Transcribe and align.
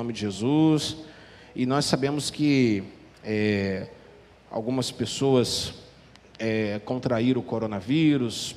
nome 0.00 0.14
de 0.14 0.20
Jesus. 0.20 0.96
E 1.54 1.66
nós 1.66 1.84
sabemos 1.84 2.30
que 2.30 2.82
é, 3.22 3.86
algumas 4.50 4.90
pessoas 4.90 5.74
é, 6.38 6.80
contraíram 6.86 7.42
o 7.42 7.44
coronavírus, 7.44 8.56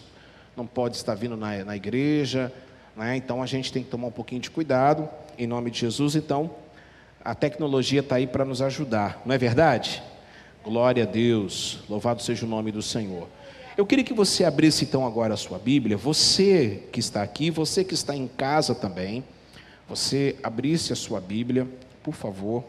não 0.56 0.66
pode 0.66 0.96
estar 0.96 1.14
vindo 1.14 1.36
na, 1.36 1.66
na 1.66 1.76
igreja, 1.76 2.50
né? 2.96 3.18
então 3.18 3.44
a 3.44 3.46
gente 3.46 3.74
tem 3.74 3.84
que 3.84 3.90
tomar 3.90 4.08
um 4.08 4.12
pouquinho 4.12 4.40
de 4.40 4.50
cuidado, 4.50 5.10
em 5.38 5.46
nome 5.46 5.70
de 5.70 5.80
Jesus. 5.80 6.16
Então, 6.16 6.50
a 7.22 7.36
tecnologia 7.36 8.00
está 8.00 8.16
aí 8.16 8.26
para 8.26 8.46
nos 8.46 8.62
ajudar, 8.62 9.22
não 9.26 9.36
é 9.36 9.38
verdade? 9.38 10.02
Glória 10.64 11.04
a 11.04 11.06
Deus, 11.06 11.80
louvado 11.90 12.22
seja 12.22 12.46
o 12.46 12.50
nome 12.50 12.72
do 12.72 12.82
Senhor. 12.82 13.28
Eu 13.76 13.86
queria 13.86 14.06
que 14.06 14.14
você 14.14 14.46
abrisse 14.46 14.86
então 14.86 15.06
agora 15.06 15.34
a 15.34 15.38
sua 15.38 15.60
Bíblia, 15.60 15.98
você 15.98 16.84
que 16.94 17.02
está 17.02 17.22
aqui, 17.22 17.52
você 17.52 17.84
que 17.84 17.94
está 17.94 18.16
em 18.16 18.28
casa 18.30 18.74
também, 18.74 19.26
você 19.88 20.38
abrisse 20.42 20.94
a 20.94 20.96
sua 20.96 21.20
Bíblia, 21.20 21.68
por 22.02 22.14
favor, 22.14 22.64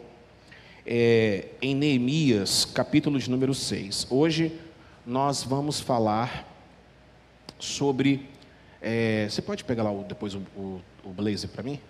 é, 0.87 1.49
em 1.63 1.75
Neemias, 1.75 2.65
capítulo 2.65 3.19
de 3.19 3.31
número 3.31 3.55
6. 3.55 4.09
Hoje 4.11 4.59
nós 5.07 5.43
vamos 5.43 5.81
falar 5.81 6.47
sobre. 7.59 8.29
É, 8.83 9.27
você 9.31 9.41
pode 9.41 9.65
pegar 9.65 9.83
lá 9.83 9.93
o, 9.93 10.05
depois 10.05 10.35
o, 10.35 10.43
o, 10.57 10.81
o 11.05 11.11
blazer 11.11 11.49
para 11.49 11.63
mim? 11.63 11.81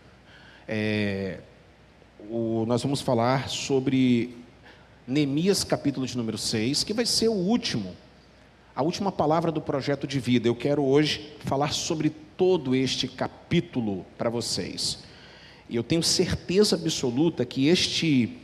É, 0.69 1.41
o, 2.31 2.65
nós 2.67 2.83
vamos 2.83 3.01
falar 3.01 3.49
sobre 3.49 4.37
Neemias, 5.07 5.65
capítulo 5.65 6.07
de 6.07 6.17
número 6.17 6.39
6, 6.39 6.85
que 6.85 6.93
vai 6.93 7.07
ser 7.07 7.29
o 7.29 7.35
último 7.35 7.95
a 8.77 8.83
última 8.83 9.13
palavra 9.13 9.53
do 9.53 9.61
projeto 9.61 10.07
de 10.07 10.19
vida. 10.19 10.49
Eu 10.49 10.57
quero 10.57 10.83
hoje 10.83 11.33
falar 11.45 11.73
sobre 11.73 12.11
todo 12.11 12.75
este 12.75 13.07
capítulo 13.07 14.05
para 14.19 14.29
vocês. 14.29 15.05
E 15.69 15.77
eu 15.77 15.83
tenho 15.83 16.03
certeza 16.03 16.77
absoluta 16.77 17.45
que 17.45 17.69
este 17.69 18.39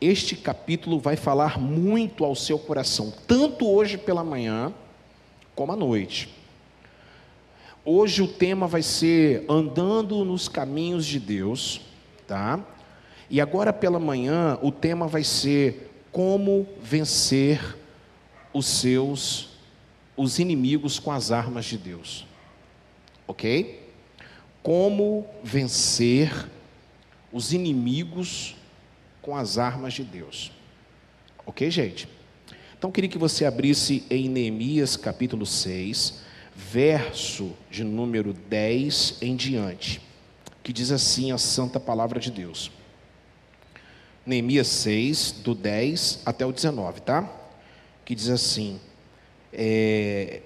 este 0.00 0.36
capítulo 0.36 1.00
vai 1.00 1.16
falar 1.16 1.58
muito 1.58 2.22
ao 2.22 2.34
seu 2.34 2.58
coração, 2.58 3.12
tanto 3.26 3.66
hoje 3.66 3.96
pela 3.96 4.22
manhã 4.22 4.72
como 5.54 5.72
à 5.72 5.76
noite. 5.76 6.28
Hoje 7.82 8.20
o 8.20 8.28
tema 8.28 8.66
vai 8.66 8.82
ser 8.82 9.44
andando 9.48 10.24
nos 10.24 10.48
caminhos 10.48 11.06
de 11.06 11.18
Deus, 11.18 11.80
tá? 12.26 12.62
E 13.30 13.40
agora 13.40 13.72
pela 13.72 13.98
manhã 13.98 14.58
o 14.60 14.70
tema 14.70 15.08
vai 15.08 15.24
ser 15.24 15.90
como 16.12 16.66
vencer 16.80 17.76
os 18.52 18.66
seus 18.66 19.56
os 20.16 20.38
inimigos 20.38 20.98
com 20.98 21.12
as 21.12 21.30
armas 21.30 21.66
de 21.66 21.76
Deus. 21.76 22.26
OK? 23.26 23.82
Como 24.62 25.26
vencer 25.44 26.48
os 27.36 27.52
inimigos 27.52 28.56
com 29.20 29.36
as 29.36 29.58
armas 29.58 29.92
de 29.92 30.02
Deus. 30.02 30.50
OK, 31.44 31.70
gente? 31.70 32.08
Então 32.78 32.90
queria 32.90 33.10
que 33.10 33.18
você 33.18 33.44
abrisse 33.44 34.04
em 34.08 34.26
Neemias 34.26 34.96
capítulo 34.96 35.44
6, 35.44 36.22
verso 36.56 37.52
de 37.70 37.84
número 37.84 38.32
10 38.32 39.18
em 39.20 39.36
diante, 39.36 40.00
que 40.62 40.72
diz 40.72 40.90
assim 40.90 41.30
a 41.30 41.36
santa 41.36 41.78
palavra 41.78 42.18
de 42.18 42.30
Deus. 42.30 42.70
Neemias 44.24 44.68
6, 44.68 45.32
do 45.32 45.54
10 45.54 46.22
até 46.24 46.46
o 46.46 46.52
19, 46.52 47.02
tá? 47.02 47.30
Que 48.02 48.14
diz 48.14 48.30
assim: 48.30 48.80
é, 49.52 50.40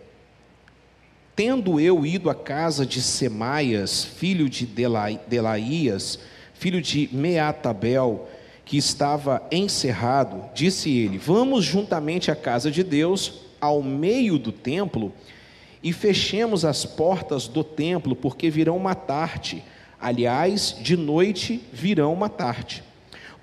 Tendo 1.37 1.79
eu 1.79 2.05
ido 2.05 2.29
à 2.29 2.35
casa 2.35 2.85
de 2.85 3.01
Semaias, 3.01 4.03
filho 4.05 4.49
de 4.49 4.67
Delaías, 4.67 6.19
filho 6.61 6.83
de 6.83 7.09
Meatabel, 7.11 8.29
que 8.67 8.77
estava 8.77 9.43
encerrado, 9.51 10.45
disse 10.55 10.91
ele: 10.91 11.17
Vamos 11.17 11.65
juntamente 11.65 12.31
à 12.31 12.37
casa 12.37 12.71
de 12.71 12.85
Deus, 12.85 13.47
ao 13.59 13.83
meio 13.83 14.39
do 14.39 14.53
templo, 14.53 15.11
e 15.83 15.91
fechemos 15.91 16.63
as 16.67 16.85
portas 16.85 17.49
do 17.49 17.65
templo, 17.65 18.15
porque 18.15 18.51
virão 18.51 18.79
matar-te. 18.79 19.65
Aliás, 19.99 20.77
de 20.79 20.99
noite 20.99 21.63
virão 21.73 22.15
matar-te. 22.15 22.85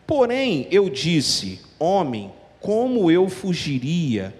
Porém, 0.06 0.68
eu 0.70 0.88
disse: 0.88 1.60
Homem, 1.80 2.32
como 2.62 3.10
eu 3.10 3.28
fugiria? 3.30 4.32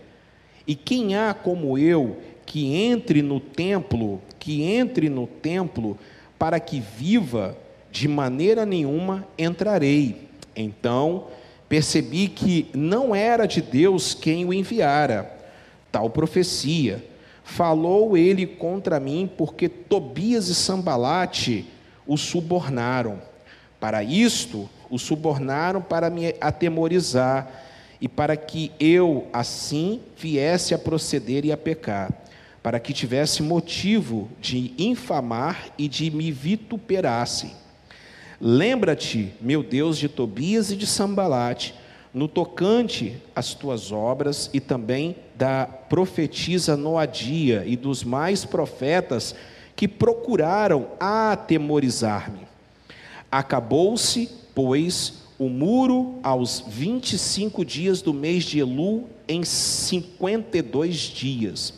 E 0.68 0.76
quem 0.76 1.16
há 1.16 1.34
como 1.34 1.80
eu 1.80 2.18
que 2.46 2.76
entre 2.76 3.24
no 3.24 3.40
templo, 3.40 4.22
que 4.38 4.62
entre 4.62 5.10
no 5.10 5.26
templo, 5.26 5.98
para 6.38 6.60
que 6.60 6.80
viva, 6.80 7.58
de 7.92 8.08
maneira 8.08 8.66
nenhuma 8.66 9.28
entrarei. 9.38 10.28
Então 10.56 11.28
percebi 11.70 12.28
que 12.28 12.70
não 12.74 13.14
era 13.14 13.46
de 13.46 13.62
Deus 13.62 14.14
quem 14.14 14.46
o 14.46 14.54
enviara. 14.54 15.32
Tal 15.92 16.10
profecia. 16.10 17.04
Falou 17.44 18.18
ele 18.18 18.46
contra 18.46 19.00
mim, 19.00 19.30
porque 19.38 19.70
Tobias 19.70 20.50
e 20.50 20.56
Sambalate 20.56 21.66
o 22.06 22.18
subornaram. 22.18 23.22
Para 23.80 24.04
isto, 24.04 24.70
o 24.90 24.98
subornaram 24.98 25.82
para 25.82 26.10
me 26.10 26.36
atemorizar 26.42 27.66
e 28.02 28.08
para 28.08 28.36
que 28.36 28.72
eu, 28.80 29.28
assim, 29.34 30.02
viesse 30.18 30.74
a 30.74 30.78
proceder 30.78 31.46
e 31.46 31.52
a 31.52 31.58
pecar, 31.58 32.12
para 32.62 32.80
que 32.80 32.94
tivesse 32.94 33.42
motivo 33.42 34.30
de 34.42 34.74
infamar 34.78 35.70
e 35.78 35.88
de 35.88 36.12
me 36.12 36.32
vituperasse. 36.32 37.52
Lembra-te, 38.40 39.34
meu 39.42 39.64
Deus, 39.64 39.98
de 39.98 40.08
Tobias 40.08 40.72
e 40.72 40.76
de 40.76 40.86
Sambalate, 40.86 41.74
no 42.14 42.28
tocante 42.28 43.18
às 43.36 43.54
tuas 43.54 43.92
obras 43.92 44.50
e 44.54 44.60
também 44.60 45.16
da 45.36 45.66
profetisa 45.66 46.78
Noadia 46.78 47.64
e 47.66 47.76
dos 47.76 48.04
mais 48.04 48.46
profetas 48.46 49.36
que 49.76 49.88
procuraram 49.88 50.88
atemorizar-me. 51.00 52.48
Acabou-se, 53.32 54.30
pois, 54.56 55.24
o 55.38 55.50
muro 55.50 56.16
aos 56.24 56.64
25 56.68 57.64
dias 57.66 58.02
do 58.02 58.14
mês 58.14 58.44
de 58.44 58.60
Elu, 58.60 59.04
em 59.28 59.44
52 59.44 60.96
dias. 60.96 61.74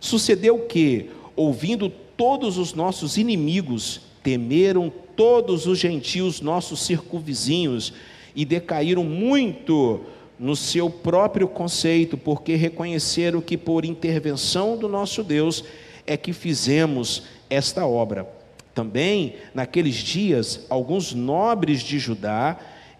Sucedeu 0.00 0.60
que, 0.60 1.10
ouvindo 1.34 1.90
todos 1.90 2.56
os 2.56 2.72
nossos 2.72 3.16
inimigos, 3.16 4.00
temeram 4.22 4.92
todos 5.16 5.66
os 5.66 5.78
gentios, 5.78 6.40
nossos 6.40 6.80
circunvizinhos, 6.84 7.92
e 8.34 8.44
decaíram 8.44 9.02
muito 9.02 10.02
no 10.38 10.54
seu 10.54 10.90
próprio 10.90 11.48
conceito, 11.48 12.18
porque 12.18 12.54
reconheceram 12.54 13.40
que 13.40 13.56
por 13.56 13.84
intervenção 13.84 14.76
do 14.76 14.88
nosso 14.88 15.24
Deus 15.24 15.64
é 16.06 16.16
que 16.16 16.32
fizemos 16.32 17.22
esta 17.48 17.86
obra. 17.86 18.28
Também, 18.74 19.36
naqueles 19.54 19.94
dias, 19.94 20.66
alguns 20.68 21.14
nobres 21.14 21.80
de 21.80 21.98
Judá 21.98 22.58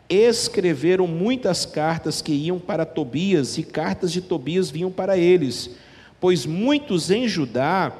escreveram 0.08 1.06
muitas 1.06 1.66
cartas 1.66 2.22
que 2.22 2.32
iam 2.32 2.58
para 2.58 2.86
Tobias, 2.86 3.58
e 3.58 3.62
cartas 3.62 4.10
de 4.10 4.22
Tobias 4.22 4.70
vinham 4.70 4.90
para 4.90 5.18
eles, 5.18 5.70
pois 6.18 6.46
muitos 6.46 7.10
em 7.10 7.28
Judá 7.28 7.92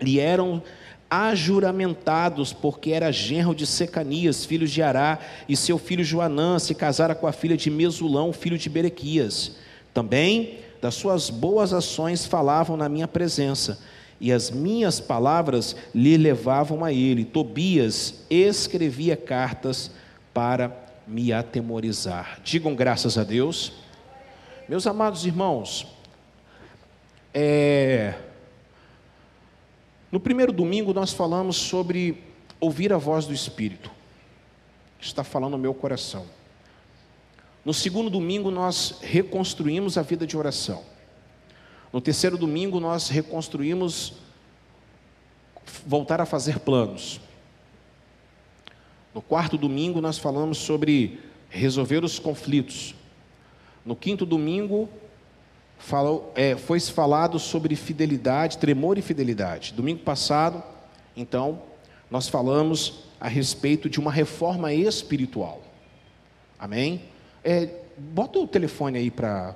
lhe 0.00 0.18
eram 0.18 0.62
ajuramentados, 1.10 2.52
porque 2.52 2.90
era 2.90 3.12
genro 3.12 3.54
de 3.54 3.66
Secanias, 3.66 4.44
filho 4.44 4.66
de 4.66 4.82
Ará, 4.82 5.18
e 5.48 5.56
seu 5.56 5.78
filho 5.78 6.04
Joanã 6.04 6.58
se 6.58 6.74
casara 6.74 7.14
com 7.14 7.26
a 7.26 7.32
filha 7.32 7.56
de 7.56 7.70
Mesulão, 7.70 8.32
filho 8.32 8.58
de 8.58 8.68
Berequias. 8.68 9.56
Também 9.94 10.58
das 10.80 10.94
suas 10.94 11.30
boas 11.30 11.72
ações 11.72 12.26
falavam 12.26 12.76
na 12.76 12.88
minha 12.88 13.08
presença, 13.08 13.78
e 14.20 14.32
as 14.32 14.50
minhas 14.50 14.98
palavras 14.98 15.76
lhe 15.94 16.16
levavam 16.16 16.84
a 16.84 16.92
ele. 16.92 17.24
Tobias 17.24 18.24
escrevia 18.30 19.16
cartas 19.16 19.90
para 20.32 20.74
me 21.06 21.32
atemorizar. 21.32 22.40
Digam 22.42 22.74
graças 22.74 23.16
a 23.18 23.24
Deus. 23.24 23.72
Meus 24.68 24.86
amados 24.86 25.24
irmãos, 25.24 25.86
é... 27.32 28.14
no 30.10 30.20
primeiro 30.20 30.52
domingo 30.52 30.92
nós 30.92 31.12
falamos 31.12 31.56
sobre 31.56 32.22
ouvir 32.60 32.92
a 32.92 32.98
voz 32.98 33.26
do 33.26 33.34
Espírito. 33.34 33.90
Está 35.00 35.22
falando 35.22 35.52
no 35.52 35.58
meu 35.58 35.74
coração. 35.74 36.26
No 37.64 37.74
segundo 37.74 38.08
domingo 38.08 38.50
nós 38.50 38.98
reconstruímos 39.02 39.98
a 39.98 40.02
vida 40.02 40.26
de 40.26 40.36
oração. 40.36 40.82
No 41.92 42.00
terceiro 42.00 42.38
domingo 42.38 42.80
nós 42.80 43.08
reconstruímos 43.08 44.14
voltar 45.86 46.20
a 46.20 46.26
fazer 46.26 46.60
planos. 46.60 47.20
No 49.14 49.22
quarto 49.22 49.56
domingo, 49.56 50.00
nós 50.00 50.18
falamos 50.18 50.58
sobre 50.58 51.18
resolver 51.48 52.04
os 52.04 52.18
conflitos. 52.18 52.94
No 53.84 53.96
quinto 53.96 54.26
domingo, 54.26 54.88
falou, 55.78 56.32
é, 56.34 56.56
foi 56.56 56.80
falado 56.80 57.38
sobre 57.38 57.76
fidelidade, 57.76 58.58
tremor 58.58 58.98
e 58.98 59.02
fidelidade. 59.02 59.72
Domingo 59.72 60.00
passado, 60.00 60.62
então, 61.16 61.62
nós 62.10 62.28
falamos 62.28 63.04
a 63.20 63.28
respeito 63.28 63.88
de 63.88 63.98
uma 63.98 64.12
reforma 64.12 64.72
espiritual. 64.72 65.62
Amém? 66.58 67.02
É, 67.42 67.68
bota 67.96 68.38
o 68.38 68.46
telefone 68.46 68.98
aí 68.98 69.10
para. 69.10 69.54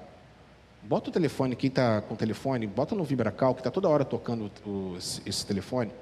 Bota 0.82 1.10
o 1.10 1.12
telefone, 1.12 1.54
quem 1.54 1.68
está 1.68 2.00
com 2.00 2.14
o 2.14 2.16
telefone, 2.16 2.66
bota 2.66 2.94
no 2.94 3.04
Vibracal, 3.04 3.54
que 3.54 3.60
está 3.60 3.70
toda 3.70 3.88
hora 3.88 4.04
tocando 4.04 4.50
o, 4.64 4.96
esse, 4.96 5.20
esse, 5.26 5.44
telefone. 5.44 5.92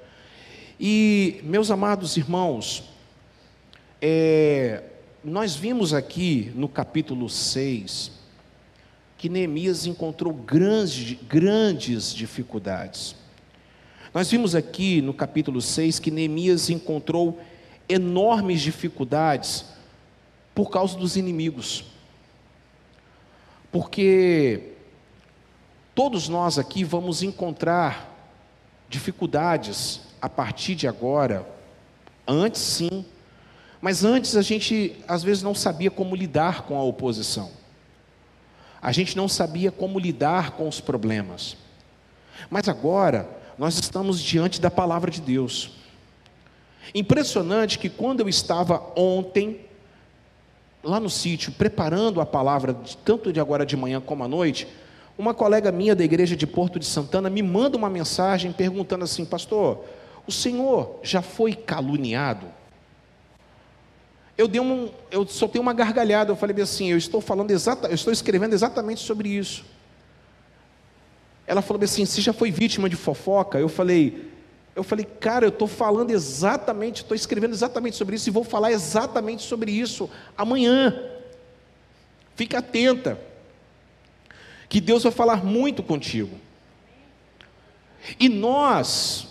E, 0.79 1.41
meus 1.43 1.69
amados 1.69 2.15
irmãos, 2.15 2.89
é, 4.01 4.83
nós 5.21 5.53
vimos 5.53 5.93
aqui 5.93 6.51
no 6.55 6.69
capítulo 6.69 7.29
6 7.29 8.18
que 9.19 9.27
Neemias 9.27 9.85
encontrou 9.85 10.33
grandes, 10.33 11.17
grandes 11.27 12.13
dificuldades. 12.13 13.17
Nós 14.13 14.31
vimos 14.31 14.55
aqui 14.55 15.01
no 15.01 15.13
capítulo 15.13 15.61
6 15.61 15.99
que 15.99 16.09
Neemias 16.09 16.69
encontrou 16.69 17.37
enormes 17.89 18.61
dificuldades 18.61 19.65
por 20.55 20.69
causa 20.69 20.97
dos 20.97 21.17
inimigos. 21.17 21.83
Porque 23.69 24.69
todos 25.93 26.29
nós 26.29 26.57
aqui 26.57 26.85
vamos 26.85 27.21
encontrar 27.21 28.33
dificuldades 28.87 29.99
a 30.21 30.29
partir 30.29 30.75
de 30.75 30.87
agora, 30.87 31.45
antes 32.25 32.61
sim, 32.61 33.05
mas 33.81 34.05
antes 34.05 34.37
a 34.37 34.41
gente 34.41 34.95
às 35.09 35.23
vezes 35.23 35.43
não 35.43 35.53
sabia 35.53 35.91
como 35.91 36.15
lidar 36.15 36.61
com 36.61 36.77
a 36.77 36.83
oposição. 36.83 37.58
A 38.81 38.91
gente 38.91 39.15
não 39.17 39.27
sabia 39.27 39.71
como 39.71 39.99
lidar 39.99 40.51
com 40.51 40.67
os 40.67 40.79
problemas. 40.79 41.57
Mas 42.49 42.67
agora 42.67 43.29
nós 43.57 43.75
estamos 43.75 44.21
diante 44.21 44.61
da 44.61 44.71
palavra 44.71 45.11
de 45.11 45.21
Deus. 45.21 45.71
Impressionante 46.95 47.77
que 47.77 47.89
quando 47.89 48.21
eu 48.21 48.29
estava 48.29 48.81
ontem, 48.95 49.61
lá 50.83 50.99
no 50.99 51.09
sítio, 51.09 51.51
preparando 51.51 52.21
a 52.21 52.25
palavra, 52.25 52.75
tanto 53.03 53.33
de 53.33 53.39
agora 53.39 53.65
de 53.65 53.75
manhã 53.75 53.99
como 53.99 54.23
à 54.23 54.27
noite, 54.27 54.67
uma 55.17 55.33
colega 55.33 55.71
minha 55.71 55.93
da 55.93 56.03
igreja 56.03 56.35
de 56.35 56.47
Porto 56.47 56.79
de 56.79 56.85
Santana 56.85 57.29
me 57.29 57.43
manda 57.43 57.77
uma 57.77 57.89
mensagem 57.89 58.53
perguntando 58.53 59.03
assim: 59.03 59.25
Pastor, 59.25 59.83
o 60.25 60.31
senhor 60.31 60.99
já 61.03 61.21
foi 61.21 61.53
caluniado? 61.53 62.47
Eu 64.39 64.47
dei 64.47 64.61
um, 64.61 64.89
eu 65.11 65.27
soltei 65.27 65.59
uma 65.59 65.73
gargalhada, 65.73 66.31
eu 66.31 66.35
falei 66.37 66.63
assim: 66.63 66.89
Eu 66.89 66.97
estou 66.97 67.19
falando 67.19 67.51
exata, 67.51 67.89
eu 67.89 67.95
estou 67.95 68.13
escrevendo 68.13 68.53
exatamente 68.53 69.01
sobre 69.01 69.27
isso. 69.27 69.65
Ela 71.45 71.61
falou 71.61 71.83
assim: 71.83 72.05
você 72.05 72.21
já 72.21 72.31
foi 72.31 72.49
vítima 72.49 72.87
de 72.87 72.95
fofoca? 72.95 73.59
Eu 73.59 73.67
falei, 73.67 74.31
eu 74.77 74.81
falei, 74.81 75.03
cara, 75.03 75.45
eu 75.45 75.49
estou 75.49 75.67
falando 75.67 76.11
exatamente, 76.11 77.01
estou 77.01 77.15
escrevendo 77.15 77.51
exatamente 77.51 77.97
sobre 77.97 78.15
isso 78.15 78.29
e 78.29 78.31
vou 78.31 78.45
falar 78.45 78.71
exatamente 78.71 79.43
sobre 79.43 79.73
isso 79.73 80.09
amanhã. 80.37 80.97
Fica 82.33 82.59
atenta, 82.59 83.19
que 84.69 84.79
Deus 84.79 85.03
vai 85.03 85.11
falar 85.11 85.43
muito 85.43 85.83
contigo. 85.83 86.39
E 88.17 88.29
nós, 88.29 89.27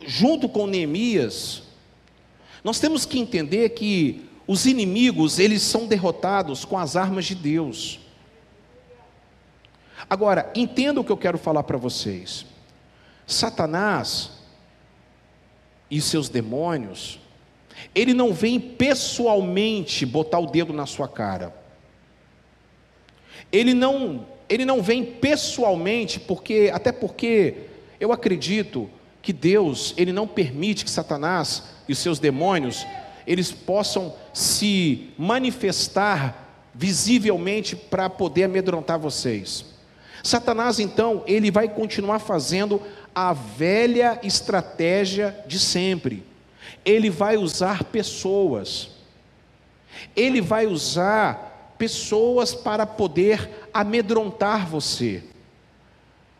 junto 0.00 0.48
com 0.48 0.66
Neemias, 0.66 1.61
nós 2.62 2.78
temos 2.78 3.04
que 3.04 3.18
entender 3.18 3.70
que 3.70 4.24
os 4.46 4.66
inimigos, 4.66 5.38
eles 5.38 5.62
são 5.62 5.86
derrotados 5.86 6.64
com 6.64 6.78
as 6.78 6.96
armas 6.96 7.24
de 7.24 7.34
Deus. 7.34 8.00
Agora, 10.08 10.50
entenda 10.54 11.00
o 11.00 11.04
que 11.04 11.12
eu 11.12 11.16
quero 11.16 11.38
falar 11.38 11.62
para 11.62 11.78
vocês. 11.78 12.44
Satanás 13.26 14.30
e 15.90 16.00
seus 16.00 16.28
demônios, 16.28 17.18
ele 17.94 18.14
não 18.14 18.32
vem 18.32 18.58
pessoalmente 18.58 20.04
botar 20.04 20.38
o 20.38 20.46
dedo 20.46 20.72
na 20.72 20.86
sua 20.86 21.08
cara. 21.08 21.54
Ele 23.50 23.74
não, 23.74 24.26
ele 24.48 24.64
não 24.64 24.82
vem 24.82 25.04
pessoalmente, 25.04 26.18
porque 26.18 26.70
até 26.72 26.92
porque 26.92 27.66
eu 28.00 28.12
acredito 28.12 28.90
que 29.20 29.32
Deus, 29.32 29.94
ele 29.96 30.12
não 30.12 30.26
permite 30.26 30.84
que 30.84 30.90
Satanás 30.90 31.71
e 31.88 31.92
os 31.92 31.98
seus 31.98 32.18
demônios 32.18 32.86
eles 33.26 33.52
possam 33.52 34.14
se 34.32 35.10
manifestar 35.16 36.42
visivelmente 36.74 37.76
para 37.76 38.08
poder 38.08 38.44
amedrontar 38.44 38.98
vocês. 38.98 39.64
Satanás, 40.22 40.78
então, 40.78 41.22
ele 41.26 41.50
vai 41.50 41.68
continuar 41.68 42.18
fazendo 42.18 42.80
a 43.14 43.32
velha 43.32 44.18
estratégia 44.22 45.36
de 45.46 45.58
sempre. 45.58 46.24
Ele 46.84 47.10
vai 47.10 47.36
usar 47.36 47.84
pessoas. 47.84 48.90
Ele 50.16 50.40
vai 50.40 50.66
usar 50.66 51.74
pessoas 51.76 52.54
para 52.54 52.86
poder 52.86 53.66
amedrontar 53.74 54.66
você, 54.66 55.22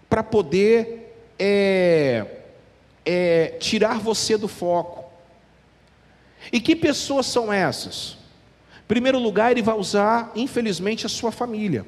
para 0.08 0.22
poder 0.22 1.16
é, 1.38 2.26
é, 3.04 3.56
tirar 3.58 3.98
você 3.98 4.36
do 4.36 4.46
foco. 4.46 5.01
E 6.50 6.60
que 6.60 6.74
pessoas 6.74 7.26
são 7.26 7.52
essas? 7.52 8.16
Em 8.84 8.88
primeiro 8.88 9.18
lugar, 9.18 9.52
ele 9.52 9.62
vai 9.62 9.76
usar, 9.76 10.32
infelizmente, 10.34 11.06
a 11.06 11.08
sua 11.08 11.30
família. 11.30 11.86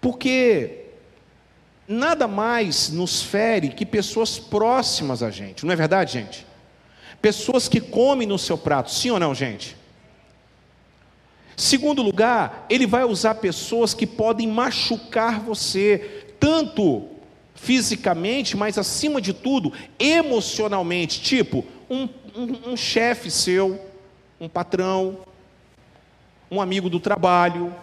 Porque 0.00 0.86
nada 1.86 2.28
mais 2.28 2.90
nos 2.90 3.22
fere 3.22 3.70
que 3.70 3.86
pessoas 3.86 4.38
próximas 4.38 5.22
a 5.22 5.30
gente, 5.30 5.64
não 5.64 5.72
é 5.72 5.76
verdade, 5.76 6.12
gente? 6.12 6.46
Pessoas 7.20 7.68
que 7.68 7.80
comem 7.80 8.28
no 8.28 8.38
seu 8.38 8.58
prato, 8.58 8.90
sim 8.90 9.10
ou 9.10 9.18
não, 9.18 9.34
gente? 9.34 9.76
Segundo 11.56 12.02
lugar, 12.02 12.66
ele 12.70 12.86
vai 12.86 13.02
usar 13.02 13.34
pessoas 13.36 13.92
que 13.92 14.06
podem 14.06 14.46
machucar 14.46 15.40
você, 15.40 16.26
tanto 16.38 17.08
fisicamente, 17.56 18.56
mas 18.56 18.78
acima 18.78 19.20
de 19.20 19.32
tudo, 19.32 19.72
emocionalmente, 19.98 21.20
tipo 21.20 21.64
um, 21.90 22.08
um, 22.38 22.72
um 22.72 22.76
chefe 22.76 23.30
seu, 23.30 23.80
um 24.40 24.48
patrão, 24.48 25.18
um 26.48 26.60
amigo 26.60 26.88
do 26.88 27.00
trabalho, 27.00 27.74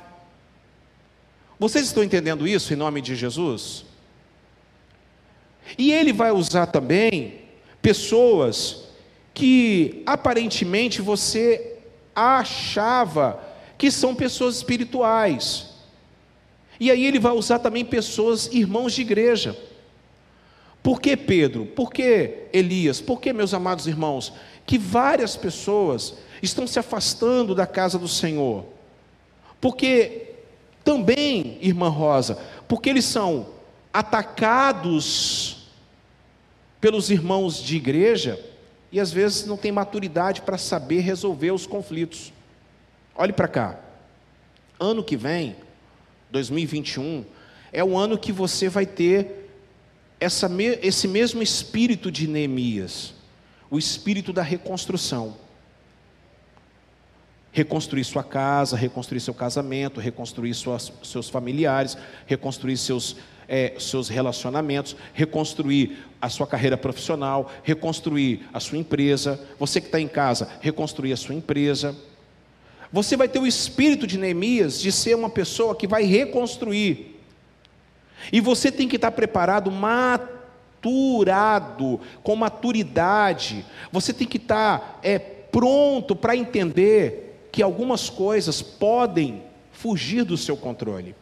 vocês 1.60 1.86
estão 1.86 2.04
entendendo 2.04 2.48
isso 2.48 2.74
em 2.74 2.76
nome 2.76 3.02
de 3.02 3.16
Jesus? 3.16 3.86
E 5.78 5.92
ele 5.92 6.14
vai 6.14 6.32
usar 6.32 6.68
também 6.68 7.42
pessoas 7.82 8.86
que 9.34 10.04
aparentemente 10.06 11.02
você 11.02 11.80
achava 12.16 13.42
que 13.78 13.92
são 13.92 14.16
pessoas 14.16 14.58
espirituais. 14.58 15.76
E 16.80 16.92
aí 16.92 17.06
ele 17.06 17.20
vai 17.20 17.34
usar 17.34 17.60
também 17.60 17.84
pessoas 17.84 18.48
irmãos 18.48 18.94
de 18.94 19.02
igreja. 19.02 19.58
Por 20.86 21.02
que 21.02 21.18
Pedro? 21.18 21.66
Por 21.66 21.92
que 21.92 22.44
Elias? 22.54 23.02
Por 23.02 23.20
que, 23.20 23.34
meus 23.34 23.56
amados 23.56 23.88
irmãos, 23.88 24.32
que 24.68 24.78
várias 24.78 25.36
pessoas 25.36 26.14
estão 26.44 26.68
se 26.68 26.78
afastando 26.78 27.56
da 27.56 27.66
casa 27.66 27.98
do 27.98 28.08
Senhor? 28.08 28.66
Porque 29.60 30.34
também, 30.84 31.58
irmã 31.60 31.90
Rosa, 31.90 32.38
porque 32.68 32.88
eles 32.88 33.04
são 33.04 33.48
atacados 33.92 35.66
pelos 36.80 37.10
irmãos 37.10 37.64
de 37.64 37.78
igreja 37.78 38.40
e 38.92 39.00
às 39.00 39.12
vezes 39.12 39.48
não 39.48 39.58
tem 39.58 39.72
maturidade 39.72 40.44
para 40.44 40.56
saber 40.56 41.00
resolver 41.00 41.50
os 41.50 41.66
conflitos. 41.66 42.32
Olhe 43.16 43.34
para 43.34 43.48
cá. 43.48 43.80
Ano 44.80 45.04
que 45.04 45.18
vem, 45.18 45.56
2021, 46.30 47.26
é 47.74 47.84
o 47.84 47.98
ano 47.98 48.20
que 48.20 48.32
você 48.32 48.70
vai 48.70 48.86
ter 48.86 49.45
essa, 50.26 50.50
esse 50.82 51.08
mesmo 51.08 51.42
espírito 51.42 52.12
de 52.12 52.28
Neemias, 52.28 53.14
o 53.70 53.78
espírito 53.78 54.34
da 54.34 54.42
reconstrução 54.42 55.38
reconstruir 57.56 58.04
sua 58.04 58.22
casa, 58.22 58.76
reconstruir 58.76 59.22
seu 59.22 59.34
casamento, 59.34 60.02
reconstruir 60.02 60.54
suas, 60.54 60.92
seus 61.02 61.30
familiares, 61.30 61.98
reconstruir 62.26 62.76
seus, 62.76 63.16
é, 63.48 63.76
seus 63.80 64.10
relacionamentos, 64.10 64.94
reconstruir 65.14 66.00
a 66.22 66.28
sua 66.28 66.46
carreira 66.46 66.76
profissional, 66.76 67.50
reconstruir 67.64 68.42
a 68.52 68.60
sua 68.60 68.78
empresa. 68.78 69.40
Você 69.58 69.80
que 69.80 69.88
está 69.88 70.02
em 70.02 70.08
casa, 70.08 70.50
reconstruir 70.60 71.14
a 71.14 71.18
sua 71.18 71.34
empresa. 71.34 71.96
Você 72.92 73.16
vai 73.16 73.30
ter 73.30 73.40
o 73.40 73.48
espírito 73.48 74.06
de 74.06 74.18
Neemias 74.18 74.82
de 74.82 74.92
ser 74.92 75.16
uma 75.16 75.30
pessoa 75.30 75.74
que 75.78 75.88
vai 75.88 76.04
reconstruir. 76.04 77.15
E 78.32 78.40
você 78.40 78.72
tem 78.72 78.88
que 78.88 78.96
estar 78.96 79.12
preparado, 79.12 79.70
maturado, 79.72 80.40
com 82.24 82.36
maturidade. 82.36 83.66
Você 83.92 84.14
tem 84.14 84.28
que 84.28 84.38
estar 84.38 85.00
é, 85.04 85.20
pronto 85.20 86.16
para 86.16 86.36
entender 86.36 87.48
que 87.52 87.64
algumas 87.64 88.10
coisas 88.10 88.62
podem 88.62 89.44
fugir 89.72 90.24
do 90.24 90.38
seu 90.38 90.58
controle. 90.58 91.16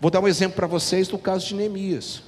Vou 0.00 0.10
dar 0.10 0.20
um 0.20 0.28
exemplo 0.28 0.56
para 0.56 0.66
vocês 0.66 1.08
do 1.08 1.18
caso 1.18 1.46
de 1.46 1.54
Neemias. 1.54 2.22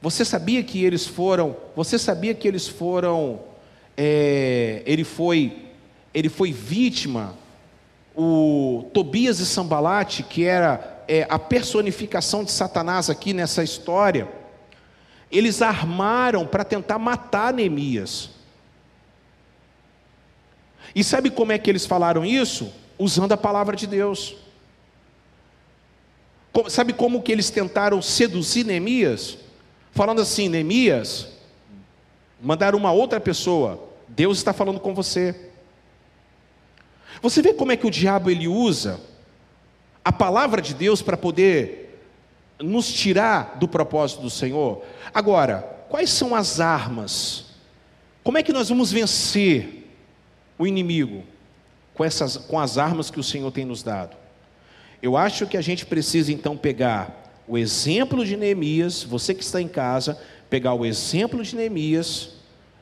Você 0.00 0.24
sabia 0.24 0.62
que 0.62 0.84
eles 0.84 1.06
foram? 1.06 1.56
Você 1.74 1.98
sabia 1.98 2.34
que 2.34 2.46
eles 2.46 2.68
foram? 2.68 3.40
É, 3.96 4.82
ele 4.86 5.02
foi, 5.02 5.64
ele 6.12 6.28
foi 6.28 6.52
vítima. 6.52 7.34
O 8.14 8.88
Tobias 8.94 9.40
e 9.40 9.46
Sambalate, 9.46 10.22
que 10.22 10.44
era 10.44 10.93
é, 11.08 11.26
a 11.28 11.38
personificação 11.38 12.44
de 12.44 12.50
Satanás 12.50 13.10
aqui 13.10 13.32
nessa 13.32 13.62
história, 13.62 14.28
eles 15.30 15.62
armaram 15.62 16.46
para 16.46 16.64
tentar 16.64 16.98
matar 16.98 17.52
Neemias. 17.52 18.30
E 20.94 21.02
sabe 21.02 21.30
como 21.30 21.52
é 21.52 21.58
que 21.58 21.68
eles 21.68 21.86
falaram 21.86 22.24
isso? 22.24 22.72
Usando 22.98 23.32
a 23.32 23.36
palavra 23.36 23.74
de 23.74 23.86
Deus. 23.86 24.36
Sabe 26.68 26.92
como 26.92 27.22
que 27.22 27.32
eles 27.32 27.50
tentaram 27.50 28.00
seduzir 28.00 28.64
Neemias? 28.64 29.38
Falando 29.90 30.20
assim, 30.20 30.48
Neemias, 30.48 31.28
mandaram 32.40 32.78
uma 32.78 32.92
outra 32.92 33.20
pessoa, 33.20 33.88
Deus 34.06 34.38
está 34.38 34.52
falando 34.52 34.78
com 34.78 34.94
você. 34.94 35.50
Você 37.20 37.42
vê 37.42 37.54
como 37.54 37.72
é 37.72 37.76
que 37.76 37.86
o 37.86 37.90
diabo 37.90 38.30
ele 38.30 38.46
usa 38.46 39.00
a 40.04 40.12
palavra 40.12 40.60
de 40.60 40.74
Deus 40.74 41.00
para 41.00 41.16
poder 41.16 42.02
nos 42.60 42.92
tirar 42.92 43.56
do 43.58 43.66
propósito 43.66 44.20
do 44.20 44.30
Senhor? 44.30 44.82
Agora, 45.12 45.86
quais 45.88 46.10
são 46.10 46.34
as 46.34 46.60
armas? 46.60 47.46
Como 48.22 48.36
é 48.36 48.42
que 48.42 48.52
nós 48.52 48.68
vamos 48.68 48.92
vencer 48.92 49.88
o 50.58 50.66
inimigo 50.66 51.24
com, 51.94 52.04
essas, 52.04 52.36
com 52.36 52.60
as 52.60 52.76
armas 52.76 53.10
que 53.10 53.18
o 53.18 53.24
Senhor 53.24 53.50
tem 53.50 53.64
nos 53.64 53.82
dado? 53.82 54.16
Eu 55.02 55.16
acho 55.16 55.46
que 55.46 55.56
a 55.56 55.60
gente 55.60 55.84
precisa 55.84 56.32
então 56.32 56.56
pegar 56.56 57.24
o 57.46 57.58
exemplo 57.58 58.24
de 58.24 58.36
Neemias, 58.36 59.02
você 59.02 59.34
que 59.34 59.42
está 59.42 59.60
em 59.60 59.68
casa, 59.68 60.18
pegar 60.48 60.74
o 60.74 60.84
exemplo 60.84 61.42
de 61.42 61.54
Neemias, 61.56 62.30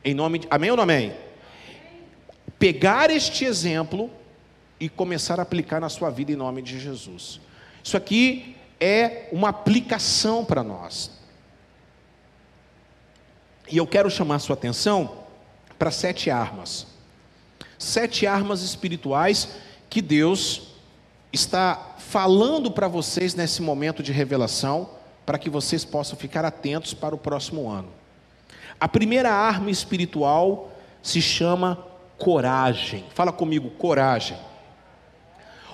em 0.05 0.15
nome 0.15 0.41
de. 0.41 0.49
Amém 0.51 0.71
ou 0.71 0.77
não 0.77 0.85
amém? 0.85 1.13
Pegar 2.59 3.11
este 3.11 3.45
exemplo 3.45 4.09
e 4.83 4.89
começar 4.89 5.39
a 5.39 5.45
aplicar 5.45 5.81
na 5.81 5.89
sua 5.89 6.11
vida 6.11 6.33
em 6.33 6.35
nome 6.35 6.61
de 6.61 6.77
Jesus. 6.77 7.41
Isso 7.85 7.97
aqui 7.97 8.57
é 8.81 9.29
uma 9.31 9.51
aplicação 9.51 10.45
para 10.45 10.65
nós. 10.65 11.13
E 13.71 13.77
eu 13.77 13.87
quero 13.87 14.11
chamar 14.11 14.41
sua 14.41 14.55
atenção 14.55 15.19
para 15.79 15.93
sete 15.93 16.31
armas. 16.31 16.89
Sete 17.79 18.27
armas 18.27 18.63
espirituais 18.63 19.51
que 19.89 20.03
Deus 20.03 20.73
está 21.33 21.95
falando 21.99 22.69
para 22.69 22.89
vocês 22.89 23.37
nesse 23.37 23.63
momento 23.63 24.03
de 24.03 24.11
revelação, 24.11 24.91
para 25.25 25.39
que 25.39 25.49
vocês 25.49 25.85
possam 25.85 26.19
ficar 26.19 26.45
atentos 26.45 26.93
para 26.93 27.15
o 27.15 27.19
próximo 27.19 27.71
ano. 27.71 27.91
A 28.81 28.89
primeira 28.89 29.31
arma 29.31 29.71
espiritual 29.71 30.73
se 31.01 31.23
chama 31.23 31.87
coragem. 32.19 33.05
Fala 33.15 33.31
comigo, 33.31 33.71
coragem. 33.71 34.37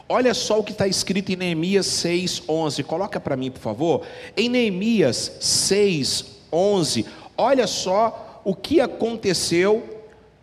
Olha 0.09 0.33
só 0.33 0.59
o 0.61 0.65
que 0.65 0.73
está 0.73 0.87
escrito 0.89 1.31
em 1.31 1.37
Neemias 1.37 1.87
6, 1.87 2.45
11. 2.49 2.83
Coloca 2.83 3.21
para 3.21 3.37
mim, 3.37 3.51
por 3.51 3.61
favor. 3.61 4.03
Em 4.37 4.49
Neemias 4.49 5.33
6, 5.41 6.25
11. 6.51 7.07
Olha 7.37 7.67
só 7.67 8.41
o 8.45 8.55
que 8.55 8.81
aconteceu 8.81 9.99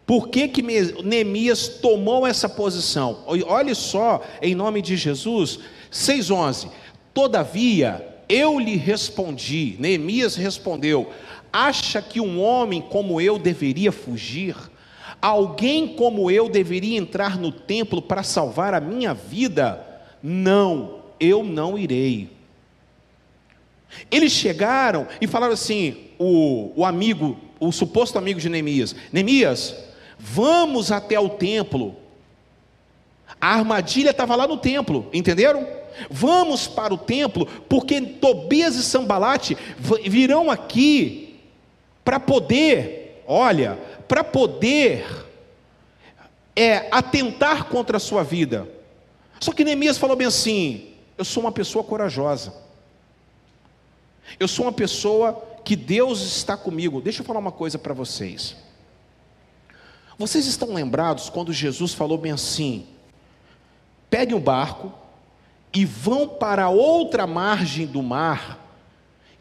por 0.05 0.29
que, 0.29 0.47
que 0.47 0.61
Neemias 0.61 1.67
tomou 1.67 2.27
essa 2.27 2.47
posição? 2.47 3.23
Olhe 3.25 3.73
só, 3.73 4.21
em 4.39 4.53
nome 4.53 4.81
de 4.81 4.95
Jesus, 4.95 5.59
6,11: 5.91 6.69
Todavia 7.13 8.05
eu 8.29 8.59
lhe 8.59 8.75
respondi, 8.75 9.75
Neemias 9.79 10.35
respondeu: 10.35 11.09
Acha 11.51 12.01
que 12.03 12.21
um 12.21 12.39
homem 12.39 12.81
como 12.81 13.19
eu 13.19 13.39
deveria 13.39 13.91
fugir? 13.91 14.55
Alguém 15.25 15.87
como 15.87 16.29
eu 16.29 16.47
deveria 16.47 16.99
entrar 16.99 17.35
no 17.35 17.51
templo 17.51 17.99
para 17.99 18.21
salvar 18.21 18.75
a 18.75 18.79
minha 18.79 19.11
vida? 19.11 19.83
Não, 20.21 20.99
eu 21.19 21.43
não 21.43 21.79
irei. 21.79 22.29
Eles 24.11 24.31
chegaram 24.31 25.07
e 25.19 25.25
falaram 25.25 25.53
assim: 25.53 25.97
o, 26.19 26.71
o 26.75 26.85
amigo, 26.85 27.39
o 27.59 27.71
suposto 27.71 28.19
amigo 28.19 28.39
de 28.39 28.47
Neemias, 28.47 28.95
Neemias, 29.11 29.75
vamos 30.19 30.91
até 30.91 31.19
o 31.19 31.27
templo. 31.27 31.95
A 33.41 33.55
armadilha 33.55 34.11
estava 34.11 34.35
lá 34.35 34.47
no 34.47 34.57
templo, 34.57 35.09
entenderam? 35.11 35.67
Vamos 36.07 36.67
para 36.67 36.93
o 36.93 36.99
templo, 36.99 37.47
porque 37.67 37.99
Tobias 37.99 38.75
e 38.75 38.83
Sambalate 38.83 39.57
virão 40.07 40.51
aqui 40.51 41.39
para 42.03 42.19
poder, 42.19 43.23
olha, 43.25 43.79
para 44.07 44.23
poder 44.23 45.05
é, 46.55 46.87
atentar 46.91 47.65
contra 47.65 47.97
a 47.97 47.99
sua 47.99 48.23
vida. 48.23 48.67
Só 49.39 49.51
que 49.51 49.63
Neemias 49.63 49.97
falou 49.97 50.15
bem 50.15 50.27
assim: 50.27 50.93
eu 51.17 51.25
sou 51.25 51.43
uma 51.43 51.51
pessoa 51.51 51.83
corajosa, 51.83 52.53
eu 54.39 54.47
sou 54.47 54.65
uma 54.65 54.71
pessoa 54.71 55.43
que 55.63 55.75
Deus 55.75 56.21
está 56.21 56.55
comigo. 56.55 57.01
Deixa 57.01 57.21
eu 57.21 57.25
falar 57.25 57.39
uma 57.39 57.51
coisa 57.51 57.77
para 57.77 57.93
vocês. 57.93 58.55
Vocês 60.17 60.45
estão 60.45 60.73
lembrados 60.73 61.29
quando 61.29 61.51
Jesus 61.51 61.93
falou 61.93 62.17
bem 62.17 62.31
assim: 62.31 62.87
peguem 64.09 64.35
o 64.35 64.39
barco, 64.39 64.93
e 65.75 65.83
vão 65.83 66.25
para 66.25 66.69
outra 66.69 67.27
margem 67.27 67.85
do 67.85 68.01
mar, 68.01 68.65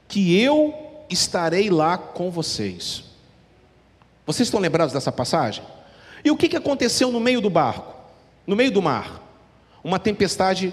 que 0.09 0.37
eu 0.37 0.75
estarei 1.09 1.71
lá 1.71 1.97
com 1.97 2.29
vocês. 2.29 3.05
Vocês 4.27 4.49
estão 4.49 4.61
lembrados 4.61 4.93
dessa 4.93 5.13
passagem? 5.13 5.65
E 6.25 6.31
o 6.31 6.37
que, 6.37 6.49
que 6.49 6.57
aconteceu 6.57 7.11
no 7.11 7.21
meio 7.21 7.41
do 7.41 7.51
barco? 7.51 7.95
No 8.47 8.57
meio 8.57 8.71
do 8.71 8.81
mar? 8.81 9.23
Uma 9.83 9.99
tempestade 9.99 10.73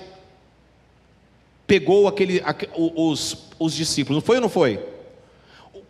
pegou 1.67 2.07
aquele, 2.07 2.41
os, 2.75 3.49
os 3.59 3.73
discípulos, 3.73 4.21
não 4.21 4.25
foi 4.25 4.37
ou 4.37 4.41
não 4.41 4.49
foi? 4.49 4.85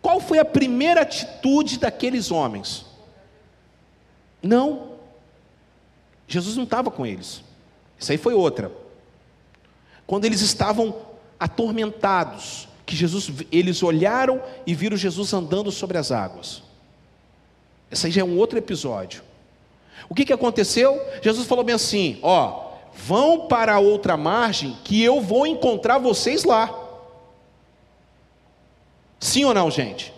Qual 0.00 0.20
foi 0.20 0.38
a 0.38 0.44
primeira 0.44 1.02
atitude 1.02 1.78
daqueles 1.78 2.30
homens? 2.30 2.86
Não. 4.42 4.92
Jesus 6.26 6.56
não 6.56 6.64
estava 6.64 6.90
com 6.90 7.06
eles. 7.06 7.42
Isso 7.98 8.10
aí 8.10 8.18
foi 8.18 8.34
outra 8.34 8.82
quando 10.12 10.26
eles 10.26 10.42
estavam 10.42 10.94
atormentados, 11.40 12.68
que 12.84 12.94
Jesus, 12.94 13.30
eles 13.50 13.82
olharam 13.82 14.42
e 14.66 14.74
viram 14.74 14.94
Jesus 14.94 15.32
andando 15.32 15.70
sobre 15.72 15.96
as 15.96 16.12
águas. 16.12 16.62
Esse 17.92 18.06
aí 18.06 18.12
já 18.12 18.22
é 18.22 18.24
um 18.24 18.38
outro 18.38 18.58
episódio. 18.58 19.22
O 20.08 20.14
que, 20.14 20.24
que 20.24 20.32
aconteceu? 20.32 21.00
Jesus 21.20 21.46
falou 21.46 21.62
bem 21.62 21.74
assim: 21.74 22.18
ó, 22.22 22.72
vão 22.94 23.46
para 23.46 23.78
outra 23.78 24.16
margem 24.16 24.76
que 24.82 25.02
eu 25.02 25.20
vou 25.20 25.46
encontrar 25.46 25.98
vocês 25.98 26.44
lá. 26.44 26.74
Sim 29.20 29.44
ou 29.44 29.54
não, 29.54 29.70
gente? 29.70 30.12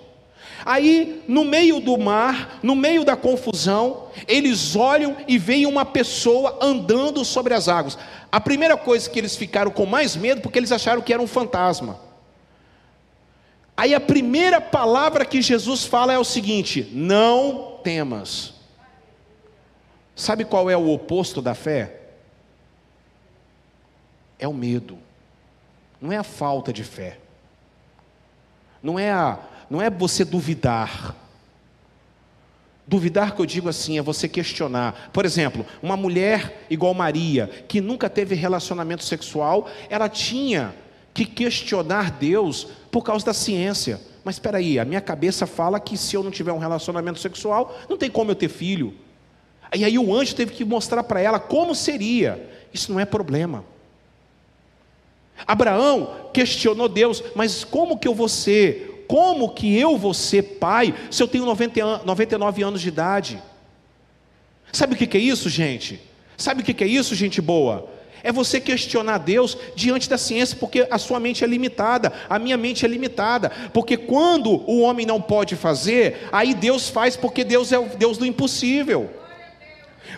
Aí, 0.64 1.22
no 1.28 1.44
meio 1.44 1.78
do 1.78 1.98
mar, 1.98 2.58
no 2.62 2.74
meio 2.74 3.04
da 3.04 3.14
confusão, 3.14 4.04
eles 4.26 4.74
olham 4.74 5.16
e 5.28 5.36
veem 5.36 5.66
uma 5.66 5.84
pessoa 5.84 6.58
andando 6.62 7.22
sobre 7.22 7.52
as 7.52 7.68
águas. 7.68 7.98
A 8.32 8.40
primeira 8.40 8.74
coisa 8.74 9.10
que 9.10 9.18
eles 9.18 9.36
ficaram 9.36 9.70
com 9.70 9.84
mais 9.84 10.16
medo, 10.16 10.40
porque 10.40 10.58
eles 10.58 10.72
acharam 10.72 11.02
que 11.02 11.12
era 11.12 11.20
um 11.20 11.26
fantasma. 11.26 12.00
Aí 13.76 13.94
a 13.94 14.00
primeira 14.00 14.60
palavra 14.60 15.24
que 15.24 15.42
Jesus 15.42 15.84
fala 15.84 16.12
é 16.12 16.18
o 16.18 16.24
seguinte: 16.24 16.88
não 16.92 17.78
temas. 17.82 18.54
Sabe 20.14 20.44
qual 20.44 20.70
é 20.70 20.76
o 20.76 20.90
oposto 20.90 21.42
da 21.42 21.54
fé? 21.54 22.00
É 24.38 24.46
o 24.46 24.54
medo. 24.54 24.98
Não 26.00 26.12
é 26.12 26.16
a 26.16 26.22
falta 26.22 26.72
de 26.72 26.84
fé. 26.84 27.18
Não 28.82 28.98
é 28.98 29.10
a 29.10 29.38
não 29.68 29.80
é 29.80 29.90
você 29.90 30.24
duvidar. 30.24 31.16
Duvidar 32.86 33.34
que 33.34 33.40
eu 33.40 33.46
digo 33.46 33.68
assim 33.68 33.98
é 33.98 34.02
você 34.02 34.28
questionar. 34.28 35.10
Por 35.12 35.24
exemplo, 35.24 35.64
uma 35.82 35.96
mulher 35.96 36.66
igual 36.68 36.92
Maria, 36.92 37.48
que 37.66 37.80
nunca 37.80 38.10
teve 38.10 38.34
relacionamento 38.34 39.02
sexual, 39.02 39.68
ela 39.88 40.08
tinha 40.08 40.74
que 41.14 41.24
questionar 41.24 42.10
Deus 42.10 42.66
por 42.90 43.02
causa 43.02 43.24
da 43.24 43.32
ciência. 43.32 44.00
Mas 44.24 44.34
espera 44.34 44.58
aí, 44.58 44.78
a 44.78 44.84
minha 44.84 45.00
cabeça 45.00 45.46
fala 45.46 45.78
que 45.78 45.96
se 45.96 46.16
eu 46.16 46.22
não 46.22 46.30
tiver 46.30 46.52
um 46.52 46.58
relacionamento 46.58 47.20
sexual, 47.20 47.78
não 47.88 47.96
tem 47.96 48.10
como 48.10 48.32
eu 48.32 48.34
ter 48.34 48.48
filho. 48.48 48.92
E 49.74 49.84
aí 49.84 49.98
o 49.98 50.14
anjo 50.14 50.34
teve 50.34 50.52
que 50.52 50.64
mostrar 50.64 51.04
para 51.04 51.20
ela 51.20 51.38
como 51.38 51.74
seria. 51.74 52.50
Isso 52.72 52.92
não 52.92 52.98
é 52.98 53.04
problema. 53.04 53.64
Abraão 55.46 56.30
questionou 56.32 56.88
Deus, 56.88 57.22
mas 57.34 57.64
como 57.64 57.98
que 57.98 58.08
eu 58.08 58.14
vou 58.14 58.28
ser 58.28 58.90
como 59.06 59.50
que 59.50 59.78
eu 59.78 59.98
vou 59.98 60.14
ser 60.14 60.42
pai 60.58 60.94
se 61.10 61.22
eu 61.22 61.28
tenho 61.28 61.44
90, 61.44 62.04
99 62.04 62.62
anos 62.62 62.80
de 62.80 62.88
idade? 62.88 63.42
Sabe 64.72 64.94
o 64.94 64.96
que 64.96 65.16
é 65.16 65.20
isso, 65.20 65.48
gente? 65.48 66.00
Sabe 66.36 66.62
o 66.62 66.64
que 66.64 66.82
é 66.82 66.86
isso, 66.86 67.14
gente 67.14 67.40
boa? 67.40 67.88
É 68.24 68.32
você 68.32 68.58
questionar 68.58 69.18
Deus 69.18 69.56
diante 69.76 70.08
da 70.08 70.16
ciência, 70.16 70.56
porque 70.58 70.88
a 70.90 70.96
sua 70.96 71.20
mente 71.20 71.44
é 71.44 71.46
limitada, 71.46 72.10
a 72.28 72.38
minha 72.38 72.56
mente 72.56 72.82
é 72.82 72.88
limitada. 72.88 73.52
Porque 73.72 73.98
quando 73.98 74.50
o 74.68 74.80
homem 74.80 75.04
não 75.04 75.20
pode 75.20 75.54
fazer, 75.54 76.26
aí 76.32 76.54
Deus 76.54 76.88
faz, 76.88 77.16
porque 77.16 77.44
Deus 77.44 77.70
é 77.70 77.78
o 77.78 77.84
Deus 77.84 78.16
do 78.16 78.24
impossível. 78.24 79.10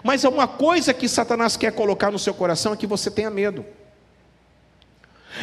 Mas 0.05 0.25
é 0.25 0.29
uma 0.29 0.47
coisa 0.47 0.95
que 0.95 1.09
Satanás 1.09 1.57
quer 1.57 1.73
colocar 1.73 2.13
no 2.13 2.19
seu 2.19 2.33
coração 2.33 2.73
é 2.73 2.77
que 2.77 2.87
você 2.87 3.11
tenha 3.11 3.29
medo. 3.29 3.67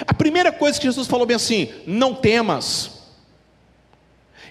A 0.07 0.13
primeira 0.13 0.49
coisa 0.49 0.79
que 0.79 0.87
Jesus 0.87 1.05
falou 1.05 1.25
bem 1.25 1.35
assim: 1.35 1.69
não 1.85 2.15
temas. 2.15 3.03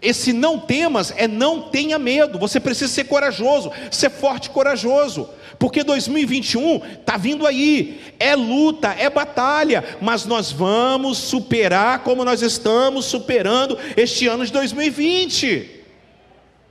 Esse 0.03 0.33
não 0.33 0.59
temas 0.59 1.15
é 1.17 1.27
não 1.27 1.71
tenha 1.71 1.99
medo. 1.99 2.39
Você 2.39 2.61
precisa 2.61 2.93
ser 2.93 3.05
corajoso, 3.05 3.73
ser 3.91 4.11
forte 4.11 4.47
e 4.47 4.51
corajoso. 4.51 5.31
Porque 5.63 5.85
2021 5.85 6.83
está 6.99 7.17
vindo 7.17 7.47
aí. 7.47 8.01
É 8.19 8.35
luta, 8.35 8.89
é 8.99 9.09
batalha. 9.09 9.97
Mas 10.01 10.27
nós 10.27 10.51
vamos 10.51 11.19
superar 11.19 12.01
como 12.01 12.25
nós 12.25 12.43
estamos 12.43 13.05
superando 13.05 13.79
este 13.97 14.27
ano 14.27 14.45
de 14.45 14.51
2020. 14.51 15.71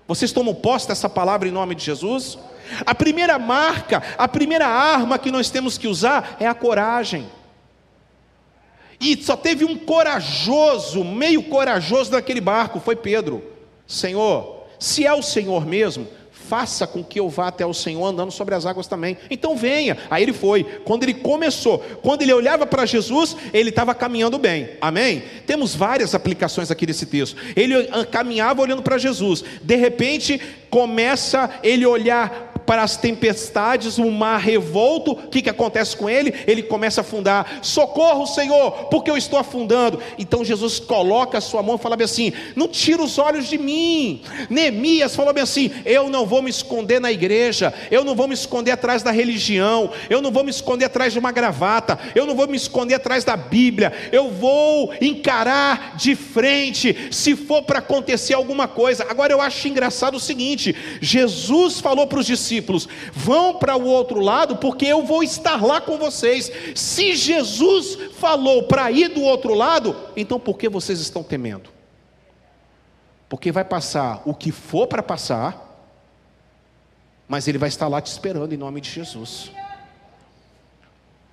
Vocês 0.05 0.33
tomam 0.33 0.53
posse 0.53 0.89
dessa 0.89 1.07
palavra 1.07 1.47
em 1.47 1.53
nome 1.53 1.73
de 1.73 1.85
Jesus? 1.85 2.37
A 2.85 2.93
primeira 2.93 3.39
marca, 3.39 4.03
a 4.17 4.27
primeira 4.27 4.67
arma 4.67 5.17
que 5.17 5.31
nós 5.31 5.49
temos 5.49 5.77
que 5.77 5.87
usar 5.87 6.35
é 6.37 6.45
a 6.45 6.53
coragem. 6.53 7.29
E 8.99 9.23
só 9.23 9.37
teve 9.37 9.63
um 9.63 9.77
corajoso, 9.77 11.05
meio 11.05 11.43
corajoso 11.43 12.11
naquele 12.11 12.41
barco, 12.41 12.81
foi 12.81 12.97
Pedro. 12.97 13.41
Senhor, 13.87 14.65
se 14.77 15.07
é 15.07 15.13
o 15.13 15.21
Senhor 15.21 15.65
mesmo, 15.65 16.09
faça 16.51 16.85
com 16.85 17.01
que 17.01 17.17
eu 17.17 17.29
vá 17.29 17.47
até 17.47 17.65
o 17.65 17.73
Senhor 17.73 18.05
andando 18.05 18.29
sobre 18.29 18.53
as 18.53 18.65
águas 18.65 18.85
também. 18.85 19.17
Então 19.29 19.55
venha. 19.55 19.97
Aí 20.09 20.21
ele 20.21 20.33
foi. 20.33 20.65
Quando 20.83 21.03
ele 21.03 21.13
começou, 21.13 21.79
quando 22.01 22.23
ele 22.23 22.33
olhava 22.33 22.65
para 22.65 22.85
Jesus, 22.85 23.37
ele 23.53 23.69
estava 23.69 23.95
caminhando 23.95 24.37
bem. 24.37 24.71
Amém? 24.81 25.23
Temos 25.47 25.73
várias 25.73 26.13
aplicações 26.13 26.69
aqui 26.69 26.85
nesse 26.85 27.05
texto. 27.05 27.37
Ele 27.55 27.87
ah, 27.89 28.03
caminhava 28.05 28.61
olhando 28.61 28.81
para 28.81 28.97
Jesus. 28.97 29.45
De 29.63 29.77
repente, 29.77 30.41
começa 30.69 31.49
ele 31.63 31.85
olhar 31.85 32.50
para 32.65 32.83
as 32.83 32.97
tempestades, 32.97 33.97
o 33.97 34.09
mar 34.11 34.39
revolto, 34.39 35.11
o 35.11 35.27
que, 35.27 35.41
que 35.41 35.49
acontece 35.49 35.95
com 35.95 36.09
ele? 36.09 36.33
Ele 36.47 36.63
começa 36.63 37.01
a 37.01 37.03
afundar: 37.03 37.59
socorro, 37.61 38.25
Senhor, 38.25 38.71
porque 38.85 39.09
eu 39.09 39.17
estou 39.17 39.39
afundando. 39.39 39.99
Então 40.17 40.43
Jesus 40.43 40.79
coloca 40.79 41.37
a 41.37 41.41
sua 41.41 41.61
mão 41.63 41.75
e 41.75 41.79
fala 41.79 41.97
bem 41.97 42.05
assim: 42.05 42.33
não 42.55 42.67
tira 42.67 43.01
os 43.01 43.17
olhos 43.17 43.47
de 43.47 43.57
mim. 43.57 44.21
Neemias 44.49 45.15
falou 45.15 45.33
bem 45.33 45.43
assim: 45.43 45.71
eu 45.85 46.09
não 46.09 46.25
vou 46.25 46.41
me 46.41 46.49
esconder 46.49 46.99
na 46.99 47.11
igreja, 47.11 47.73
eu 47.89 48.03
não 48.03 48.15
vou 48.15 48.27
me 48.27 48.33
esconder 48.33 48.71
atrás 48.71 49.03
da 49.03 49.11
religião, 49.11 49.91
eu 50.09 50.21
não 50.21 50.31
vou 50.31 50.43
me 50.43 50.51
esconder 50.51 50.85
atrás 50.85 51.13
de 51.13 51.19
uma 51.19 51.31
gravata, 51.31 51.99
eu 52.15 52.25
não 52.25 52.35
vou 52.35 52.47
me 52.47 52.57
esconder 52.57 52.95
atrás 52.95 53.23
da 53.23 53.35
Bíblia, 53.35 53.93
eu 54.11 54.29
vou 54.29 54.93
encarar 55.01 55.95
de 55.95 56.15
frente, 56.15 57.09
se 57.11 57.35
for 57.35 57.63
para 57.63 57.79
acontecer 57.79 58.33
alguma 58.33 58.67
coisa. 58.67 59.05
Agora 59.09 59.33
eu 59.33 59.41
acho 59.41 59.67
engraçado 59.67 60.15
o 60.15 60.19
seguinte: 60.19 60.75
Jesus 61.01 61.79
falou 61.79 62.07
para 62.07 62.19
os 62.19 62.25
discípulos, 62.25 62.50
discípulos: 62.51 62.87
vão 63.13 63.55
para 63.55 63.75
o 63.75 63.85
outro 63.85 64.19
lado, 64.19 64.57
porque 64.57 64.85
eu 64.85 65.05
vou 65.05 65.23
estar 65.23 65.63
lá 65.63 65.79
com 65.79 65.97
vocês. 65.97 66.51
Se 66.75 67.15
Jesus 67.15 67.97
falou 68.13 68.63
para 68.63 68.91
ir 68.91 69.09
do 69.09 69.21
outro 69.21 69.53
lado, 69.53 69.95
então 70.15 70.39
por 70.39 70.57
que 70.57 70.67
vocês 70.67 70.99
estão 70.99 71.23
temendo? 71.23 71.69
Porque 73.29 73.51
vai 73.51 73.63
passar 73.63 74.21
o 74.25 74.33
que 74.33 74.51
for 74.51 74.87
para 74.87 75.01
passar, 75.01 75.87
mas 77.27 77.47
Ele 77.47 77.57
vai 77.57 77.69
estar 77.69 77.87
lá 77.87 78.01
te 78.01 78.07
esperando 78.07 78.53
em 78.53 78.57
nome 78.57 78.81
de 78.81 78.89
Jesus. 78.89 79.51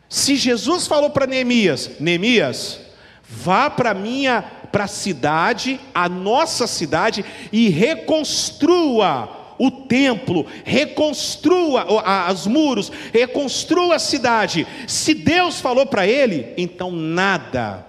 Se 0.08 0.37
Jesus 0.37 0.87
falou 0.87 1.10
para 1.10 1.26
Neemias: 1.26 1.98
Neemias, 1.98 2.80
vá 3.28 3.68
para 3.68 3.92
minha 3.92 4.52
para 4.70 4.84
a 4.84 4.88
cidade, 4.88 5.80
a 5.94 6.10
nossa 6.10 6.66
cidade, 6.66 7.25
e 7.50 7.70
reconstrua 7.70 9.38
o 9.59 9.71
templo, 9.71 10.47
reconstrua 10.65 11.87
os 12.33 12.47
muros, 12.47 12.93
reconstrua 13.12 13.97
a 13.97 13.99
cidade. 13.99 14.66
Se 14.87 15.14
Deus 15.14 15.61
falou 15.61 15.87
para 15.87 16.07
ele, 16.07 16.55
então 16.57 16.92
nada, 16.92 17.87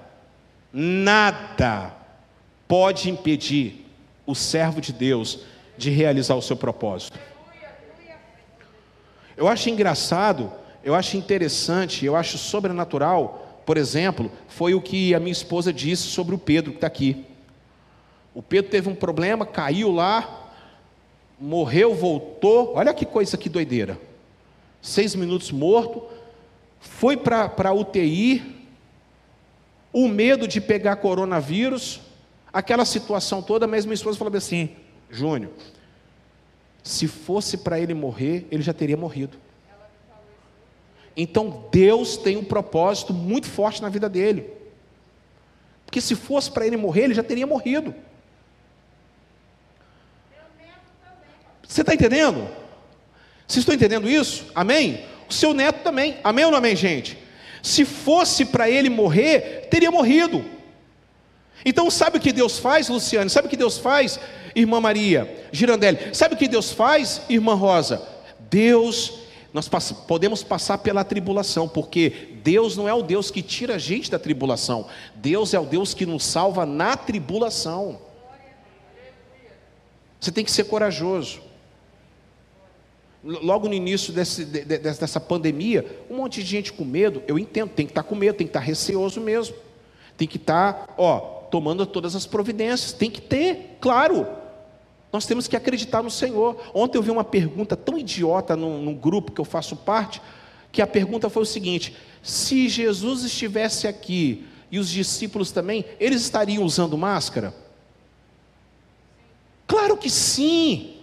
nada 0.73 1.93
pode 2.67 3.09
impedir 3.09 3.85
o 4.25 4.33
servo 4.33 4.81
de 4.81 4.91
Deus 4.91 5.39
de 5.77 5.89
realizar 5.89 6.35
o 6.35 6.41
seu 6.41 6.55
propósito. 6.55 7.19
Eu 9.37 9.47
acho 9.47 9.69
engraçado, 9.69 10.51
eu 10.83 10.93
acho 10.93 11.15
interessante, 11.15 12.05
eu 12.05 12.15
acho 12.15 12.37
sobrenatural, 12.37 13.61
por 13.65 13.77
exemplo, 13.77 14.31
foi 14.47 14.73
o 14.73 14.81
que 14.81 15.13
a 15.13 15.19
minha 15.19 15.31
esposa 15.31 15.71
disse 15.71 16.03
sobre 16.03 16.35
o 16.35 16.37
Pedro 16.37 16.71
que 16.71 16.77
está 16.77 16.87
aqui. 16.87 17.25
O 18.33 18.41
Pedro 18.41 18.71
teve 18.71 18.89
um 18.89 18.95
problema, 18.95 19.45
caiu 19.45 19.91
lá, 19.91 20.38
morreu, 21.39 21.93
voltou. 21.93 22.73
Olha 22.75 22.93
que 22.93 23.05
coisa 23.05 23.37
que 23.37 23.49
doideira. 23.49 23.99
Seis 24.81 25.15
minutos 25.15 25.51
morto, 25.51 26.03
foi 26.79 27.17
para 27.17 27.53
a 27.69 27.73
UTI, 27.73 28.65
o 29.91 30.07
medo 30.07 30.47
de 30.47 30.61
pegar 30.61 30.97
coronavírus, 30.97 32.01
aquela 32.51 32.85
situação 32.85 33.41
toda, 33.41 33.67
mas 33.67 33.85
minha 33.85 33.95
esposa 33.95 34.17
falou 34.17 34.35
assim: 34.35 34.69
Júnior, 35.09 35.51
se 36.83 37.07
fosse 37.07 37.57
para 37.57 37.79
ele 37.79 37.93
morrer, 37.93 38.47
ele 38.51 38.63
já 38.63 38.73
teria 38.73 38.97
morrido. 38.97 39.37
Então 41.17 41.65
Deus 41.71 42.15
tem 42.15 42.37
um 42.37 42.43
propósito 42.43 43.13
muito 43.13 43.47
forte 43.47 43.81
na 43.81 43.89
vida 43.89 44.07
dele. 44.07 44.49
Porque 45.85 45.99
se 45.99 46.15
fosse 46.15 46.51
para 46.51 46.65
ele 46.65 46.77
morrer, 46.77 47.05
ele 47.05 47.13
já 47.13 47.23
teria 47.23 47.47
morrido. 47.47 47.93
Você 51.69 51.81
está 51.81 51.93
entendendo? 51.93 52.49
Vocês 53.47 53.61
estão 53.61 53.75
entendendo 53.75 54.09
isso? 54.09 54.45
Amém? 54.55 55.05
O 55.29 55.33
seu 55.33 55.53
neto 55.53 55.83
também. 55.83 56.17
Amém 56.23 56.43
ou 56.43 56.51
não 56.51 56.57
amém, 56.57 56.75
gente? 56.75 57.15
Se 57.61 57.85
fosse 57.85 58.43
para 58.43 58.67
ele 58.67 58.89
morrer, 58.89 59.67
teria 59.69 59.91
morrido. 59.91 60.43
Então, 61.63 61.91
sabe 61.91 62.17
o 62.17 62.19
que 62.19 62.33
Deus 62.33 62.57
faz, 62.57 62.89
Luciane? 62.89 63.29
Sabe 63.29 63.45
o 63.45 63.49
que 63.49 63.55
Deus 63.55 63.77
faz, 63.77 64.19
irmã 64.55 64.81
Maria, 64.81 65.47
Girandelli? 65.51 66.15
Sabe 66.15 66.33
o 66.33 66.37
que 66.37 66.47
Deus 66.47 66.71
faz, 66.71 67.21
irmã 67.29 67.53
Rosa? 67.53 68.01
Deus, 68.49 69.19
nós 69.53 69.69
pass 69.69 69.91
podemos 69.91 70.41
passar 70.41 70.79
pela 70.79 71.03
tribulação, 71.03 71.67
porque 71.67 72.29
Deus 72.43 72.75
não 72.75 72.89
é 72.89 72.93
o 72.93 73.03
Deus 73.03 73.29
que 73.29 73.43
tira 73.43 73.75
a 73.75 73.77
gente 73.77 74.09
da 74.09 74.17
tribulação, 74.17 74.87
Deus 75.13 75.53
é 75.53 75.59
o 75.59 75.65
Deus 75.65 75.93
que 75.93 76.05
nos 76.05 76.25
salva 76.25 76.65
na 76.65 76.97
tribulação. 76.97 77.99
Você 80.19 80.31
tem 80.31 80.43
que 80.43 80.51
ser 80.51 80.63
corajoso. 80.63 81.48
Logo 83.23 83.67
no 83.67 83.73
início 83.73 84.13
desse, 84.13 84.45
dessa 84.45 85.19
pandemia, 85.19 85.85
um 86.09 86.17
monte 86.17 86.41
de 86.41 86.49
gente 86.49 86.71
com 86.71 86.85
medo, 86.85 87.21
eu 87.27 87.37
entendo, 87.37 87.69
tem 87.69 87.85
que 87.85 87.91
estar 87.91 88.03
com 88.03 88.15
medo, 88.15 88.37
tem 88.37 88.47
que 88.47 88.51
estar 88.51 88.61
receoso 88.61 89.19
mesmo. 89.19 89.55
Tem 90.17 90.27
que 90.27 90.37
estar, 90.37 90.93
ó, 90.97 91.19
tomando 91.51 91.85
todas 91.85 92.15
as 92.15 92.25
providências, 92.25 92.93
tem 92.93 93.11
que 93.11 93.21
ter, 93.21 93.77
claro. 93.81 94.25
Nós 95.11 95.25
temos 95.25 95.47
que 95.47 95.55
acreditar 95.55 96.01
no 96.01 96.09
Senhor. 96.11 96.61
Ontem 96.73 96.97
eu 96.97 97.01
vi 97.01 97.11
uma 97.11 97.23
pergunta 97.23 97.75
tão 97.75 97.97
idiota 97.97 98.55
num, 98.55 98.81
num 98.81 98.93
grupo 98.93 99.31
que 99.31 99.41
eu 99.41 99.45
faço 99.45 99.75
parte, 99.75 100.21
que 100.71 100.81
a 100.81 100.87
pergunta 100.87 101.29
foi 101.29 101.43
o 101.43 101.47
seguinte: 101.47 101.95
se 102.21 102.69
Jesus 102.69 103.23
estivesse 103.23 103.87
aqui 103.87 104.45
e 104.71 104.79
os 104.79 104.89
discípulos 104.89 105.51
também, 105.51 105.83
eles 105.99 106.21
estariam 106.21 106.63
usando 106.63 106.97
máscara? 106.97 107.53
Claro 109.67 109.97
que 109.97 110.09
sim. 110.09 110.98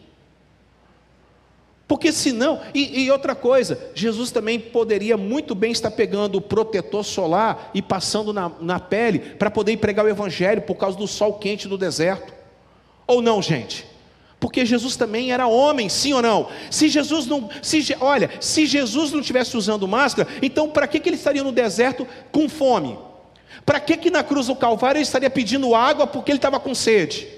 Porque 1.88 2.10
senão, 2.10 2.60
e, 2.74 3.04
e, 3.04 3.10
outra 3.12 3.34
coisa, 3.34 3.78
Jesus 3.94 4.32
também 4.32 4.58
poderia 4.58 5.16
muito 5.16 5.54
bem 5.54 5.70
estar 5.70 5.90
pegando 5.92 6.36
o 6.38 6.40
protetor 6.40 7.04
solar 7.04 7.70
e 7.72 7.80
passando 7.80 8.32
na, 8.32 8.50
na 8.60 8.80
pele 8.80 9.20
para 9.20 9.50
poder 9.50 9.76
pregar 9.76 10.04
o 10.04 10.08
Evangelho 10.08 10.62
por 10.62 10.74
causa 10.74 10.98
do 10.98 11.06
sol 11.06 11.34
quente 11.34 11.68
do 11.68 11.78
deserto. 11.78 12.34
Ou 13.06 13.22
não, 13.22 13.40
gente? 13.40 13.86
Porque 14.40 14.66
Jesus 14.66 14.96
também 14.96 15.30
era 15.30 15.46
homem, 15.46 15.88
sim 15.88 16.12
ou 16.12 16.20
não? 16.20 16.48
Se 16.70 16.88
Jesus 16.88 17.26
não, 17.26 17.48
se, 17.62 17.96
olha, 18.00 18.30
se 18.40 18.66
Jesus 18.66 19.12
não 19.12 19.22
tivesse 19.22 19.56
usando 19.56 19.86
máscara, 19.86 20.28
então 20.42 20.68
para 20.68 20.88
que, 20.88 20.98
que 20.98 21.08
ele 21.08 21.16
estaria 21.16 21.44
no 21.44 21.52
deserto 21.52 22.06
com 22.32 22.48
fome? 22.48 22.98
Para 23.64 23.78
que, 23.78 23.96
que 23.96 24.10
na 24.10 24.24
cruz 24.24 24.48
do 24.48 24.56
Calvário 24.56 24.98
ele 24.98 25.04
estaria 25.04 25.30
pedindo 25.30 25.74
água 25.74 26.06
porque 26.06 26.32
ele 26.32 26.38
estava 26.38 26.58
com 26.58 26.74
sede? 26.74 27.28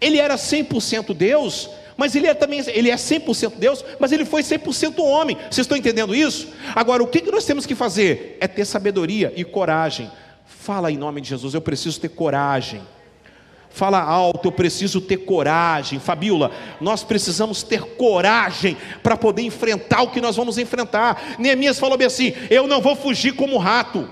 Ele 0.00 0.18
era 0.18 0.36
100% 0.36 1.12
Deus, 1.12 1.68
mas 2.00 2.16
ele 2.16 2.26
é 2.26 2.32
também, 2.32 2.64
ele 2.68 2.90
é 2.90 2.94
100% 2.94 3.56
Deus, 3.58 3.84
mas 3.98 4.10
ele 4.10 4.24
foi 4.24 4.40
100% 4.40 5.04
homem. 5.04 5.36
Vocês 5.50 5.66
estão 5.66 5.76
entendendo 5.76 6.14
isso? 6.14 6.48
Agora, 6.74 7.02
o 7.02 7.06
que, 7.06 7.20
nós 7.30 7.44
temos 7.44 7.66
que 7.66 7.74
fazer? 7.74 8.38
É 8.40 8.48
ter 8.48 8.64
sabedoria 8.64 9.30
e 9.36 9.44
coragem. 9.44 10.10
Fala 10.46 10.90
em 10.90 10.96
nome 10.96 11.20
de 11.20 11.28
Jesus, 11.28 11.52
eu 11.52 11.60
preciso 11.60 12.00
ter 12.00 12.08
coragem. 12.08 12.80
Fala 13.68 14.00
alto, 14.00 14.48
eu 14.48 14.52
preciso 14.52 14.98
ter 14.98 15.18
coragem. 15.18 16.00
Fabiola, 16.00 16.50
nós 16.80 17.04
precisamos 17.04 17.62
ter 17.62 17.82
coragem 17.82 18.78
para 19.02 19.14
poder 19.14 19.42
enfrentar 19.42 20.00
o 20.00 20.10
que 20.10 20.22
nós 20.22 20.36
vamos 20.36 20.56
enfrentar. 20.56 21.36
Neemias 21.38 21.78
falou 21.78 21.98
bem 21.98 22.06
assim: 22.06 22.32
eu 22.48 22.66
não 22.66 22.80
vou 22.80 22.96
fugir 22.96 23.32
como 23.32 23.58
rato. 23.58 24.08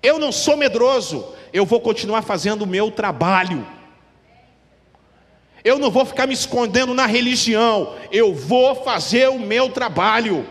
Eu 0.00 0.16
não 0.16 0.30
sou 0.30 0.56
medroso, 0.56 1.26
eu 1.52 1.66
vou 1.66 1.80
continuar 1.80 2.22
fazendo 2.22 2.62
o 2.62 2.68
meu 2.68 2.88
trabalho. 2.88 3.79
Eu 5.62 5.78
não 5.78 5.90
vou 5.90 6.04
ficar 6.04 6.26
me 6.26 6.34
escondendo 6.34 6.94
na 6.94 7.06
religião, 7.06 7.94
eu 8.10 8.34
vou 8.34 8.74
fazer 8.76 9.28
o 9.28 9.38
meu 9.38 9.68
trabalho. 9.68 10.46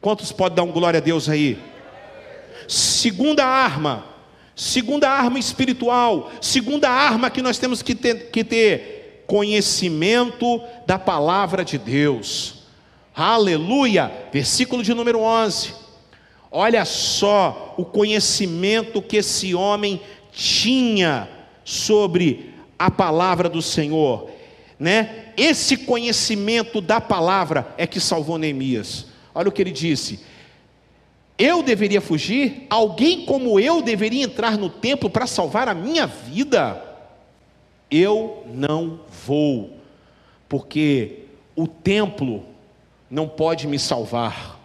Quantos 0.00 0.32
podem 0.32 0.56
dar 0.56 0.62
um 0.62 0.72
glória 0.72 0.98
a 0.98 1.02
Deus 1.02 1.28
aí? 1.28 1.58
Segunda 2.66 3.44
arma, 3.44 4.06
segunda 4.56 5.10
arma 5.10 5.38
espiritual, 5.38 6.30
segunda 6.40 6.88
arma 6.88 7.30
que 7.30 7.42
nós 7.42 7.58
temos 7.58 7.82
que 7.82 7.94
ter, 7.94 8.30
que 8.30 8.42
ter 8.42 9.24
conhecimento 9.26 10.62
da 10.86 10.98
palavra 10.98 11.64
de 11.64 11.76
Deus. 11.76 12.60
Aleluia! 13.14 14.10
Versículo 14.32 14.82
de 14.82 14.94
número 14.94 15.20
11. 15.20 15.74
Olha 16.50 16.84
só 16.84 17.74
o 17.76 17.84
conhecimento 17.84 19.02
que 19.02 19.18
esse 19.18 19.54
homem 19.54 20.00
tinha 20.32 21.28
sobre 21.64 22.49
a 22.80 22.90
palavra 22.90 23.46
do 23.46 23.60
Senhor, 23.60 24.30
né? 24.78 25.34
Esse 25.36 25.76
conhecimento 25.76 26.80
da 26.80 26.98
palavra 26.98 27.74
é 27.76 27.86
que 27.86 28.00
salvou 28.00 28.38
Neemias. 28.38 29.04
Olha 29.34 29.50
o 29.50 29.52
que 29.52 29.60
ele 29.60 29.70
disse: 29.70 30.20
Eu 31.36 31.62
deveria 31.62 32.00
fugir? 32.00 32.66
Alguém 32.70 33.26
como 33.26 33.60
eu 33.60 33.82
deveria 33.82 34.24
entrar 34.24 34.56
no 34.56 34.70
templo 34.70 35.10
para 35.10 35.26
salvar 35.26 35.68
a 35.68 35.74
minha 35.74 36.06
vida? 36.06 36.82
Eu 37.90 38.46
não 38.46 39.00
vou, 39.26 39.76
porque 40.48 41.24
o 41.54 41.68
templo 41.68 42.46
não 43.10 43.28
pode 43.28 43.66
me 43.66 43.78
salvar. 43.78 44.58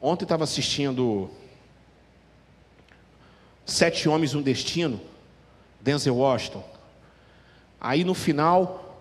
Ontem 0.00 0.24
estava 0.24 0.44
assistindo 0.44 1.28
Sete 3.66 4.08
Homens 4.08 4.34
um 4.34 4.40
Destino, 4.40 5.09
Denzel 5.80 6.16
Washington. 6.16 6.62
Aí 7.80 8.04
no 8.04 8.14
final, 8.14 8.98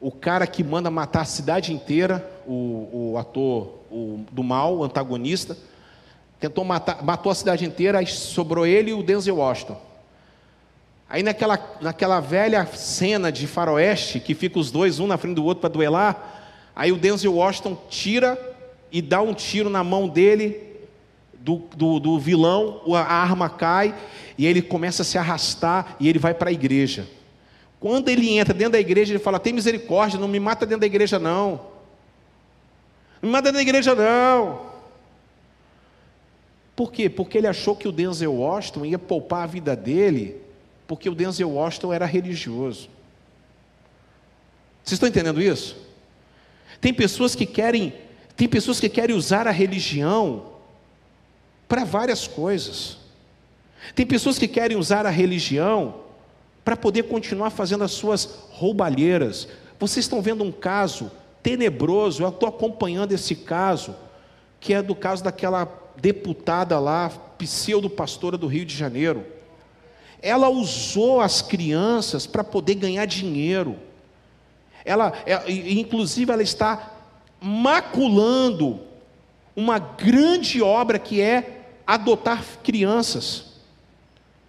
o 0.00 0.10
cara 0.10 0.46
que 0.46 0.62
manda 0.62 0.90
matar 0.90 1.22
a 1.22 1.24
cidade 1.24 1.72
inteira, 1.72 2.28
o, 2.46 3.12
o 3.12 3.18
ator 3.18 3.78
o, 3.90 4.24
do 4.30 4.42
mal, 4.42 4.76
o 4.76 4.84
antagonista, 4.84 5.56
tentou 6.38 6.64
matar, 6.64 7.02
matou 7.02 7.32
a 7.32 7.34
cidade 7.34 7.64
inteira, 7.64 7.98
aí 8.00 8.06
sobrou 8.06 8.66
ele 8.66 8.90
e 8.90 8.94
o 8.94 9.02
Denzel 9.02 9.36
Washington. 9.36 9.80
Aí 11.08 11.22
naquela, 11.22 11.58
naquela 11.80 12.20
velha 12.20 12.66
cena 12.66 13.30
de 13.30 13.46
faroeste, 13.46 14.20
que 14.20 14.34
fica 14.34 14.58
os 14.58 14.70
dois, 14.70 14.98
um 14.98 15.06
na 15.06 15.16
frente 15.16 15.36
do 15.36 15.44
outro 15.44 15.60
para 15.60 15.70
duelar, 15.70 16.70
aí 16.74 16.92
o 16.92 16.96
Denzel 16.96 17.34
Washington 17.34 17.78
tira 17.88 18.38
e 18.90 19.00
dá 19.00 19.22
um 19.22 19.32
tiro 19.32 19.70
na 19.70 19.82
mão 19.84 20.08
dele, 20.08 20.73
do, 21.44 21.58
do, 21.76 22.00
do 22.00 22.18
vilão, 22.18 22.80
a 22.94 23.02
arma 23.02 23.50
cai 23.50 23.94
e 24.38 24.46
ele 24.46 24.62
começa 24.62 25.02
a 25.02 25.04
se 25.04 25.18
arrastar 25.18 25.94
e 26.00 26.08
ele 26.08 26.18
vai 26.18 26.32
para 26.32 26.48
a 26.48 26.52
igreja. 26.52 27.06
Quando 27.78 28.08
ele 28.08 28.30
entra 28.30 28.54
dentro 28.54 28.72
da 28.72 28.80
igreja, 28.80 29.12
ele 29.12 29.22
fala: 29.22 29.38
Tem 29.38 29.52
misericórdia, 29.52 30.18
não 30.18 30.26
me 30.26 30.40
mata 30.40 30.64
dentro 30.64 30.80
da 30.80 30.86
igreja, 30.86 31.18
não. 31.18 31.60
Não 33.20 33.28
me 33.28 33.30
mata 33.30 33.52
dentro 33.52 33.58
da 33.58 33.62
igreja, 33.62 33.94
não. 33.94 34.72
Por 36.74 36.90
quê? 36.90 37.10
Porque 37.10 37.36
ele 37.36 37.46
achou 37.46 37.76
que 37.76 37.86
o 37.86 37.92
Denzel 37.92 38.32
Washington 38.32 38.86
ia 38.86 38.98
poupar 38.98 39.42
a 39.42 39.46
vida 39.46 39.76
dele, 39.76 40.40
porque 40.86 41.10
o 41.10 41.14
Denzel 41.14 41.50
Washington 41.50 41.92
era 41.92 42.06
religioso. 42.06 42.88
Vocês 44.82 44.96
estão 44.96 45.10
entendendo 45.10 45.42
isso? 45.42 45.76
Tem 46.80 46.92
pessoas 46.92 47.34
que 47.34 47.44
querem 47.44 47.92
tem 48.34 48.48
pessoas 48.48 48.80
que 48.80 48.88
querem 48.88 49.14
usar 49.14 49.46
a 49.46 49.52
religião 49.52 50.53
para 51.68 51.84
várias 51.84 52.26
coisas. 52.26 52.98
Tem 53.94 54.06
pessoas 54.06 54.38
que 54.38 54.48
querem 54.48 54.76
usar 54.76 55.06
a 55.06 55.10
religião 55.10 55.96
para 56.64 56.76
poder 56.76 57.04
continuar 57.04 57.50
fazendo 57.50 57.84
as 57.84 57.92
suas 57.92 58.24
roubalheiras. 58.50 59.46
Vocês 59.78 60.04
estão 60.04 60.22
vendo 60.22 60.42
um 60.42 60.52
caso 60.52 61.10
tenebroso, 61.42 62.22
eu 62.22 62.28
estou 62.30 62.48
acompanhando 62.48 63.12
esse 63.12 63.34
caso, 63.34 63.94
que 64.58 64.72
é 64.72 64.80
do 64.80 64.94
caso 64.94 65.22
daquela 65.22 65.68
deputada 65.96 66.78
lá, 66.80 67.10
pseudo-pastora 67.36 68.38
do 68.38 68.46
Rio 68.46 68.64
de 68.64 68.74
Janeiro. 68.74 69.26
Ela 70.22 70.48
usou 70.48 71.20
as 71.20 71.42
crianças 71.42 72.26
para 72.26 72.42
poder 72.42 72.76
ganhar 72.76 73.04
dinheiro. 73.04 73.76
Ela, 74.84 75.12
é, 75.26 75.50
inclusive, 75.50 76.32
ela 76.32 76.42
está 76.42 76.92
maculando 77.40 78.80
uma 79.54 79.78
grande 79.78 80.62
obra 80.62 80.98
que 80.98 81.20
é 81.20 81.53
adotar 81.86 82.44
crianças. 82.62 83.54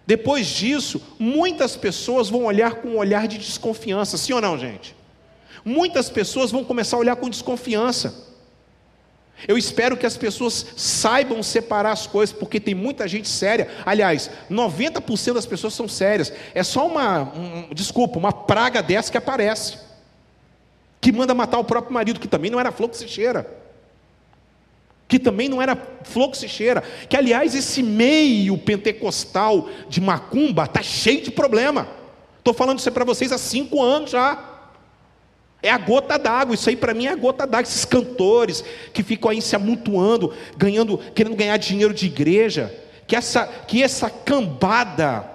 Depois 0.06 0.46
disso, 0.46 1.02
muitas 1.18 1.76
pessoas 1.76 2.28
vão 2.28 2.44
olhar 2.44 2.76
com 2.76 2.88
um 2.88 2.96
olhar 2.98 3.26
de 3.26 3.38
desconfiança, 3.38 4.16
sim 4.16 4.32
ou 4.32 4.40
não, 4.40 4.56
gente? 4.56 4.94
Muitas 5.64 6.08
pessoas 6.08 6.52
vão 6.52 6.62
começar 6.62 6.96
a 6.96 7.00
olhar 7.00 7.16
com 7.16 7.28
desconfiança. 7.28 8.26
Eu 9.46 9.58
espero 9.58 9.96
que 9.96 10.06
as 10.06 10.16
pessoas 10.16 10.64
saibam 10.76 11.42
separar 11.42 11.92
as 11.92 12.06
coisas, 12.06 12.34
porque 12.34 12.58
tem 12.58 12.74
muita 12.74 13.06
gente 13.06 13.28
séria. 13.28 13.68
Aliás, 13.84 14.30
90% 14.50 15.34
das 15.34 15.44
pessoas 15.44 15.74
são 15.74 15.88
sérias. 15.88 16.32
É 16.54 16.62
só 16.62 16.86
uma, 16.86 17.22
um, 17.34 17.74
desculpa, 17.74 18.18
uma 18.18 18.32
praga 18.32 18.82
dessa 18.82 19.10
que 19.10 19.18
aparece 19.18 19.86
que 21.06 21.12
manda 21.12 21.34
matar 21.34 21.58
o 21.58 21.64
próprio 21.64 21.94
marido, 21.94 22.18
que 22.18 22.26
também 22.26 22.50
não 22.50 22.58
era 22.58 22.72
flor 22.72 22.88
que 22.88 22.96
se 22.96 23.06
cheira. 23.06 23.48
Que 25.08 25.18
também 25.18 25.48
não 25.48 25.62
era 25.62 25.76
flor 26.02 26.30
que 26.30 26.38
se 26.38 26.48
cheira. 26.48 26.82
Que, 27.08 27.16
aliás, 27.16 27.54
esse 27.54 27.82
meio 27.82 28.58
pentecostal 28.58 29.68
de 29.88 30.00
macumba 30.00 30.64
está 30.64 30.82
cheio 30.82 31.22
de 31.22 31.30
problema. 31.30 31.88
Estou 32.38 32.52
falando 32.52 32.78
isso 32.78 32.90
para 32.90 33.04
vocês 33.04 33.32
há 33.32 33.38
cinco 33.38 33.82
anos 33.82 34.10
já. 34.10 34.54
É 35.62 35.70
a 35.70 35.78
gota 35.78 36.18
d'água, 36.18 36.54
isso 36.54 36.68
aí 36.68 36.76
para 36.76 36.94
mim 36.94 37.06
é 37.06 37.10
a 37.10 37.16
gota 37.16 37.46
d'água. 37.46 37.68
Esses 37.68 37.84
cantores 37.84 38.64
que 38.92 39.02
ficam 39.02 39.30
aí 39.30 39.40
se 39.40 39.56
amontoando, 39.56 40.32
ganhando, 40.56 40.98
querendo 41.14 41.34
ganhar 41.34 41.56
dinheiro 41.56 41.94
de 41.94 42.06
igreja, 42.06 42.74
que 43.06 43.16
essa, 43.16 43.46
que 43.46 43.82
essa 43.82 44.10
cambada 44.10 45.28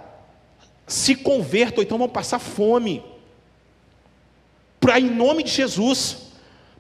se 0.87 1.15
converta, 1.15 1.79
ou 1.79 1.83
então 1.83 1.97
vão 1.97 2.09
passar 2.09 2.39
fome 2.39 3.03
para 4.79 4.99
em 4.99 5.09
nome 5.09 5.43
de 5.43 5.51
Jesus, 5.51 6.30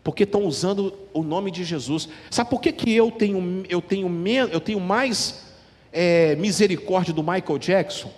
porque 0.03 0.23
estão 0.23 0.43
usando 0.45 0.93
o 1.13 1.23
nome 1.23 1.51
de 1.51 1.63
Jesus. 1.63 2.09
Sabe 2.29 2.49
por 2.49 2.61
que, 2.61 2.71
que 2.71 2.91
eu 2.93 3.11
tenho 3.11 3.63
eu 3.69 3.81
tenho 3.81 4.09
eu 4.51 4.59
tenho 4.59 4.79
mais 4.79 5.45
é, 5.91 6.35
misericórdia 6.35 7.13
do 7.13 7.21
Michael 7.21 7.57
Jackson 7.59 8.11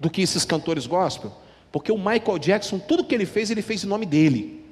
do 0.00 0.10
que 0.10 0.22
esses 0.22 0.44
cantores 0.44 0.86
gospel? 0.86 1.32
Porque 1.70 1.92
o 1.92 1.98
Michael 1.98 2.38
Jackson, 2.38 2.78
tudo 2.78 3.04
que 3.04 3.14
ele 3.14 3.26
fez, 3.26 3.50
ele 3.50 3.62
fez 3.62 3.84
em 3.84 3.86
nome 3.86 4.06
dele. 4.06 4.64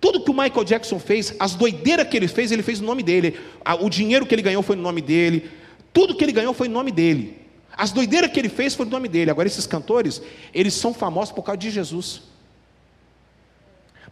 Tudo 0.00 0.24
que 0.24 0.30
o 0.30 0.34
Michael 0.34 0.64
Jackson 0.64 0.98
fez, 0.98 1.34
as 1.38 1.54
doideiras 1.54 2.08
que 2.08 2.16
ele 2.16 2.26
fez, 2.26 2.50
ele 2.50 2.62
fez 2.62 2.80
em 2.80 2.84
nome 2.84 3.02
dele. 3.02 3.38
O 3.80 3.88
dinheiro 3.88 4.26
que 4.26 4.34
ele 4.34 4.42
ganhou 4.42 4.62
foi 4.62 4.74
no 4.74 4.82
nome 4.82 5.00
dele. 5.00 5.48
Tudo 5.92 6.16
que 6.16 6.24
ele 6.24 6.32
ganhou 6.32 6.52
foi 6.54 6.66
em 6.66 6.70
nome 6.70 6.90
dele. 6.90 7.38
As 7.76 7.92
doideiras 7.92 8.32
que 8.32 8.40
ele 8.40 8.48
fez 8.48 8.74
foi 8.74 8.84
no 8.84 8.90
nome 8.90 9.06
dele. 9.06 9.30
Agora, 9.30 9.46
esses 9.46 9.66
cantores, 9.66 10.20
eles 10.52 10.74
são 10.74 10.92
famosos 10.92 11.32
por 11.32 11.42
causa 11.42 11.58
de 11.58 11.70
Jesus. 11.70 12.31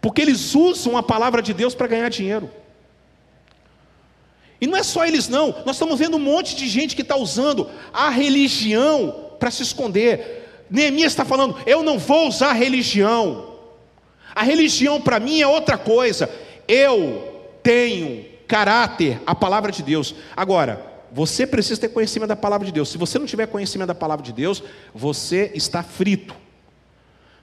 Porque 0.00 0.22
eles 0.22 0.54
usam 0.54 0.96
a 0.96 1.02
palavra 1.02 1.42
de 1.42 1.52
Deus 1.52 1.74
para 1.74 1.86
ganhar 1.86 2.08
dinheiro. 2.08 2.50
E 4.60 4.66
não 4.66 4.76
é 4.76 4.82
só 4.82 5.04
eles, 5.06 5.28
não. 5.28 5.54
Nós 5.64 5.76
estamos 5.76 5.98
vendo 5.98 6.16
um 6.16 6.20
monte 6.20 6.54
de 6.54 6.68
gente 6.68 6.94
que 6.94 7.02
está 7.02 7.16
usando 7.16 7.68
a 7.92 8.10
religião 8.10 9.30
para 9.38 9.50
se 9.50 9.62
esconder. 9.62 10.66
Neemias 10.70 11.12
está 11.12 11.24
falando: 11.24 11.56
eu 11.66 11.82
não 11.82 11.98
vou 11.98 12.28
usar 12.28 12.50
a 12.50 12.54
religião. 12.54 13.56
A 14.34 14.42
religião 14.42 15.00
para 15.00 15.18
mim 15.18 15.40
é 15.40 15.46
outra 15.46 15.76
coisa. 15.76 16.30
Eu 16.68 17.48
tenho 17.62 18.26
caráter, 18.46 19.20
a 19.26 19.34
palavra 19.34 19.72
de 19.72 19.82
Deus. 19.82 20.14
Agora, 20.36 20.86
você 21.10 21.46
precisa 21.46 21.80
ter 21.80 21.88
conhecimento 21.88 22.28
da 22.28 22.36
palavra 22.36 22.66
de 22.66 22.72
Deus. 22.72 22.88
Se 22.88 22.98
você 22.98 23.18
não 23.18 23.26
tiver 23.26 23.46
conhecimento 23.46 23.88
da 23.88 23.94
palavra 23.94 24.24
de 24.24 24.32
Deus, 24.32 24.62
você 24.94 25.50
está 25.54 25.82
frito. 25.82 26.34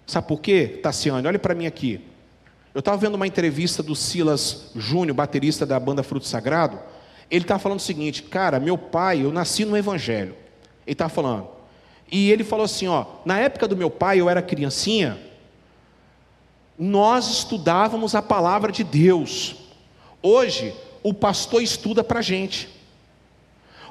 Sabe 0.06 0.28
por 0.28 0.40
quê, 0.40 0.80
Tassiane? 0.82 1.28
Olhe 1.28 1.38
para 1.38 1.54
mim 1.54 1.66
aqui. 1.66 2.02
Eu 2.78 2.80
estava 2.80 2.96
vendo 2.98 3.16
uma 3.16 3.26
entrevista 3.26 3.82
do 3.82 3.96
Silas 3.96 4.70
Júnior, 4.76 5.16
baterista 5.16 5.66
da 5.66 5.80
banda 5.80 6.04
Fruto 6.04 6.28
Sagrado. 6.28 6.78
Ele 7.28 7.44
estava 7.44 7.60
falando 7.60 7.80
o 7.80 7.82
seguinte, 7.82 8.22
cara, 8.22 8.60
meu 8.60 8.78
pai, 8.78 9.24
eu 9.24 9.32
nasci 9.32 9.66
no 9.66 9.76
Evangelho. 9.76 10.36
Ele 10.86 10.94
estava 10.94 11.10
falando. 11.10 11.48
E 12.12 12.30
ele 12.30 12.44
falou 12.44 12.66
assim: 12.66 12.88
ó, 12.88 13.04
na 13.26 13.40
época 13.40 13.68
do 13.68 13.76
meu 13.76 13.90
pai, 13.90 14.22
eu 14.22 14.30
era 14.30 14.44
criancinha, 14.44 15.18
nós 16.78 17.28
estudávamos 17.28 18.14
a 18.14 18.22
palavra 18.22 18.72
de 18.72 18.84
Deus. 18.84 19.56
Hoje, 20.22 20.72
o 21.02 21.16
pastor 21.16 21.64
estuda 21.64 22.04
para 22.04 22.20
a 22.20 22.22
gente. 22.22 22.70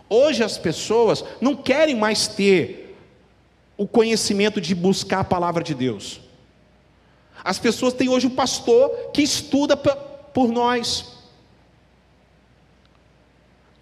Hoje 0.08 0.44
as 0.44 0.58
pessoas 0.58 1.24
não 1.40 1.56
querem 1.56 1.96
mais 1.96 2.28
ter 2.28 2.96
o 3.76 3.84
conhecimento 3.84 4.60
de 4.60 4.76
buscar 4.76 5.18
a 5.18 5.24
palavra 5.24 5.64
de 5.64 5.74
Deus. 5.74 6.20
As 7.46 7.60
pessoas 7.60 7.94
têm 7.94 8.08
hoje 8.08 8.26
um 8.26 8.34
pastor 8.34 8.90
que 9.12 9.22
estuda 9.22 9.76
por 9.76 10.48
nós. 10.48 11.12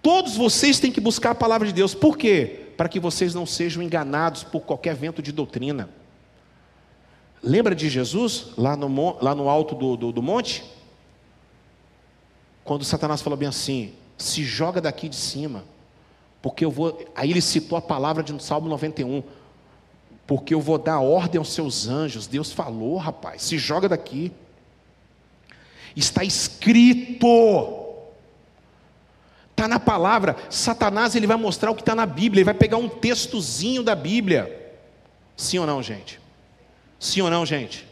Todos 0.03 0.37
vocês 0.37 0.79
têm 0.79 0.92
que 0.92 1.00
buscar 1.00 1.31
a 1.31 1.35
palavra 1.35 1.66
de 1.66 1.72
Deus. 1.72 1.94
Por 1.94 2.18
quê? 2.18 2.66
Para 2.77 2.90
que 2.90 3.00
vocês 3.00 3.35
não 3.35 3.46
sejam 3.46 3.83
enganados 3.83 4.44
por 4.44 4.61
qualquer 4.61 4.94
vento 4.94 5.22
de 5.22 5.33
doutrina. 5.33 5.88
Lembra 7.42 7.74
de 7.74 7.88
Jesus, 7.88 8.48
lá 8.59 8.77
no, 8.77 9.16
lá 9.22 9.35
no 9.35 9.48
alto 9.48 9.74
do, 9.74 9.96
do, 9.96 10.12
do 10.12 10.22
monte? 10.22 10.62
Quando 12.64 12.85
Satanás 12.85 13.22
falou 13.22 13.38
bem 13.38 13.48
assim: 13.48 13.94
se 14.18 14.44
joga 14.44 14.79
daqui 14.79 15.09
de 15.09 15.16
cima, 15.16 15.64
porque 16.42 16.66
eu 16.66 16.70
vou. 16.70 17.03
Aí 17.14 17.31
ele 17.31 17.40
citou 17.40 17.79
a 17.79 17.81
palavra 17.81 18.22
de 18.22 18.42
Salmo 18.42 18.68
91. 18.68 19.22
Porque 20.27 20.55
eu 20.55 20.61
vou 20.61 20.79
dar 20.79 21.01
ordem 21.01 21.39
aos 21.39 21.53
seus 21.53 21.87
anjos. 21.87 22.27
Deus 22.27 22.53
falou, 22.53 22.97
rapaz, 22.97 23.43
se 23.43 23.59
joga 23.59 23.89
daqui. 23.89 24.33
Está 25.95 26.25
escrito. 26.25 27.27
Está 29.51 29.69
na 29.69 29.79
palavra. 29.79 30.37
Satanás 30.51 31.15
ele 31.15 31.27
vai 31.27 31.37
mostrar 31.37 31.71
o 31.71 31.75
que 31.75 31.83
está 31.83 31.95
na 31.95 32.07
Bíblia. 32.07 32.41
Ele 32.41 32.45
vai 32.45 32.55
pegar 32.55 32.77
um 32.77 32.89
textozinho 32.89 33.83
da 33.83 33.95
Bíblia. 33.95 34.75
Sim 35.37 35.59
ou 35.59 35.67
não, 35.67 35.83
gente? 35.83 36.21
Sim 36.99 37.21
ou 37.21 37.31
não, 37.31 37.45
gente? 37.45 37.87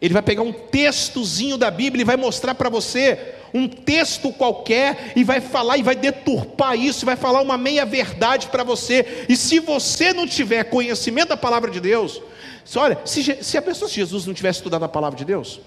Ele 0.00 0.14
vai 0.14 0.22
pegar 0.22 0.42
um 0.42 0.52
textozinho 0.52 1.56
da 1.56 1.70
Bíblia 1.70 2.02
e 2.02 2.04
vai 2.04 2.16
mostrar 2.16 2.54
para 2.54 2.68
você 2.68 3.36
um 3.52 3.68
texto 3.68 4.32
qualquer 4.32 5.12
e 5.16 5.24
vai 5.24 5.40
falar 5.40 5.78
e 5.78 5.82
vai 5.82 5.96
deturpar 5.96 6.78
isso, 6.78 7.06
vai 7.06 7.16
falar 7.16 7.40
uma 7.42 7.58
meia 7.58 7.84
verdade 7.84 8.48
para 8.48 8.62
você. 8.62 9.26
E 9.28 9.36
se 9.36 9.58
você 9.58 10.12
não 10.12 10.26
tiver 10.26 10.64
conhecimento 10.64 11.30
da 11.30 11.36
palavra 11.36 11.70
de 11.70 11.80
Deus, 11.80 12.22
olha, 12.76 12.98
se, 13.04 13.42
se 13.42 13.58
a 13.58 13.62
pessoa 13.62 13.88
se 13.88 13.96
Jesus 13.96 14.26
não 14.26 14.34
tivesse 14.34 14.58
estudado 14.58 14.84
a 14.84 14.88
palavra 14.88 15.18
de 15.18 15.24
Deus, 15.24 15.60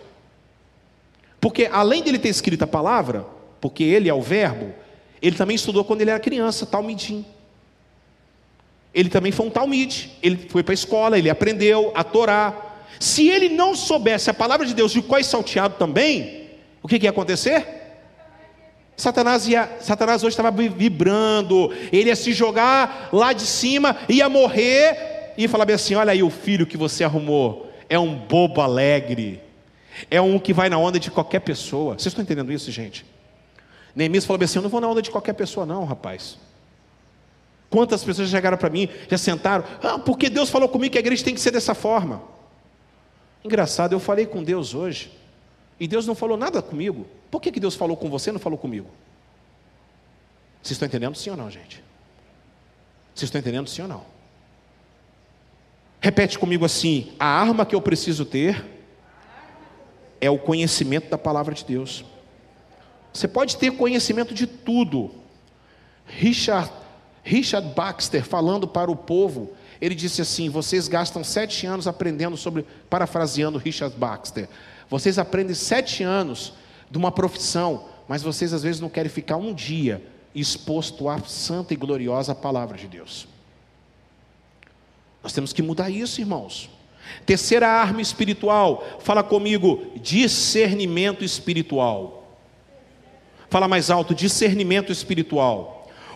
porque 1.39 1.69
além 1.71 2.01
dele 2.01 2.19
ter 2.19 2.29
escrito 2.29 2.63
a 2.63 2.67
palavra, 2.67 3.25
porque 3.59 3.83
ele 3.83 4.09
é 4.09 4.13
o 4.13 4.21
verbo, 4.21 4.73
ele 5.21 5.35
também 5.35 5.55
estudou 5.55 5.83
quando 5.83 6.01
ele 6.01 6.09
era 6.09 6.19
criança, 6.19 6.65
talmidim. 6.65 7.25
Ele 8.93 9.09
também 9.09 9.31
foi 9.31 9.47
um 9.47 9.49
talmide, 9.49 10.11
ele 10.21 10.47
foi 10.49 10.61
para 10.61 10.73
a 10.73 10.75
escola, 10.75 11.17
ele 11.17 11.29
aprendeu 11.29 11.91
a 11.95 12.03
Torá. 12.03 12.53
Se 12.99 13.27
ele 13.27 13.49
não 13.49 13.75
soubesse 13.75 14.29
a 14.29 14.33
palavra 14.33 14.65
de 14.65 14.73
Deus 14.73 14.91
de 14.91 15.01
qual 15.01 15.23
salteado 15.23 15.75
também, 15.77 16.42
o 16.83 16.87
que, 16.87 16.99
que 16.99 17.05
ia 17.05 17.09
acontecer? 17.09 17.65
Satanás, 18.95 19.47
ia, 19.47 19.77
Satanás 19.79 20.21
hoje 20.21 20.33
estava 20.33 20.51
vibrando, 20.51 21.71
ele 21.91 22.09
ia 22.09 22.15
se 22.15 22.31
jogar 22.33 23.09
lá 23.11 23.33
de 23.33 23.45
cima, 23.45 23.97
ia 24.07 24.29
morrer, 24.29 25.33
e 25.37 25.43
ia 25.43 25.49
falar 25.49 25.65
bem 25.65 25.75
assim: 25.75 25.95
olha 25.95 26.11
aí 26.11 26.21
o 26.21 26.29
filho 26.29 26.67
que 26.67 26.77
você 26.77 27.03
arrumou, 27.03 27.71
é 27.89 27.97
um 27.97 28.13
bobo 28.13 28.61
alegre, 28.61 29.41
é 30.11 30.21
um 30.21 30.37
que 30.37 30.53
vai 30.53 30.69
na 30.69 30.77
onda 30.77 30.99
de 30.99 31.09
qualquer 31.09 31.39
pessoa. 31.39 31.93
Vocês 31.93 32.07
estão 32.07 32.21
entendendo 32.21 32.51
isso, 32.51 32.69
gente? 32.69 33.05
Neemias 33.95 34.25
falou 34.25 34.37
bem 34.37 34.45
assim: 34.45 34.59
eu 34.59 34.63
não 34.63 34.69
vou 34.69 34.81
na 34.81 34.87
onda 34.87 35.01
de 35.01 35.09
qualquer 35.09 35.33
pessoa, 35.33 35.65
não, 35.65 35.85
rapaz. 35.85 36.37
Quantas 37.69 38.03
pessoas 38.03 38.29
chegaram 38.29 38.57
para 38.57 38.69
mim, 38.69 38.87
já 39.09 39.17
sentaram, 39.17 39.63
ah, 39.81 39.97
porque 39.97 40.29
Deus 40.29 40.49
falou 40.49 40.69
comigo 40.69 40.91
que 40.91 40.97
a 40.97 41.01
igreja 41.01 41.23
tem 41.23 41.33
que 41.33 41.41
ser 41.41 41.49
dessa 41.49 41.73
forma. 41.73 42.21
Engraçado, 43.43 43.93
eu 43.93 43.99
falei 43.99 44.27
com 44.27 44.43
Deus 44.43 44.75
hoje, 44.75 45.11
e 45.79 45.87
Deus 45.87 46.05
não 46.05 46.15
falou 46.15 46.37
nada 46.37 46.61
comigo. 46.61 47.05
Por 47.29 47.41
que, 47.41 47.51
que 47.51 47.59
Deus 47.59 47.75
falou 47.75 47.97
com 47.97 48.09
você 48.09 48.29
e 48.29 48.33
não 48.33 48.39
falou 48.39 48.57
comigo? 48.57 48.87
Vocês 50.61 50.71
estão 50.71 50.87
entendendo 50.87 51.15
sim 51.15 51.29
ou 51.29 51.37
não, 51.37 51.49
gente? 51.49 51.83
Vocês 53.13 53.27
estão 53.27 53.39
entendendo 53.39 53.69
sim 53.69 53.81
ou 53.81 53.87
não? 53.87 54.05
Repete 55.99 56.39
comigo 56.39 56.63
assim: 56.65 57.13
a 57.19 57.25
arma 57.25 57.65
que 57.65 57.75
eu 57.75 57.81
preciso 57.81 58.25
ter 58.25 58.65
é 60.21 60.29
o 60.29 60.39
conhecimento 60.39 61.09
da 61.09 61.17
palavra 61.17 61.53
de 61.53 61.65
Deus. 61.65 62.05
Você 63.11 63.27
pode 63.27 63.57
ter 63.57 63.71
conhecimento 63.71 64.33
de 64.33 64.47
tudo. 64.47 65.11
Richard 66.05 66.71
Richard 67.23 67.69
Baxter, 67.73 68.23
falando 68.23 68.67
para 68.67 68.91
o 68.91 68.95
povo, 68.95 69.55
ele 69.83 69.95
disse 69.95 70.21
assim: 70.21 70.49
Vocês 70.49 70.87
gastam 70.87 71.25
sete 71.25 71.65
anos 71.67 71.87
aprendendo 71.87 72.37
sobre, 72.37 72.65
parafraseando 72.89 73.57
Richard 73.57 73.93
Baxter, 73.97 74.47
vocês 74.89 75.19
aprendem 75.19 75.53
sete 75.53 76.03
anos 76.03 76.53
de 76.89 76.97
uma 76.97 77.11
profissão, 77.11 77.89
mas 78.07 78.23
vocês 78.23 78.53
às 78.53 78.63
vezes 78.63 78.79
não 78.79 78.87
querem 78.87 79.11
ficar 79.11 79.35
um 79.35 79.53
dia 79.53 80.01
exposto 80.33 81.09
à 81.09 81.19
santa 81.19 81.73
e 81.73 81.77
gloriosa 81.77 82.33
palavra 82.33 82.77
de 82.77 82.87
Deus. 82.87 83.27
Nós 85.21 85.33
temos 85.33 85.51
que 85.51 85.61
mudar 85.61 85.89
isso, 85.89 86.21
irmãos. 86.21 86.69
Terceira 87.25 87.67
arma 87.67 88.01
espiritual, 88.01 88.85
fala 89.01 89.21
comigo, 89.21 89.85
discernimento 90.01 91.25
espiritual. 91.25 92.37
Fala 93.49 93.67
mais 93.67 93.89
alto, 93.91 94.15
discernimento 94.15 94.93
espiritual. 94.93 95.72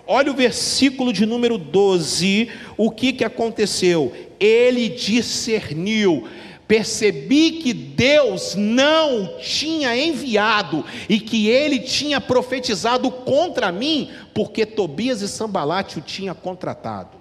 Olha 0.08 0.32
o 0.32 0.36
versículo 0.36 1.12
de 1.12 1.26
número 1.26 1.58
12, 1.58 2.50
o 2.78 2.90
que, 2.90 3.12
que 3.12 3.26
aconteceu? 3.26 4.14
Ele 4.40 4.88
discerniu, 4.88 6.30
percebi 6.66 7.52
que 7.54 7.74
Deus 7.74 8.56
não 8.56 9.38
tinha 9.40 9.98
enviado 9.98 10.86
e 11.10 11.20
que 11.20 11.50
ele 11.50 11.80
tinha 11.80 12.22
profetizado 12.22 13.12
contra 13.12 13.70
mim, 13.70 14.10
porque 14.34 14.66
Tobias 14.66 15.22
e 15.22 15.28
Sambalate 15.28 16.00
o 16.00 16.02
tinha 16.02 16.34
contratado. 16.34 17.18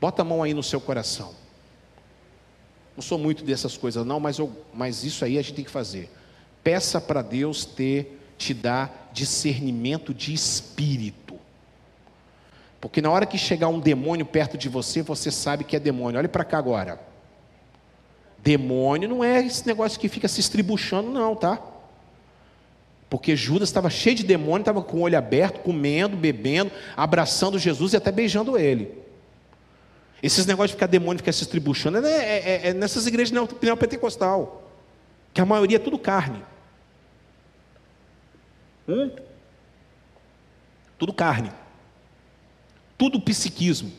Bota 0.00 0.22
a 0.22 0.24
mão 0.24 0.42
aí 0.42 0.54
no 0.54 0.62
seu 0.62 0.80
coração. 0.80 1.34
Não 2.96 3.02
sou 3.02 3.18
muito 3.18 3.44
dessas 3.44 3.76
coisas, 3.76 4.06
não, 4.06 4.18
mas, 4.18 4.38
eu, 4.38 4.50
mas 4.72 5.04
isso 5.04 5.22
aí 5.22 5.38
a 5.38 5.42
gente 5.42 5.54
tem 5.54 5.64
que 5.64 5.70
fazer. 5.70 6.10
Peça 6.64 6.98
para 6.98 7.20
Deus 7.20 7.66
ter 7.66 8.18
te 8.38 8.54
dá 8.54 8.88
discernimento 9.18 10.14
de 10.14 10.32
espírito. 10.32 11.38
Porque 12.80 13.02
na 13.02 13.10
hora 13.10 13.26
que 13.26 13.36
chegar 13.36 13.68
um 13.68 13.80
demônio 13.80 14.24
perto 14.24 14.56
de 14.56 14.68
você, 14.68 15.02
você 15.02 15.30
sabe 15.30 15.64
que 15.64 15.74
é 15.74 15.80
demônio. 15.80 16.18
Olhe 16.18 16.28
para 16.28 16.44
cá 16.44 16.58
agora. 16.58 17.00
Demônio 18.38 19.08
não 19.08 19.24
é 19.24 19.44
esse 19.44 19.66
negócio 19.66 19.98
que 19.98 20.08
fica 20.08 20.28
se 20.28 20.40
estribuchando, 20.40 21.10
não, 21.10 21.34
tá? 21.34 21.60
Porque 23.10 23.34
Judas 23.34 23.68
estava 23.68 23.90
cheio 23.90 24.14
de 24.14 24.22
demônio, 24.22 24.60
estava 24.60 24.82
com 24.82 24.98
o 24.98 25.00
olho 25.00 25.18
aberto, 25.18 25.60
comendo, 25.60 26.16
bebendo, 26.16 26.70
abraçando 26.96 27.58
Jesus 27.58 27.94
e 27.94 27.96
até 27.96 28.12
beijando 28.12 28.56
ele. 28.56 28.96
Esses 30.22 30.46
negócios 30.46 30.70
de 30.70 30.76
ficar 30.76 30.86
demônio, 30.86 31.18
ficar 31.18 31.32
se 31.32 31.42
estribuchando, 31.42 31.98
é, 31.98 32.10
é, 32.10 32.38
é, 32.38 32.68
é 32.68 32.74
nessas 32.74 33.06
igrejas 33.06 33.32
neopentecostal. 33.60 34.70
Que 35.34 35.40
a 35.40 35.46
maioria 35.46 35.76
é 35.76 35.80
tudo 35.80 35.98
carne. 35.98 36.42
Hum? 38.88 39.10
Tudo 40.98 41.12
carne. 41.12 41.52
Tudo 42.96 43.20
psiquismo. 43.20 43.92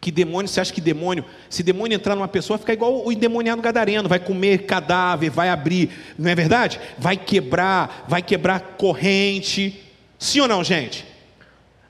Que 0.00 0.10
demônio, 0.10 0.48
você 0.48 0.60
acha 0.60 0.72
que 0.72 0.82
demônio, 0.82 1.24
se 1.48 1.62
demônio 1.62 1.96
entrar 1.96 2.14
numa 2.14 2.28
pessoa, 2.28 2.58
fica 2.58 2.74
igual 2.74 3.06
o 3.06 3.10
endemoniado 3.10 3.62
gadareno, 3.62 4.06
vai 4.06 4.18
comer 4.18 4.66
cadáver, 4.66 5.30
vai 5.30 5.48
abrir, 5.48 5.90
não 6.18 6.30
é 6.30 6.34
verdade? 6.34 6.78
Vai 6.98 7.16
quebrar, 7.16 8.04
vai 8.06 8.20
quebrar 8.20 8.60
corrente. 8.76 9.82
Sim 10.18 10.40
ou 10.40 10.48
não, 10.48 10.62
gente? 10.62 11.06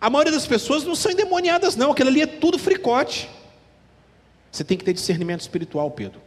A 0.00 0.08
maioria 0.08 0.32
das 0.32 0.46
pessoas 0.46 0.84
não 0.84 0.94
são 0.94 1.10
endemoniadas, 1.10 1.74
não, 1.74 1.90
aquilo 1.90 2.08
ali 2.08 2.22
é 2.22 2.26
tudo 2.26 2.56
fricote. 2.56 3.28
Você 4.52 4.62
tem 4.62 4.78
que 4.78 4.84
ter 4.84 4.92
discernimento 4.92 5.40
espiritual, 5.40 5.90
Pedro. 5.90 6.20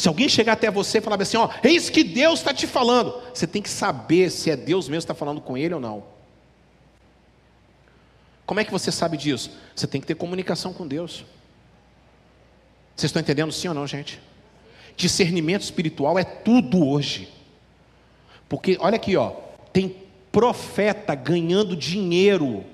Se 0.00 0.08
alguém 0.08 0.30
chegar 0.30 0.54
até 0.54 0.70
você 0.70 0.96
e 0.96 1.00
falar 1.02 1.20
assim, 1.20 1.36
ó, 1.36 1.50
eis 1.62 1.90
que 1.90 2.02
Deus 2.02 2.38
está 2.38 2.54
te 2.54 2.66
falando, 2.66 3.20
você 3.34 3.46
tem 3.46 3.60
que 3.60 3.68
saber 3.68 4.30
se 4.30 4.50
é 4.50 4.56
Deus 4.56 4.88
mesmo 4.88 5.00
que 5.00 5.12
está 5.12 5.14
falando 5.14 5.42
com 5.42 5.58
ele 5.58 5.74
ou 5.74 5.80
não. 5.80 6.04
Como 8.46 8.58
é 8.58 8.64
que 8.64 8.72
você 8.72 8.90
sabe 8.90 9.18
disso? 9.18 9.50
Você 9.76 9.86
tem 9.86 10.00
que 10.00 10.06
ter 10.06 10.14
comunicação 10.14 10.72
com 10.72 10.88
Deus. 10.88 11.22
Vocês 12.96 13.10
estão 13.10 13.20
entendendo 13.20 13.52
sim 13.52 13.68
ou 13.68 13.74
não, 13.74 13.86
gente? 13.86 14.18
Discernimento 14.96 15.64
espiritual 15.64 16.18
é 16.18 16.24
tudo 16.24 16.82
hoje. 16.82 17.28
Porque 18.48 18.78
olha 18.80 18.96
aqui, 18.96 19.18
ó, 19.18 19.32
tem 19.70 19.94
profeta 20.32 21.14
ganhando 21.14 21.76
dinheiro 21.76 22.64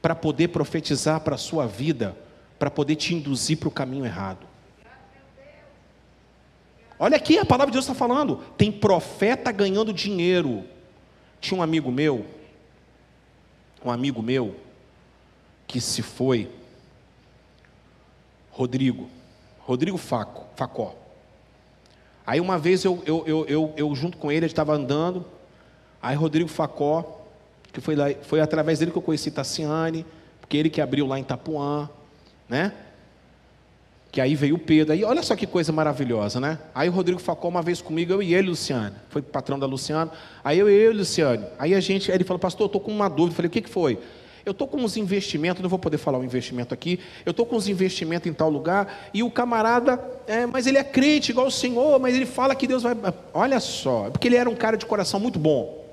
para 0.00 0.14
poder 0.14 0.50
profetizar 0.50 1.18
para 1.18 1.34
a 1.34 1.38
sua 1.38 1.66
vida, 1.66 2.16
para 2.60 2.70
poder 2.70 2.94
te 2.94 3.12
induzir 3.12 3.58
para 3.58 3.68
o 3.68 3.72
caminho 3.72 4.06
errado. 4.06 4.53
Olha 7.04 7.18
aqui, 7.18 7.36
a 7.36 7.44
palavra 7.44 7.70
de 7.70 7.74
Deus 7.74 7.84
está 7.84 7.94
falando. 7.94 8.36
Tem 8.56 8.72
profeta 8.72 9.52
ganhando 9.52 9.92
dinheiro. 9.92 10.64
Tinha 11.38 11.58
um 11.58 11.62
amigo 11.62 11.92
meu, 11.92 12.24
um 13.84 13.90
amigo 13.90 14.22
meu, 14.22 14.56
que 15.66 15.82
se 15.82 16.00
foi, 16.00 16.50
Rodrigo, 18.50 19.10
Rodrigo 19.58 19.98
Faco, 19.98 20.46
Facó. 20.56 20.94
Aí 22.26 22.40
uma 22.40 22.58
vez 22.58 22.82
eu, 22.84 23.02
eu, 23.04 23.22
eu, 23.26 23.44
eu, 23.46 23.74
eu 23.76 23.94
junto 23.94 24.16
com 24.16 24.32
ele, 24.32 24.46
ele 24.46 24.46
estava 24.46 24.72
andando, 24.72 25.26
Aí 26.00 26.16
Rodrigo 26.16 26.48
Facó, 26.48 27.22
que 27.70 27.82
foi, 27.82 27.96
lá, 27.96 28.06
foi 28.22 28.40
através 28.40 28.78
dele 28.78 28.90
que 28.90 28.96
eu 28.96 29.02
conheci 29.02 29.30
Tassiane, 29.30 30.06
porque 30.38 30.56
ele 30.56 30.70
que 30.70 30.80
abriu 30.80 31.06
lá 31.06 31.18
em 31.18 31.22
Itapuã, 31.22 31.88
né? 32.46 32.74
Que 34.14 34.20
aí 34.20 34.36
veio 34.36 34.54
o 34.54 34.58
Pedro. 34.60 34.92
Aí 34.92 35.02
olha 35.02 35.24
só 35.24 35.34
que 35.34 35.44
coisa 35.44 35.72
maravilhosa, 35.72 36.38
né? 36.38 36.56
Aí 36.72 36.88
o 36.88 36.92
Rodrigo 36.92 37.18
Facó 37.18 37.48
uma 37.48 37.60
vez 37.60 37.82
comigo, 37.82 38.12
eu 38.12 38.22
e 38.22 38.32
ele, 38.32 38.50
Luciano. 38.50 38.94
Foi 39.08 39.20
patrão 39.20 39.58
da 39.58 39.66
Luciano. 39.66 40.08
Aí 40.44 40.56
eu 40.56 40.70
e 40.70 40.72
ele, 40.72 40.98
Luciano. 40.98 41.44
Aí 41.58 41.74
a 41.74 41.80
gente, 41.80 42.12
aí 42.12 42.16
ele 42.16 42.22
falou, 42.22 42.38
pastor, 42.38 42.62
eu 42.62 42.66
estou 42.66 42.80
com 42.80 42.92
uma 42.92 43.08
dúvida. 43.08 43.32
Eu 43.32 43.34
falei, 43.34 43.48
o 43.48 43.50
que, 43.50 43.62
que 43.62 43.68
foi? 43.68 43.98
Eu 44.46 44.52
estou 44.52 44.68
com 44.68 44.76
uns 44.76 44.96
investimentos, 44.96 45.60
não 45.60 45.68
vou 45.68 45.80
poder 45.80 45.98
falar 45.98 46.18
o 46.18 46.22
investimento 46.22 46.72
aqui. 46.72 47.00
Eu 47.26 47.32
estou 47.32 47.44
com 47.44 47.56
uns 47.56 47.66
investimentos 47.66 48.30
em 48.30 48.32
tal 48.32 48.48
lugar. 48.48 49.10
E 49.12 49.20
o 49.24 49.28
camarada, 49.32 50.00
é, 50.28 50.46
mas 50.46 50.68
ele 50.68 50.78
é 50.78 50.84
crente 50.84 51.32
igual 51.32 51.48
o 51.48 51.50
Senhor, 51.50 51.98
mas 51.98 52.14
ele 52.14 52.24
fala 52.24 52.54
que 52.54 52.68
Deus 52.68 52.84
vai. 52.84 52.96
Olha 53.32 53.58
só, 53.58 54.10
porque 54.10 54.28
ele 54.28 54.36
era 54.36 54.48
um 54.48 54.54
cara 54.54 54.76
de 54.76 54.86
coração 54.86 55.18
muito 55.18 55.40
bom. 55.40 55.84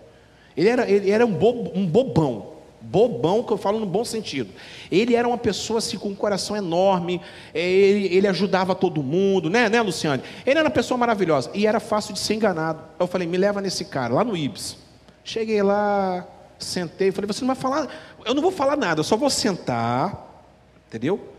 Ele 0.56 0.70
era, 0.70 0.88
ele 0.88 1.10
era 1.10 1.26
um, 1.26 1.34
bobo, 1.34 1.72
um 1.74 1.88
bobão. 1.88 2.51
Bobão, 2.82 3.44
que 3.44 3.54
eu 3.54 3.58
falo 3.58 3.80
no 3.80 3.86
bom 3.86 4.04
sentido. 4.04 4.52
Ele 4.92 5.16
era 5.16 5.28
uma 5.28 5.38
pessoa 5.38 5.80
assim, 5.80 5.98
com 5.98 6.10
um 6.10 6.16
coração 6.16 6.56
enorme, 6.58 7.22
é, 7.54 7.62
ele, 7.62 8.16
ele 8.16 8.28
ajudava 8.28 8.74
todo 8.74 9.04
mundo, 9.04 9.50
né, 9.50 9.70
né, 9.70 9.82
Luciane? 9.82 10.24
Ele 10.46 10.58
era 10.58 10.68
uma 10.68 10.74
pessoa 10.74 10.98
maravilhosa 10.98 11.52
e 11.54 11.68
era 11.68 11.80
fácil 11.80 12.14
de 12.14 12.20
ser 12.20 12.34
enganado. 12.34 12.82
Eu 13.00 13.08
falei, 13.08 13.28
me 13.28 13.38
leva 13.38 13.62
nesse 13.62 13.86
cara, 13.86 14.14
lá 14.14 14.24
no 14.24 14.36
Ibis. 14.36 14.78
Cheguei 15.24 15.62
lá, 15.62 16.28
sentei, 16.58 17.12
falei, 17.12 17.28
você 17.28 17.42
não 17.42 17.54
vai 17.54 17.56
falar, 17.56 17.88
eu 18.26 18.34
não 18.34 18.42
vou 18.42 18.52
falar 18.52 18.76
nada, 18.76 19.00
eu 19.00 19.04
só 19.04 19.16
vou 19.16 19.30
sentar, 19.30 20.46
entendeu? 20.88 21.30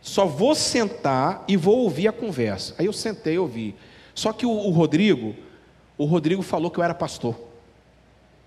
Só 0.00 0.26
vou 0.26 0.54
sentar 0.54 1.44
e 1.48 1.56
vou 1.56 1.78
ouvir 1.78 2.06
a 2.08 2.12
conversa. 2.12 2.74
Aí 2.78 2.86
eu 2.86 2.92
sentei 2.92 3.34
e 3.34 3.38
ouvi. 3.38 3.74
Só 4.14 4.32
que 4.32 4.46
o, 4.46 4.50
o 4.50 4.70
Rodrigo, 4.70 5.34
o 5.96 6.04
Rodrigo 6.04 6.42
falou 6.42 6.70
que 6.70 6.78
eu 6.78 6.84
era 6.84 6.94
pastor. 6.94 7.34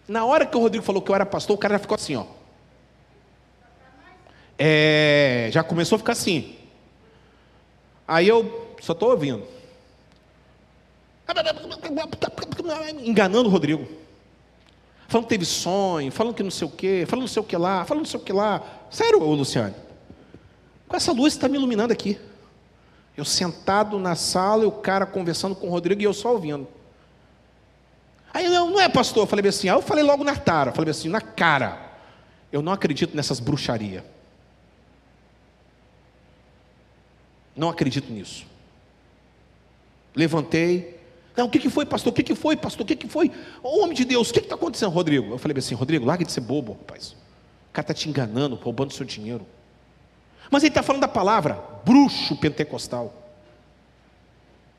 Na 0.07 0.23
hora 0.23 0.45
que 0.45 0.55
o 0.55 0.62
Rodrigo 0.62 0.86
falou 0.86 1.01
que 1.01 1.12
eu 1.12 1.15
era 1.15 1.25
pastor, 1.25 1.55
o 1.55 1.60
cara 1.60 1.73
já 1.73 1.79
ficou 1.79 1.95
assim, 1.95 2.15
ó. 2.15 2.37
É, 4.58 5.50
já 5.52 5.63
começou 5.63 5.98
a 5.98 6.00
ficar 6.00 6.13
assim. 6.13 6.56
Aí 8.08 8.28
eu 8.28 8.76
só 8.82 8.93
estou 8.93 9.12
ouvindo. 9.12 9.43
Enganando 13.04 13.50
o 13.50 13.52
Rodrigo. 13.52 13.88
Falando 15.08 15.26
que 15.26 15.30
teve 15.30 15.46
sonho, 15.46 16.12
falando 16.12 16.34
que 16.34 16.43
não 16.43 16.52
sei 16.52 16.67
o 16.67 16.72
quê, 16.72 17.06
falando 17.08 17.24
não 17.24 17.28
sei 17.28 17.41
o 17.41 17.46
que 17.46 17.56
lá, 17.56 17.86
falando 17.86 18.04
não 18.04 18.10
sei 18.10 18.20
o 18.20 18.24
que 18.24 18.34
lá. 18.34 18.62
Sério, 18.89 19.22
ô 19.22 19.34
Luciano? 19.34 19.76
Com 20.88 20.96
essa 20.96 21.12
luz 21.12 21.34
está 21.34 21.48
me 21.48 21.58
iluminando 21.58 21.93
aqui. 21.93 22.20
Eu 23.15 23.26
sentado 23.26 23.98
na 24.00 24.15
sala 24.15 24.63
e 24.63 24.67
o 24.67 24.72
cara 24.72 25.06
conversando 25.06 25.56
com 25.56 25.67
o 25.67 25.70
Rodrigo 25.70 26.02
e 26.02 26.04
eu 26.06 26.13
só 26.13 26.34
ouvindo. 26.34 26.67
Aí 28.34 28.48
não, 28.50 28.72
não 28.72 28.80
é 28.80 28.89
pastor. 28.89 29.24
Eu 29.24 29.28
falei 29.28 29.48
assim, 29.48 29.70
aí 29.70 29.76
eu 29.76 29.82
falei 29.82 30.04
logo 30.04 30.24
na 30.24 30.36
cara, 30.36 30.72
falei 30.72 30.91
assim, 30.91 31.10
na 31.10 31.22
cara. 31.22 31.80
Eu 32.52 32.62
não 32.62 32.72
acredito 32.72 33.15
nessas 33.15 33.39
bruxarias. 33.39 34.04
Não 37.58 37.70
acredito 37.70 38.13
nisso. 38.13 38.46
Levantei. 40.15 40.98
Não, 41.36 41.46
o 41.46 41.50
que, 41.50 41.60
que 41.60 41.70
foi, 41.70 41.86
pastor? 41.86 42.12
O 42.12 42.15
que, 42.15 42.24
que 42.24 42.36
foi, 42.36 42.56
pastor? 42.56 42.84
O 42.84 42.88
que, 42.88 42.96
que 42.96 43.08
foi? 43.08 43.32
Ô, 43.62 43.84
homem 43.84 43.96
de 43.96 44.06
Deus, 44.06 44.30
o 44.30 44.34
que 44.34 44.39
está 44.39 44.56
acontecendo, 44.56 44.91
Rodrigo? 44.91 45.34
Eu 45.34 45.38
falei 45.38 45.58
assim, 45.58 45.76
Rodrigo, 45.76 46.06
larga 46.06 46.24
de 46.24 46.32
ser 46.32 46.41
bobo, 46.41 46.74
rapaz. 46.74 47.12
O 47.70 47.74
cara 47.74 47.84
está 47.84 47.93
te 47.93 48.08
enganando, 48.08 48.56
roubando 48.56 48.93
seu 48.93 49.06
dinheiro. 49.06 49.46
Mas 50.50 50.63
ele 50.63 50.70
está 50.70 50.82
falando 50.82 51.02
da 51.02 51.08
palavra, 51.08 51.62
bruxo 51.84 52.36
pentecostal. 52.38 53.13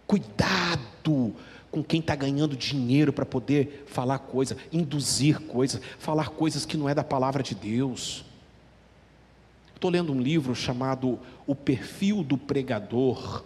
Cuidado 0.07 1.35
com 1.71 1.85
quem 1.85 2.01
está 2.01 2.15
ganhando 2.17 2.57
dinheiro 2.57 3.13
para 3.13 3.27
poder 3.27 3.85
falar 3.87 4.19
coisas, 4.21 4.57
induzir 4.73 5.41
coisas, 5.41 5.81
falar 5.99 6.31
coisas 6.31 6.65
que 6.65 6.77
não 6.77 6.89
é 6.89 6.95
da 6.95 7.05
palavra 7.05 7.43
de 7.43 7.55
Deus. 7.55 8.25
Estou 9.79 9.93
lendo 9.93 10.13
um 10.13 10.21
livro 10.21 10.57
chamado 10.57 11.21
O 11.47 11.55
Perfil 11.55 12.25
do 12.25 12.37
Pregador, 12.37 13.45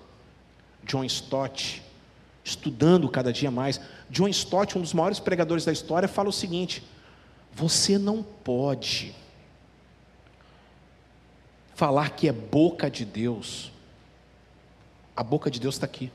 John 0.83 1.05
Stott, 1.05 1.83
estudando 2.42 3.07
cada 3.11 3.31
dia 3.31 3.51
mais. 3.51 3.79
John 4.09 4.29
Stott, 4.29 4.79
um 4.79 4.81
dos 4.81 4.95
maiores 4.95 5.21
pregadores 5.21 5.66
da 5.66 5.73
história, 5.73 6.09
fala 6.09 6.31
o 6.31 6.33
seguinte: 6.33 6.83
você 7.53 7.99
não 7.99 8.23
pode 8.23 9.14
falar 11.75 12.09
que 12.09 12.27
é 12.27 12.33
boca 12.33 12.90
de 12.90 13.05
Deus. 13.05 13.71
A 15.14 15.23
boca 15.23 15.51
de 15.51 15.61
Deus 15.61 15.75
está 15.75 15.85
aqui. 15.85 16.11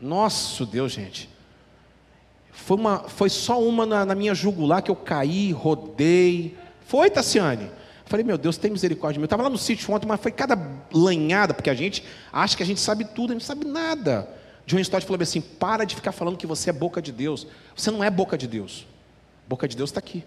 Nosso 0.00 0.66
Deus, 0.66 0.90
gente. 0.90 1.30
Foi, 2.50 2.76
uma, 2.76 3.08
foi 3.08 3.30
só 3.30 3.62
uma 3.62 3.86
na, 3.86 4.04
na 4.04 4.16
minha 4.16 4.34
jugular 4.34 4.82
que 4.82 4.90
eu 4.90 4.96
caí, 4.96 5.52
rodei, 5.52 6.58
foi, 6.86 7.10
Tassiane? 7.10 7.70
Falei, 8.06 8.24
meu 8.24 8.38
Deus, 8.38 8.56
tem 8.56 8.70
misericórdia. 8.70 9.20
Eu 9.20 9.24
estava 9.24 9.42
lá 9.42 9.50
no 9.50 9.58
sítio 9.58 9.92
ontem, 9.92 10.06
mas 10.06 10.20
foi 10.20 10.30
cada 10.30 10.56
lanhada, 10.92 11.52
porque 11.52 11.68
a 11.68 11.74
gente 11.74 12.04
acha 12.32 12.56
que 12.56 12.62
a 12.62 12.66
gente 12.66 12.80
sabe 12.80 13.04
tudo, 13.04 13.30
a 13.30 13.34
gente 13.34 13.42
não 13.42 13.46
sabe 13.46 13.66
nada. 13.66 14.28
John 14.64 14.78
Stott 14.78 15.04
falou 15.04 15.20
assim: 15.20 15.40
para 15.40 15.84
de 15.84 15.94
ficar 15.96 16.12
falando 16.12 16.36
que 16.36 16.46
você 16.46 16.70
é 16.70 16.72
boca 16.72 17.02
de 17.02 17.10
Deus. 17.10 17.46
Você 17.74 17.90
não 17.90 18.02
é 18.02 18.10
boca 18.10 18.38
de 18.38 18.46
Deus. 18.46 18.86
Boca 19.48 19.66
de 19.66 19.76
Deus 19.76 19.90
está 19.90 19.98
aqui. 19.98 20.24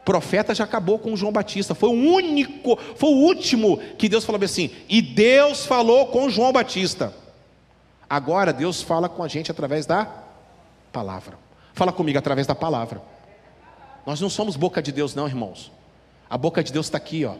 O 0.00 0.04
profeta 0.04 0.54
já 0.54 0.64
acabou 0.64 0.98
com 0.98 1.16
João 1.16 1.32
Batista. 1.32 1.74
Foi 1.74 1.88
o 1.88 1.92
único, 1.92 2.76
foi 2.96 3.10
o 3.10 3.16
último 3.16 3.78
que 3.98 4.08
Deus 4.08 4.24
falou 4.24 4.42
assim. 4.42 4.70
E 4.88 5.02
Deus 5.02 5.66
falou 5.66 6.06
com 6.06 6.30
João 6.30 6.52
Batista. 6.52 7.12
Agora 8.08 8.52
Deus 8.52 8.82
fala 8.82 9.08
com 9.08 9.22
a 9.22 9.28
gente 9.28 9.50
através 9.50 9.86
da 9.86 10.08
palavra. 10.92 11.38
Fala 11.74 11.92
comigo 11.92 12.18
através 12.18 12.46
da 12.46 12.54
palavra. 12.54 13.00
Nós 14.06 14.20
não 14.20 14.30
somos 14.30 14.56
boca 14.56 14.82
de 14.82 14.92
Deus, 14.92 15.14
não, 15.14 15.26
irmãos. 15.26 15.70
A 16.28 16.38
boca 16.38 16.62
de 16.62 16.72
Deus 16.72 16.86
está 16.86 16.98
aqui, 16.98 17.24
ó. 17.24 17.34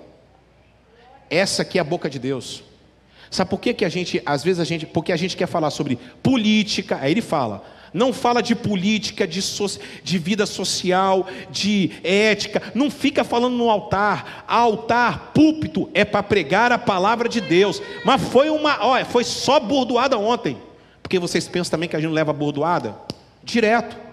Essa 1.29 1.63
aqui 1.63 1.79
é 1.79 1.81
a 1.81 1.85
boca 1.85 2.11
de 2.11 2.19
Deus. 2.19 2.63
Sabe 3.31 3.49
por 3.49 3.61
que, 3.61 3.73
que 3.73 3.85
a 3.85 3.89
gente, 3.89 4.21
às 4.27 4.43
vezes 4.43 4.59
a 4.59 4.65
gente, 4.65 4.85
porque 4.85 5.13
a 5.13 5.17
gente 5.17 5.37
quer 5.37 5.47
falar 5.47 5.71
sobre 5.71 5.97
política, 6.23 6.99
aí 7.01 7.13
ele 7.13 7.23
fala, 7.23 7.65
não 7.95 8.13
fala 8.13 8.43
de 8.43 8.55
política, 8.55 9.27
de, 9.27 9.41
so, 9.41 9.67
de 10.03 10.19
vida 10.19 10.47
social, 10.47 11.27
de 11.51 11.93
ética, 12.03 12.63
não 12.75 12.91
fica 12.91 13.23
falando 13.23 13.57
no 13.57 13.71
altar. 13.71 14.45
Altar, 14.49 15.31
púlpito, 15.33 15.89
é 15.95 16.05
para 16.05 16.23
pregar 16.23 16.73
a 16.73 16.79
palavra 16.79 17.29
de 17.29 17.41
Deus. 17.41 17.81
Mas 18.05 18.23
foi 18.23 18.51
uma, 18.51 18.85
olha, 18.85 19.05
foi 19.05 19.25
só 19.25 19.61
bordoada 19.61 20.19
ontem. 20.19 20.57
Porque 21.03 21.19
vocês 21.19 21.49
pensam 21.49 21.73
também 21.73 21.89
que 21.89 21.97
a 21.97 22.01
gente 22.01 22.09
não 22.09 22.15
leva 22.15 22.33
bordoada? 22.33 22.97
Direto. 23.43 24.10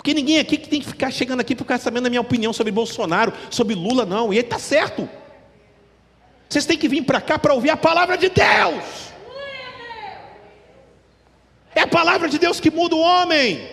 Porque 0.00 0.14
ninguém 0.14 0.38
aqui 0.38 0.56
que 0.56 0.66
tem 0.66 0.80
que 0.80 0.86
ficar 0.86 1.10
chegando 1.10 1.40
aqui 1.40 1.54
por 1.54 1.64
ficar 1.64 1.78
sabendo 1.78 2.06
a 2.06 2.08
minha 2.08 2.22
opinião 2.22 2.54
sobre 2.54 2.72
Bolsonaro, 2.72 3.34
sobre 3.50 3.74
Lula, 3.74 4.06
não. 4.06 4.32
E 4.32 4.38
ele 4.38 4.46
está 4.46 4.58
certo. 4.58 5.06
Vocês 6.48 6.64
têm 6.64 6.78
que 6.78 6.88
vir 6.88 7.02
para 7.02 7.20
cá 7.20 7.38
para 7.38 7.52
ouvir 7.52 7.68
a 7.68 7.76
palavra 7.76 8.16
de 8.16 8.30
Deus. 8.30 9.12
É 11.74 11.82
a 11.82 11.86
palavra 11.86 12.30
de 12.30 12.38
Deus 12.38 12.58
que 12.58 12.70
muda 12.70 12.96
o 12.96 13.00
homem. 13.00 13.68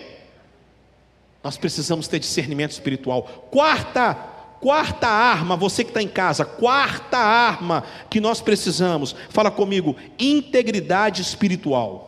Nós 1.42 1.56
precisamos 1.56 2.06
ter 2.08 2.18
discernimento 2.18 2.72
espiritual. 2.72 3.22
Quarta, 3.50 4.12
quarta 4.60 5.08
arma, 5.08 5.56
você 5.56 5.82
que 5.82 5.90
está 5.90 6.02
em 6.02 6.08
casa, 6.08 6.44
quarta 6.44 7.16
arma 7.16 7.84
que 8.10 8.20
nós 8.20 8.42
precisamos, 8.42 9.16
fala 9.30 9.50
comigo, 9.50 9.96
integridade 10.18 11.22
espiritual 11.22 12.07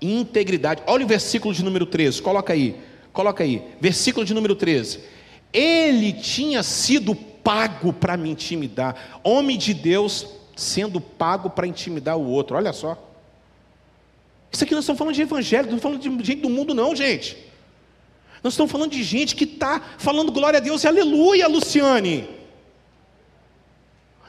integridade. 0.00 0.82
Olha 0.86 1.04
o 1.04 1.08
versículo 1.08 1.54
de 1.54 1.64
número 1.64 1.86
13, 1.86 2.22
coloca 2.22 2.52
aí, 2.52 2.76
coloca 3.12 3.44
aí, 3.44 3.62
versículo 3.80 4.24
de 4.24 4.34
número 4.34 4.54
13. 4.54 5.00
Ele 5.52 6.12
tinha 6.12 6.62
sido 6.62 7.14
pago 7.14 7.92
para 7.92 8.16
me 8.16 8.30
intimidar, 8.30 9.20
homem 9.24 9.56
de 9.56 9.72
Deus 9.72 10.26
sendo 10.54 11.00
pago 11.00 11.50
para 11.50 11.66
intimidar 11.66 12.16
o 12.16 12.28
outro, 12.28 12.56
olha 12.56 12.72
só. 12.72 12.96
Isso 14.50 14.64
aqui 14.64 14.74
nós 14.74 14.84
estamos 14.84 14.98
falando 14.98 15.14
de 15.14 15.22
evangelho, 15.22 15.68
não 15.68 15.76
estamos 15.76 16.00
falando 16.00 16.20
de 16.20 16.26
gente 16.26 16.42
do 16.42 16.50
mundo, 16.50 16.74
não, 16.74 16.96
gente. 16.96 17.36
Nós 18.42 18.54
estamos 18.54 18.70
falando 18.70 18.90
de 18.90 19.02
gente 19.02 19.36
que 19.36 19.44
está 19.44 19.80
falando 19.98 20.32
glória 20.32 20.58
a 20.58 20.60
Deus 20.60 20.84
e 20.84 20.88
aleluia, 20.88 21.46
Luciane. 21.48 22.28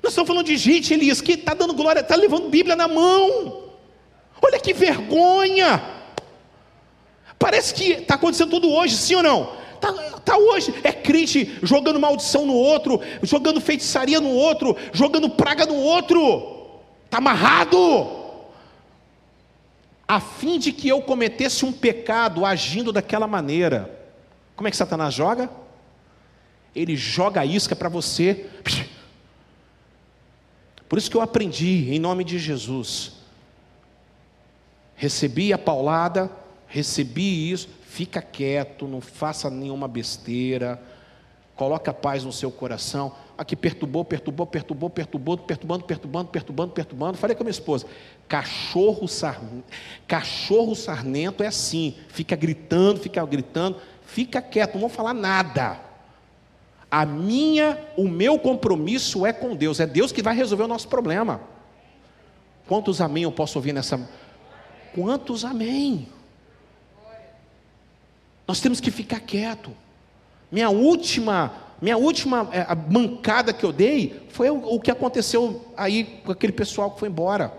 Nós 0.02 0.12
estamos 0.12 0.28
falando 0.28 0.46
de 0.46 0.58
gente, 0.58 0.94
Elias, 0.94 1.22
que 1.22 1.34
está 1.34 1.54
dando 1.54 1.74
glória, 1.74 2.00
está 2.00 2.16
levando 2.16 2.50
Bíblia 2.50 2.76
na 2.76 2.88
mão. 2.88 3.69
Olha 4.42 4.60
que 4.60 4.74
vergonha! 4.74 5.82
Parece 7.38 7.74
que 7.74 7.92
está 7.94 8.16
acontecendo 8.16 8.50
tudo 8.50 8.70
hoje, 8.70 8.96
sim 8.98 9.16
ou 9.16 9.24
não? 9.24 9.54
Está 9.76 9.94
tá 10.20 10.38
hoje, 10.38 10.74
é 10.84 10.92
crente 10.92 11.58
jogando 11.64 12.00
maldição 12.00 12.46
no 12.46 12.54
outro, 12.54 13.00
jogando 13.24 13.62
feitiçaria 13.62 14.20
no 14.20 14.30
outro, 14.30 14.76
jogando 14.92 15.30
praga 15.30 15.66
no 15.66 15.76
outro, 15.76 16.82
está 17.06 17.20
amarrado, 17.20 17.78
a 20.06 20.20
fim 20.20 20.60
de 20.60 20.74
que 20.74 20.90
eu 20.90 21.02
cometesse 21.02 21.64
um 21.64 21.72
pecado 21.72 22.46
agindo 22.46 22.92
daquela 22.92 23.28
maneira. 23.28 23.90
Como 24.56 24.68
é 24.68 24.72
que 24.72 24.76
Satanás 24.76 25.14
joga? 25.14 25.50
Ele 26.76 26.96
joga 26.98 27.42
a 27.42 27.46
isca 27.46 27.76
para 27.76 27.88
você. 27.88 28.48
Por 30.90 30.98
isso 30.98 31.10
que 31.10 31.16
eu 31.16 31.22
aprendi, 31.22 31.94
em 31.94 32.00
nome 32.00 32.24
de 32.24 32.40
Jesus, 32.40 33.19
recebi 35.00 35.54
a 35.54 35.58
paulada, 35.58 36.30
recebi 36.68 37.50
isso, 37.50 37.70
fica 37.88 38.22
quieto, 38.22 38.86
não 38.86 39.00
faça 39.00 39.50
nenhuma 39.50 39.88
besteira, 39.88 40.78
coloca 41.56 41.94
paz 41.94 42.26
no 42.26 42.34
seu 42.34 42.52
coração. 42.52 43.16
Aqui 43.38 43.56
perturbou, 43.56 44.04
perturbou, 44.04 44.46
perturbou, 44.46 44.90
perturbou, 44.90 45.38
perturbando, 45.38 45.86
perturbando, 45.86 46.28
perturbando, 46.28 46.74
perturbando. 46.74 47.18
Falei 47.18 47.34
com 47.34 47.44
a 47.44 47.46
minha 47.46 47.52
esposa: 47.52 47.86
cachorro, 48.28 49.08
sar... 49.08 49.42
cachorro 50.06 50.76
sarnento 50.76 51.44
é 51.44 51.48
assim, 51.48 51.96
fica 52.10 52.36
gritando, 52.36 53.00
fica 53.00 53.26
gritando, 53.26 53.78
fica 54.04 54.42
quieto, 54.42 54.74
não 54.74 54.82
vou 54.82 54.90
falar 54.90 55.14
nada. 55.14 55.80
A 56.92 57.06
minha, 57.06 57.80
o 57.96 58.06
meu 58.06 58.38
compromisso 58.38 59.26
é 59.26 59.32
com 59.32 59.56
Deus, 59.56 59.80
é 59.80 59.88
Deus 59.88 60.12
que 60.12 60.22
vai 60.22 60.36
resolver 60.36 60.64
o 60.64 60.68
nosso 60.68 60.90
problema. 60.90 61.40
Quantos 62.68 63.00
amém 63.00 63.24
eu 63.24 63.32
posso 63.32 63.58
ouvir 63.58 63.72
nessa? 63.72 63.98
Quantos 65.00 65.46
amém? 65.46 66.08
Nós 68.48 68.60
temos 68.60 68.80
que 68.82 68.92
ficar 68.92 69.20
quieto. 69.20 69.72
Minha 70.52 70.70
última, 70.70 71.54
minha 71.82 71.98
última 71.98 72.50
é, 72.52 72.66
mancada 72.92 73.54
que 73.54 73.64
eu 73.64 73.72
dei 73.72 74.28
foi 74.30 74.50
o, 74.50 74.58
o 74.58 74.80
que 74.80 74.92
aconteceu 74.92 75.66
aí 75.78 76.22
com 76.26 76.32
aquele 76.32 76.52
pessoal 76.52 76.92
que 76.92 77.00
foi 77.00 77.08
embora. 77.08 77.54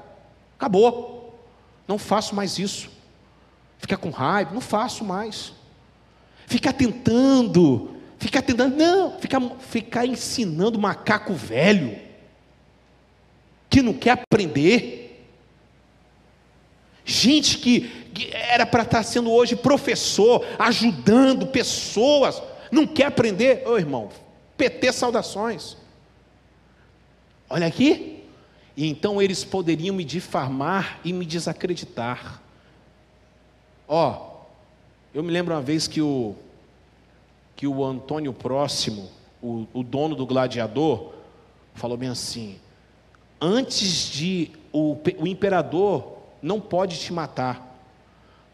Acabou. 0.59 1.39
Não 1.89 1.97
faço 1.99 2.35
mais 2.35 2.59
isso. 2.59 2.91
Ficar 3.79 3.97
com 3.97 4.11
raiva, 4.11 4.53
não 4.53 4.61
faço 4.61 5.05
mais. 5.05 5.53
Ficar 6.47 6.73
tentando 6.73 8.01
Ficar 8.21 8.43
tentando, 8.43 8.77
não, 8.77 9.19
ficar, 9.19 9.41
ficar 9.61 10.05
ensinando 10.05 10.79
macaco 10.79 11.33
velho, 11.33 11.99
que 13.71 13.81
não 13.81 13.95
quer 13.95 14.11
aprender. 14.11 15.10
Gente 17.11 17.59
que, 17.59 17.91
era 18.33 18.65
para 18.65 18.85
estar 18.85 19.03
sendo 19.03 19.33
hoje 19.33 19.57
professor, 19.57 20.47
ajudando 20.57 21.45
pessoas, 21.45 22.41
não 22.71 22.87
quer 22.87 23.07
aprender. 23.07 23.67
Ô 23.67 23.77
irmão, 23.77 24.11
PT 24.57 24.93
saudações. 24.93 25.77
Olha 27.49 27.67
aqui. 27.67 28.23
E 28.77 28.89
então 28.89 29.21
eles 29.21 29.43
poderiam 29.43 29.93
me 29.93 30.05
difamar 30.05 31.01
e 31.05 31.13
me 31.13 31.27
desacreditar. 31.27 32.41
Ó, 33.89 34.45
eu 35.13 35.25
me 35.25 35.33
lembro 35.33 35.53
uma 35.53 35.61
vez 35.61 35.89
que 35.89 36.01
o 36.01 36.37
que 37.57 37.67
o 37.67 37.85
Antônio 37.85 38.33
Próximo, 38.33 39.11
o, 39.43 39.67
o 39.75 39.83
dono 39.83 40.15
do 40.15 40.25
gladiador, 40.25 41.13
falou 41.75 41.97
bem 41.97 42.09
assim: 42.09 42.57
antes 43.41 44.09
de. 44.09 44.53
O, 44.73 44.97
o 45.19 45.27
imperador 45.27 46.20
não 46.43 46.61
pode 46.61 46.99
te 46.99 47.13
matar, 47.13 47.79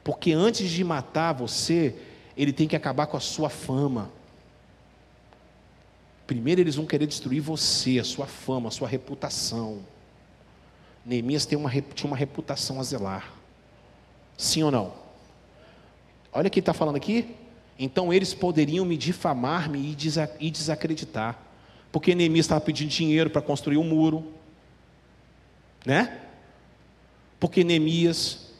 porque 0.03 0.33
antes 0.33 0.71
de 0.71 0.85
matar 0.85 1.33
você, 1.33 1.95
ele 2.37 2.53
tem 2.53 2.69
que 2.69 2.77
acabar 2.77 3.07
com 3.07 3.17
a 3.17 3.21
sua 3.21 3.49
fama. 3.49 4.11
Primeiro 6.27 6.61
eles 6.61 6.75
vão 6.75 6.87
querer 6.87 7.07
destruir 7.07 7.41
você, 7.41 7.99
a 7.99 8.05
sua 8.05 8.27
fama, 8.27 8.69
a 8.69 8.73
sua 8.73 8.89
reputação. 8.89 9.81
Neemias 11.05 11.47
tem 11.47 11.57
uma, 11.57 11.71
tinha 11.71 12.09
uma 12.09 12.17
reputação 12.17 12.81
a 12.81 12.83
zelar. 12.83 13.33
Sim 14.37 14.65
ou 14.65 14.71
não? 14.71 14.93
Olha 16.33 16.51
quem 16.51 16.61
está 16.61 16.75
falando 16.75 16.97
aqui. 16.97 17.35
Então 17.79 18.13
eles 18.13 18.35
poderiam 18.35 18.85
me 18.85 18.97
difamar-me 18.97 19.97
e 20.41 20.51
desacreditar. 20.51 21.39
Porque 21.93 22.15
Neemias 22.15 22.47
estava 22.47 22.61
pedindo 22.61 22.89
dinheiro 22.89 23.31
para 23.31 23.41
construir 23.41 23.77
um 23.79 23.85
muro. 23.85 24.33
Né? 25.85 26.26
Porque 27.39 27.63
Neemias, 27.63 28.53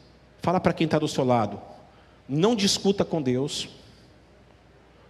fala 0.43 0.61
para 0.61 0.73
quem 0.73 0.85
está 0.85 0.99
do 0.99 1.09
seu 1.09 1.25
lado, 1.25 1.61
não 2.29 2.55
discuta 2.55 3.05
com 3.05 3.23
Deus. 3.23 3.69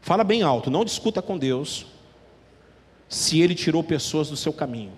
Fala 0.01 0.23
bem 0.23 0.43
alto, 0.43 0.71
não 0.71 0.85
discuta 0.85 1.21
com 1.21 1.37
Deus 1.37 1.87
se 3.09 3.41
ele 3.41 3.55
tirou 3.55 3.83
pessoas 3.83 4.29
do 4.29 4.37
seu 4.37 4.53
caminho. 4.53 4.93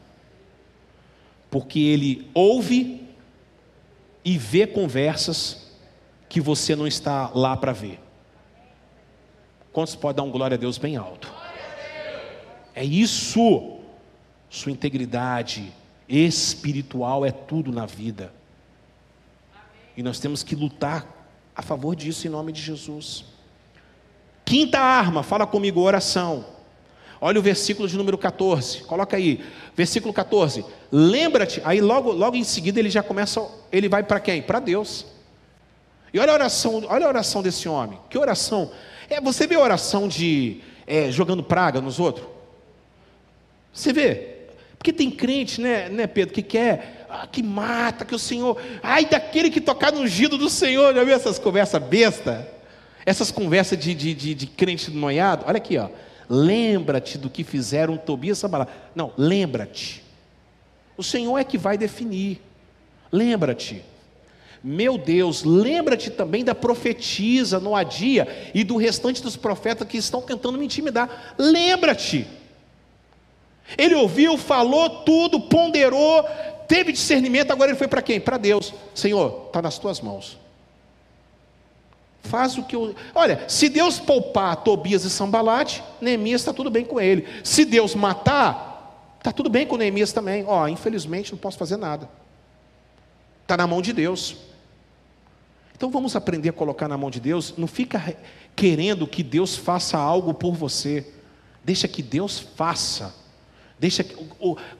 Porque 1.50 1.78
ele 1.78 2.28
ouve 2.34 3.06
e 4.24 4.36
vê 4.36 4.66
conversas 4.66 5.72
que 6.28 6.40
você 6.40 6.76
não 6.76 6.86
está 6.86 7.30
lá 7.34 7.56
para 7.56 7.72
ver. 7.72 8.00
Quantos 9.72 9.94
podem 9.94 10.16
dar 10.16 10.22
um 10.24 10.30
glória 10.30 10.56
a 10.56 10.58
Deus 10.58 10.76
bem 10.76 10.96
alto? 10.96 11.32
É 12.74 12.84
isso. 12.84 13.78
Sua 14.50 14.72
integridade 14.72 15.72
espiritual 16.08 17.24
é 17.24 17.30
tudo 17.30 17.70
na 17.70 17.86
vida. 17.86 18.32
E 19.98 20.02
nós 20.04 20.20
temos 20.20 20.44
que 20.44 20.54
lutar 20.54 21.28
a 21.56 21.60
favor 21.60 21.96
disso 21.96 22.24
em 22.24 22.30
nome 22.30 22.52
de 22.52 22.62
Jesus. 22.62 23.24
Quinta 24.44 24.78
arma, 24.78 25.24
fala 25.24 25.44
comigo, 25.44 25.80
oração. 25.80 26.46
Olha 27.20 27.40
o 27.40 27.42
versículo 27.42 27.88
de 27.88 27.96
número 27.96 28.16
14, 28.16 28.84
coloca 28.84 29.16
aí, 29.16 29.44
versículo 29.74 30.14
14. 30.14 30.64
Lembra-te, 30.92 31.60
aí 31.64 31.80
logo, 31.80 32.12
logo 32.12 32.36
em 32.36 32.44
seguida 32.44 32.78
ele 32.78 32.90
já 32.90 33.02
começa, 33.02 33.44
ele 33.72 33.88
vai 33.88 34.04
para 34.04 34.20
quem? 34.20 34.40
Para 34.40 34.60
Deus. 34.60 35.04
E 36.14 36.20
olha 36.20 36.30
a 36.30 36.34
oração, 36.34 36.84
olha 36.86 37.04
a 37.04 37.08
oração 37.08 37.42
desse 37.42 37.68
homem. 37.68 37.98
Que 38.08 38.16
oração 38.16 38.70
é, 39.10 39.20
você 39.20 39.48
vê 39.48 39.56
oração 39.56 40.06
de 40.06 40.60
é, 40.86 41.10
jogando 41.10 41.42
praga 41.42 41.80
nos 41.80 41.98
outros? 41.98 42.24
Você 43.72 43.92
vê? 43.92 44.36
Porque 44.78 44.92
tem 44.92 45.10
crente, 45.10 45.60
né, 45.60 45.88
né 45.88 46.06
Pedro, 46.06 46.32
que 46.32 46.42
quer, 46.42 46.97
ah, 47.08 47.26
que 47.26 47.42
mata, 47.42 48.04
que 48.04 48.14
o 48.14 48.18
Senhor. 48.18 48.60
Ai, 48.82 49.06
daquele 49.06 49.50
que 49.50 49.60
tocar 49.60 49.92
no 49.92 50.00
ungido 50.00 50.36
do 50.36 50.50
Senhor. 50.50 50.94
Já 50.94 51.04
viu 51.04 51.14
essas 51.14 51.38
conversas 51.38 51.82
besta? 51.82 52.48
Essas 53.06 53.30
conversas 53.30 53.78
de, 53.78 53.94
de, 53.94 54.14
de, 54.14 54.34
de 54.34 54.46
crente 54.46 54.90
noiado? 54.90 55.44
Olha 55.46 55.56
aqui, 55.56 55.78
ó. 55.78 55.88
Lembra-te 56.28 57.16
do 57.16 57.30
que 57.30 57.42
fizeram 57.42 57.96
Tobias 57.96 58.38
e 58.38 58.40
Sambalá. 58.40 58.68
Não, 58.94 59.12
lembra-te. 59.16 60.04
O 60.96 61.02
Senhor 61.02 61.38
é 61.38 61.44
que 61.44 61.56
vai 61.56 61.78
definir. 61.78 62.42
Lembra-te. 63.10 63.82
Meu 64.62 64.98
Deus, 64.98 65.44
lembra-te 65.44 66.10
também 66.10 66.44
da 66.44 66.54
profetisa 66.54 67.60
Noadia 67.60 68.50
e 68.52 68.64
do 68.64 68.76
restante 68.76 69.22
dos 69.22 69.36
profetas 69.36 69.86
que 69.86 69.96
estão 69.96 70.20
tentando 70.20 70.58
me 70.58 70.64
intimidar. 70.64 71.34
Lembra-te. 71.38 72.26
Ele 73.76 73.94
ouviu, 73.94 74.36
falou 74.36 75.04
tudo, 75.04 75.40
ponderou, 75.40 76.24
teve 76.68 76.92
discernimento, 76.92 77.50
agora 77.50 77.70
ele 77.70 77.78
foi 77.78 77.88
para 77.88 78.02
quem? 78.02 78.20
Para 78.20 78.36
Deus. 78.36 78.72
Senhor, 78.94 79.46
está 79.46 79.60
nas 79.60 79.78
tuas 79.78 80.00
mãos. 80.00 80.38
Faz 82.22 82.58
o 82.58 82.62
que 82.62 82.76
eu. 82.76 82.94
Olha, 83.14 83.48
se 83.48 83.68
Deus 83.68 83.98
poupar 83.98 84.56
Tobias 84.56 85.04
e 85.04 85.10
Sambalate, 85.10 85.82
Neemias 86.00 86.42
está 86.42 86.52
tudo 86.52 86.70
bem 86.70 86.84
com 86.84 87.00
ele. 87.00 87.26
Se 87.42 87.64
Deus 87.64 87.94
matar, 87.94 89.14
está 89.18 89.32
tudo 89.32 89.48
bem 89.48 89.66
com 89.66 89.76
Neemias 89.76 90.12
também. 90.12 90.44
Ó, 90.46 90.68
infelizmente 90.68 91.32
não 91.32 91.38
posso 91.38 91.56
fazer 91.56 91.78
nada. 91.78 92.08
Está 93.42 93.56
na 93.56 93.66
mão 93.66 93.80
de 93.80 93.94
Deus. 93.94 94.36
Então 95.74 95.90
vamos 95.90 96.14
aprender 96.14 96.50
a 96.50 96.52
colocar 96.52 96.86
na 96.86 96.98
mão 96.98 97.10
de 97.10 97.18
Deus. 97.18 97.54
Não 97.56 97.66
fica 97.66 98.14
querendo 98.54 99.06
que 99.06 99.22
Deus 99.22 99.56
faça 99.56 99.96
algo 99.96 100.34
por 100.34 100.54
você. 100.54 101.06
Deixa 101.64 101.88
que 101.88 102.02
Deus 102.02 102.38
faça. 102.38 103.14
Deixa 103.78 104.02
que, 104.02 104.16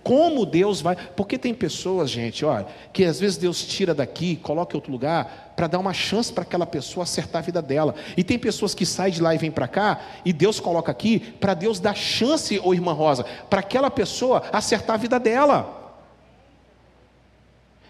como 0.03 0.45
Deus 0.45 0.81
vai. 0.81 0.97
Porque 0.97 1.39
tem 1.39 1.55
pessoas, 1.55 2.11
gente, 2.11 2.45
olha, 2.45 2.67
que 2.93 3.05
às 3.05 3.21
vezes 3.21 3.37
Deus 3.37 3.65
tira 3.65 3.95
daqui, 3.95 4.37
coloca 4.37 4.75
em 4.75 4.79
outro 4.79 4.91
lugar, 4.91 5.53
para 5.55 5.69
dar 5.69 5.79
uma 5.79 5.93
chance 5.93 6.33
para 6.33 6.43
aquela 6.43 6.67
pessoa 6.67 7.05
acertar 7.05 7.41
a 7.41 7.45
vida 7.45 7.63
dela. 7.63 7.95
E 8.17 8.25
tem 8.25 8.39
pessoas 8.39 8.75
que 8.75 8.85
saem 8.85 9.15
de 9.15 9.23
lá 9.23 9.35
e 9.35 9.39
vêm 9.39 9.51
para 9.51 9.69
cá, 9.69 10.01
e 10.25 10.33
Deus 10.33 10.59
coloca 10.59 10.91
aqui, 10.91 11.21
para 11.21 11.55
Deus 11.55 11.79
dar 11.79 11.95
chance, 11.95 12.61
ô 12.63 12.75
irmã 12.75 12.93
Rosa, 12.93 13.25
para 13.49 13.61
aquela 13.61 13.91
pessoa 13.91 14.43
acertar 14.53 14.95
a 14.95 14.99
vida 14.99 15.21
dela. 15.21 15.77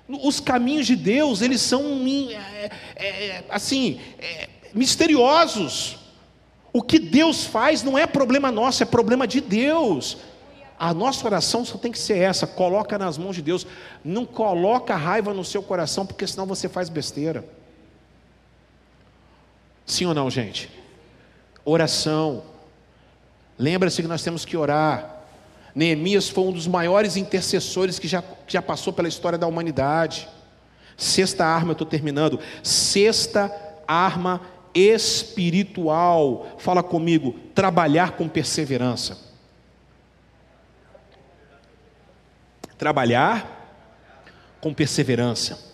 Os 0.09 0.41
caminhos 0.41 0.87
de 0.87 0.97
Deus, 0.97 1.43
eles 1.43 1.61
são 1.61 1.83
é, 2.31 2.71
é, 2.97 3.45
assim, 3.51 4.01
é, 4.19 4.49
misteriosos. 4.75 5.99
O 6.73 6.83
que 6.83 6.99
Deus 6.99 7.45
faz 7.45 7.83
não 7.83 7.99
é 7.99 8.07
problema 8.07 8.53
nosso, 8.53 8.83
é 8.83 8.87
problema 8.87 9.27
de 9.27 9.41
Deus. 9.41 10.19
A 10.79 10.95
nossa 10.95 11.27
oração 11.27 11.65
só 11.65 11.77
tem 11.77 11.91
que 11.91 11.99
ser 11.99 12.19
essa: 12.19 12.47
coloca 12.47 12.97
nas 12.97 13.19
mãos 13.19 13.35
de 13.35 13.43
Deus. 13.43 13.67
Não 14.05 14.25
coloca 14.25 14.95
raiva 14.95 15.35
no 15.35 15.45
seu 15.45 15.63
coração, 15.63 16.07
porque 16.07 16.27
senão 16.27 16.47
você 16.47 16.69
faz 16.69 16.89
besteira. 16.89 17.45
Sim 19.85 20.07
ou 20.07 20.15
não, 20.15 20.31
gente? 20.31 20.71
Oração. 21.65 22.45
Lembra-se 23.59 24.01
que 24.01 24.09
nós 24.09 24.23
temos 24.23 24.45
que 24.45 24.57
orar. 24.57 25.17
Neemias 25.75 26.29
foi 26.29 26.45
um 26.45 26.53
dos 26.53 26.67
maiores 26.67 27.17
intercessores 27.17 27.99
que 27.99 28.07
já, 28.07 28.23
que 28.23 28.53
já 28.53 28.63
passou 28.63 28.93
pela 28.93 29.09
história 29.09 29.39
da 29.39 29.47
humanidade. 29.47 30.29
Sexta 30.97 31.45
arma, 31.45 31.71
eu 31.71 31.73
estou 31.73 31.87
terminando. 31.87 32.39
Sexta 32.63 33.53
arma 33.87 34.41
espiritual. 34.75 36.47
Fala 36.59 36.83
comigo, 36.83 37.35
trabalhar 37.55 38.13
com 38.13 38.29
perseverança. 38.29 39.28
Trabalhar 42.79 43.57
com 44.61 44.73
perseverança. 44.73 45.67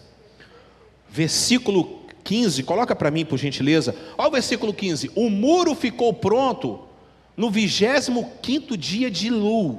versículo 1.08 2.02
15, 2.24 2.62
coloca 2.62 2.96
para 2.96 3.10
mim, 3.10 3.24
por 3.24 3.38
gentileza. 3.38 3.94
Olha 4.16 4.28
o 4.28 4.32
versículo 4.32 4.72
15. 4.72 5.12
O 5.14 5.28
muro 5.28 5.74
ficou 5.74 6.12
pronto 6.12 6.88
no 7.36 7.50
25 7.50 8.76
dia 8.76 9.10
de 9.10 9.30
Lu, 9.30 9.78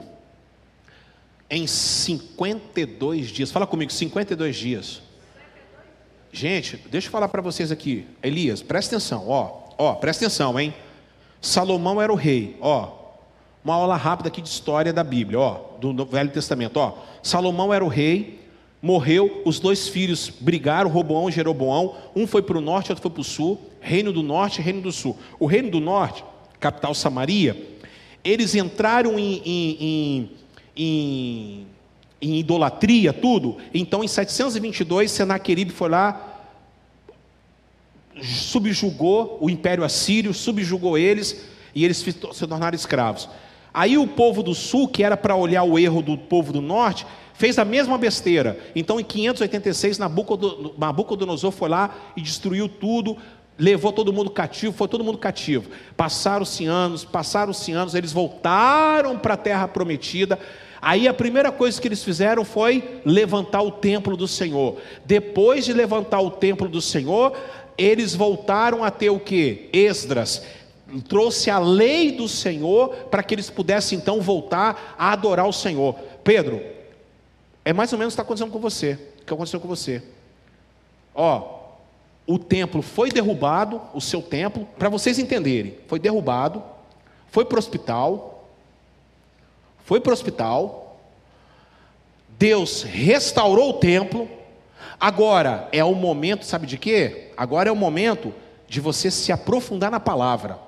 em 1.50 1.66
52 1.68 3.28
dias. 3.28 3.52
Fala 3.52 3.66
comigo, 3.66 3.92
52 3.92 4.56
dias. 4.56 5.02
Gente, 6.32 6.78
deixa 6.90 7.08
eu 7.08 7.12
falar 7.12 7.30
para 7.30 7.42
vocês 7.42 7.72
aqui. 7.72 8.06
Elias, 8.22 8.62
presta 8.62 8.96
atenção, 8.96 9.28
ó. 9.28 9.64
Ó, 9.78 9.96
presta 9.96 10.26
atenção, 10.26 10.60
hein? 10.60 10.74
Salomão 11.42 12.02
era 12.02 12.12
o 12.12 12.16
rei, 12.16 12.58
ó. 12.62 13.05
Uma 13.66 13.74
aula 13.74 13.98
rápida 13.98 14.30
aqui 14.30 14.44
de 14.44 14.48
história 14.48 14.94
da 14.94 15.04
Bíblia, 15.04 15.40
ó, 15.40 15.60
do 15.80 16.06
Velho 16.06 16.30
Testamento, 16.30 16.78
ó. 16.78 17.00
Salomão 17.24 17.74
era 17.74 17.84
o 17.84 17.88
rei, 17.88 18.40
morreu, 18.80 19.42
os 19.44 19.60
dois 19.60 19.88
filhos 19.88 20.30
brigaram, 20.30 20.88
Roboão 20.88 21.28
e 21.28 21.32
Jeroboão, 21.32 21.96
um 22.16 22.28
foi 22.28 22.44
para 22.44 22.60
o 22.60 22.62
norte, 22.62 22.92
outro 22.92 23.02
foi 23.02 23.10
para 23.10 23.22
o 23.22 23.24
sul, 23.24 23.60
reino 23.82 24.14
do 24.14 24.22
norte 24.22 24.60
e 24.60 24.64
reino 24.64 24.82
do 24.82 24.92
sul. 24.92 25.18
O 25.40 25.48
reino 25.48 25.72
do 25.72 25.80
norte, 25.80 26.24
capital 26.60 26.94
Samaria, 26.94 27.60
eles 28.24 28.54
entraram 28.54 29.18
em, 29.18 29.42
em, 29.44 30.30
em, 30.78 31.68
em, 32.22 32.38
idolatria, 32.38 33.12
tudo. 33.12 33.58
Então, 33.74 34.04
em 34.04 34.08
722, 34.08 35.10
Senaqueribe 35.10 35.72
foi 35.72 35.90
lá, 35.90 36.44
subjugou 38.22 39.40
o 39.42 39.50
império 39.50 39.84
assírio, 39.84 40.36
subjugou 40.36 41.00
eles, 41.00 41.48
e 41.74 41.84
eles 41.84 41.98
se 41.98 42.14
tornaram 42.48 42.76
escravos. 42.76 43.28
Aí 43.76 43.98
o 43.98 44.08
povo 44.08 44.42
do 44.42 44.56
sul, 44.56 44.88
que 44.88 45.04
era 45.04 45.18
para 45.18 45.36
olhar 45.36 45.64
o 45.64 45.78
erro 45.78 46.02
do 46.02 46.18
povo 46.18 46.54
do 46.54 46.62
norte, 46.62 47.06
fez 47.34 47.60
a 47.60 47.66
mesma 47.66 47.98
besteira. 47.98 48.58
Então, 48.74 49.02
em 49.02 49.04
586, 49.04 50.00
Nabucodonosor 50.00 51.52
foi 51.52 51.68
lá 51.68 51.94
e 52.16 52.22
destruiu 52.22 52.70
tudo, 52.70 53.18
levou 53.60 53.92
todo 53.92 54.14
mundo 54.14 54.30
cativo, 54.30 54.72
foi 54.72 54.88
todo 54.88 55.04
mundo 55.04 55.18
cativo. 55.18 55.70
Passaram-se 55.98 56.66
anos, 56.66 57.04
passaram-se 57.04 57.74
anos, 57.74 57.96
eles 57.96 58.14
voltaram 58.14 59.20
para 59.20 59.34
a 59.34 59.38
terra 59.38 59.68
prometida. 59.68 60.40
Aí 60.82 61.06
a 61.06 61.14
primeira 61.14 61.52
coisa 61.52 61.82
que 61.82 61.90
eles 61.90 62.02
fizeram 62.02 62.46
foi 62.46 63.02
levantar 63.04 63.62
o 63.62 63.72
templo 63.72 64.16
do 64.16 64.26
Senhor. 64.26 64.78
Depois 65.04 65.66
de 65.66 65.74
levantar 65.74 66.22
o 66.22 66.32
templo 66.32 66.70
do 66.70 66.80
Senhor, 66.80 67.36
eles 67.78 68.16
voltaram 68.16 68.86
a 68.86 68.90
ter 68.90 69.10
o 69.10 69.20
que? 69.20 69.70
Esdras 69.74 70.44
trouxe 71.08 71.50
a 71.50 71.60
lei 71.60 72.12
do 72.12 72.28
Senhor 72.28 72.90
para 73.10 73.24
que 73.24 73.34
eles 73.34 73.50
pudessem 73.50 73.98
então 73.98 74.22
voltar 74.22 74.96
a 74.98 75.12
adorar 75.12 75.48
o 75.48 75.54
Senhor. 75.54 75.96
Pedro, 76.24 76.62
é 77.64 77.74
mais 77.74 77.92
ou 77.92 78.00
menos 78.00 78.14
o 78.14 78.16
que 78.16 78.22
está 78.22 78.24
acontecendo 78.24 78.52
com 78.52 78.60
você, 78.60 79.00
o 79.22 79.26
que 79.26 79.34
aconteceu 79.34 79.60
com 79.60 79.68
você. 79.68 80.04
Ó, 81.14 81.56
o 82.28 82.38
templo 82.38 82.82
foi 82.82 83.10
derrubado, 83.10 83.82
o 83.94 84.02
seu 84.02 84.22
templo, 84.22 84.68
para 84.78 84.90
vocês 84.90 85.20
entenderem, 85.20 85.78
foi 85.88 86.00
derrubado, 86.00 86.62
foi 87.28 87.46
para 87.46 87.56
o 87.56 87.60
hospital, 87.60 88.50
foi 89.84 90.00
para 90.00 90.12
o 90.12 90.14
hospital, 90.14 91.00
Deus 92.38 92.84
restaurou 92.84 93.70
o 93.70 93.80
templo, 93.80 94.28
agora 95.00 95.70
é 95.72 95.84
o 95.84 95.94
momento, 95.96 96.46
sabe 96.46 96.68
de 96.68 96.78
quê? 96.78 97.32
Agora 97.38 97.70
é 97.70 97.72
o 97.72 97.76
momento 97.76 98.34
de 98.68 98.82
você 98.82 99.10
se 99.10 99.32
aprofundar 99.32 99.92
na 99.92 100.00
palavra. 100.00 100.65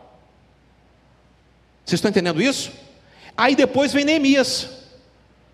Vocês 1.87 1.99
estão 1.99 2.09
entendendo 2.09 2.41
isso? 2.41 2.69
Aí 3.37 3.55
depois 3.55 3.93
vem 3.93 4.03
Neemias, 4.03 4.67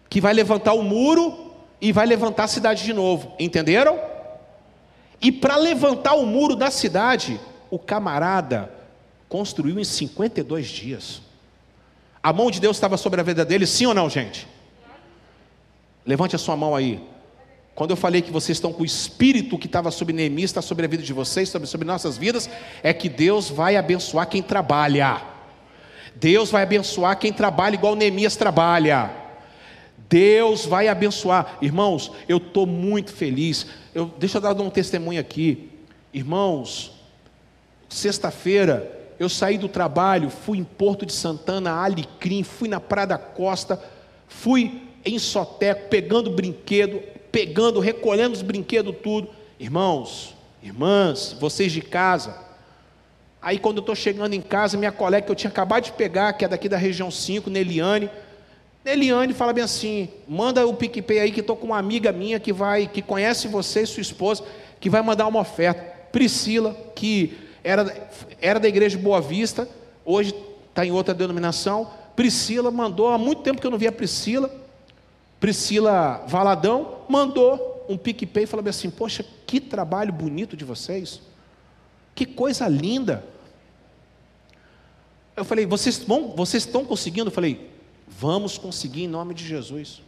que 0.09 0.19
vai 0.19 0.34
levantar 0.34 0.73
o 0.73 0.81
muro 0.81 1.53
e 1.79 1.91
vai 1.91 2.07
levantar 2.07 2.45
a 2.45 2.47
cidade 2.47 2.84
de 2.84 2.91
novo. 2.91 3.36
Entenderam? 3.38 4.01
E 5.21 5.31
para 5.31 5.55
levantar 5.55 6.15
o 6.15 6.25
muro 6.25 6.55
da 6.55 6.71
cidade, 6.71 7.39
o 7.69 7.77
camarada 7.77 8.71
construiu 9.29 9.77
em 9.77 9.84
52 9.84 10.67
dias. 10.69 11.21
A 12.21 12.34
mão 12.34 12.49
de 12.49 12.59
Deus 12.59 12.77
estava 12.77 12.97
sobre 12.97 13.21
a 13.21 13.23
vida 13.23 13.45
dele, 13.45 13.67
sim 13.67 13.86
ou 13.86 13.93
não, 13.93 14.09
gente? 14.09 14.47
Levante 16.03 16.36
a 16.36 16.39
sua 16.39 16.57
mão 16.57 16.75
aí. 16.75 16.99
Quando 17.75 17.91
eu 17.91 17.97
falei 17.97 18.23
que 18.23 18.31
vocês 18.31 18.57
estão 18.57 18.73
com 18.73 18.81
o 18.81 18.86
espírito 18.86 19.59
que 19.59 19.67
estava 19.67 19.91
sobre 19.91 20.15
Neemias, 20.15 20.49
está 20.49 20.63
sobre 20.63 20.86
a 20.86 20.89
vida 20.89 21.03
de 21.03 21.13
vocês, 21.13 21.47
sobre, 21.49 21.67
sobre 21.67 21.86
nossas 21.86 22.17
vidas, 22.17 22.49
é 22.81 22.91
que 22.91 23.07
Deus 23.07 23.51
vai 23.51 23.77
abençoar 23.77 24.27
quem 24.27 24.41
trabalha. 24.41 25.32
Deus 26.16 26.51
vai 26.51 26.64
abençoar 26.64 27.18
quem 27.20 27.34
trabalha 27.34 27.76
igual 27.76 27.95
Neemias 27.95 28.36
trabalha. 28.36 29.11
Deus 30.09 30.66
vai 30.66 30.88
abençoar. 30.88 31.57
Irmãos, 31.61 32.11
eu 32.28 32.38
estou 32.38 32.66
muito 32.66 33.11
feliz. 33.11 33.66
Eu, 33.93 34.11
deixa 34.18 34.38
eu 34.38 34.41
dar 34.41 34.53
um 34.53 34.70
testemunho 34.70 35.20
aqui. 35.20 35.70
Irmãos, 36.14 36.91
sexta-feira 37.89 39.01
eu 39.20 39.30
saí 39.30 39.57
do 39.57 39.68
trabalho, 39.68 40.30
fui 40.30 40.57
em 40.57 40.64
Porto 40.64 41.05
de 41.05 41.14
Santana, 41.14 41.72
Alecrim, 41.72 42.43
fui 42.43 42.68
na 42.68 42.80
Praia 42.80 43.07
da 43.07 43.18
Costa, 43.18 43.82
fui 44.28 44.82
em 45.05 45.18
Soteco, 45.20 45.89
pegando 45.89 46.32
brinquedo, 46.32 47.01
pegando, 47.32 47.80
recolhendo 47.80 48.34
os 48.34 48.41
brinquedos, 48.41 48.95
tudo. 49.01 49.30
Irmãos, 49.59 50.36
irmãs, 50.61 51.36
vocês 51.39 51.72
de 51.72 51.82
casa, 51.82 52.38
Aí 53.43 53.59
quando 53.59 53.77
eu 53.77 53.81
estou 53.81 53.95
chegando 53.95 54.33
em 54.33 54.41
casa, 54.41 54.77
minha 54.77 54.91
colega 54.91 55.25
que 55.25 55.31
eu 55.31 55.35
tinha 55.35 55.51
acabado 55.51 55.83
de 55.83 55.91
pegar, 55.91 56.33
que 56.33 56.45
é 56.45 56.47
daqui 56.47 56.69
da 56.69 56.77
região 56.77 57.11
5, 57.11 57.49
Neliane, 57.49 58.09
Neliane 58.83 59.33
fala 59.33 59.53
bem 59.53 59.63
assim: 59.63 60.09
manda 60.27 60.65
o 60.67 60.73
PicPay 60.73 61.19
aí 61.19 61.31
que 61.31 61.39
estou 61.39 61.55
com 61.55 61.67
uma 61.67 61.77
amiga 61.77 62.11
minha 62.11 62.39
que 62.39 62.51
vai, 62.51 62.87
que 62.87 63.01
conhece 63.01 63.47
você 63.47 63.81
e 63.81 63.87
sua 63.87 64.01
esposa, 64.01 64.43
que 64.79 64.89
vai 64.89 65.01
mandar 65.01 65.27
uma 65.27 65.39
oferta. 65.39 65.81
Priscila, 66.11 66.75
que 66.95 67.37
era, 67.63 68.09
era 68.41 68.59
da 68.59 68.67
igreja 68.67 68.97
Boa 68.97 69.21
Vista, 69.21 69.67
hoje 70.05 70.35
está 70.69 70.85
em 70.85 70.91
outra 70.91 71.13
denominação. 71.13 71.89
Priscila 72.15 72.69
mandou, 72.69 73.07
há 73.07 73.17
muito 73.17 73.41
tempo 73.41 73.59
que 73.59 73.65
eu 73.65 73.71
não 73.71 73.77
via 73.77 73.91
Priscila. 73.91 74.53
Priscila 75.39 76.23
Valadão 76.27 76.99
mandou 77.09 77.85
um 77.89 77.97
PicPay 77.97 78.43
e 78.43 78.47
falou 78.47 78.67
assim: 78.67 78.89
Poxa, 78.89 79.25
que 79.47 79.59
trabalho 79.59 80.11
bonito 80.11 80.57
de 80.57 80.65
vocês. 80.65 81.21
Que 82.13 82.25
coisa 82.25 82.67
linda. 82.67 83.32
Eu 85.36 85.43
falei, 85.43 85.65
vocês, 85.65 85.99
vão, 85.99 86.29
vocês 86.36 86.63
estão 86.63 86.86
conseguindo? 86.86 87.27
Eu 87.27 87.34
falei, 87.34 87.69
vamos 88.07 88.57
conseguir 88.57 89.03
em 89.03 89.07
nome 89.07 89.34
de 89.34 89.45
Jesus. 89.45 90.01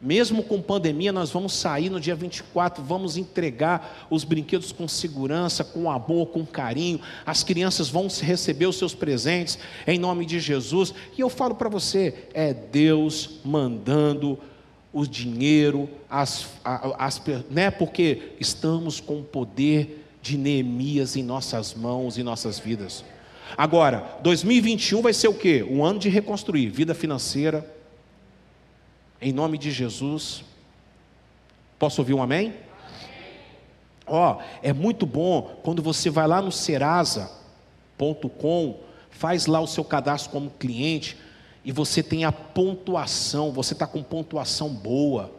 Mesmo 0.00 0.42
com 0.42 0.60
pandemia, 0.60 1.12
nós 1.12 1.30
vamos 1.30 1.54
sair 1.54 1.88
no 1.88 1.98
dia 1.98 2.14
24, 2.14 2.84
vamos 2.84 3.16
entregar 3.16 4.06
os 4.10 4.22
brinquedos 4.22 4.70
com 4.70 4.86
segurança, 4.86 5.64
com 5.64 5.90
amor, 5.90 6.26
com 6.26 6.44
carinho. 6.44 7.00
As 7.24 7.42
crianças 7.42 7.88
vão 7.88 8.08
receber 8.08 8.66
os 8.66 8.76
seus 8.76 8.94
presentes 8.94 9.58
em 9.86 9.98
nome 9.98 10.26
de 10.26 10.40
Jesus. 10.40 10.92
E 11.16 11.20
eu 11.20 11.30
falo 11.30 11.54
para 11.54 11.70
você: 11.70 12.28
é 12.34 12.52
Deus 12.52 13.40
mandando 13.44 14.38
o 14.92 15.06
dinheiro, 15.06 15.88
as, 16.08 16.48
as, 16.62 17.22
né, 17.50 17.70
porque 17.70 18.32
estamos 18.38 19.00
com 19.00 19.20
o 19.20 19.24
poder 19.24 20.04
de 20.20 20.36
Neemias 20.36 21.16
em 21.16 21.22
nossas 21.22 21.72
mãos 21.74 22.18
e 22.18 22.22
nossas 22.22 22.58
vidas. 22.58 23.04
Agora, 23.56 24.18
2021 24.22 25.00
vai 25.00 25.12
ser 25.12 25.28
o 25.28 25.34
quê? 25.34 25.62
Um 25.68 25.84
ano 25.84 25.98
de 25.98 26.08
reconstruir 26.08 26.68
vida 26.68 26.94
financeira. 26.94 27.68
Em 29.20 29.32
nome 29.32 29.58
de 29.58 29.70
Jesus. 29.70 30.44
Posso 31.78 32.00
ouvir 32.00 32.14
um 32.14 32.22
amém? 32.22 32.54
Ó, 34.06 34.34
oh, 34.34 34.42
é 34.62 34.72
muito 34.72 35.06
bom 35.06 35.56
quando 35.62 35.82
você 35.82 36.10
vai 36.10 36.26
lá 36.26 36.42
no 36.42 36.52
serasa.com, 36.52 37.40
faz 39.10 39.46
lá 39.46 39.60
o 39.60 39.66
seu 39.66 39.82
cadastro 39.84 40.30
como 40.30 40.50
cliente 40.50 41.16
e 41.64 41.72
você 41.72 42.02
tem 42.02 42.24
a 42.24 42.32
pontuação, 42.32 43.50
você 43.50 43.72
está 43.72 43.86
com 43.86 44.02
pontuação 44.02 44.68
boa 44.68 45.32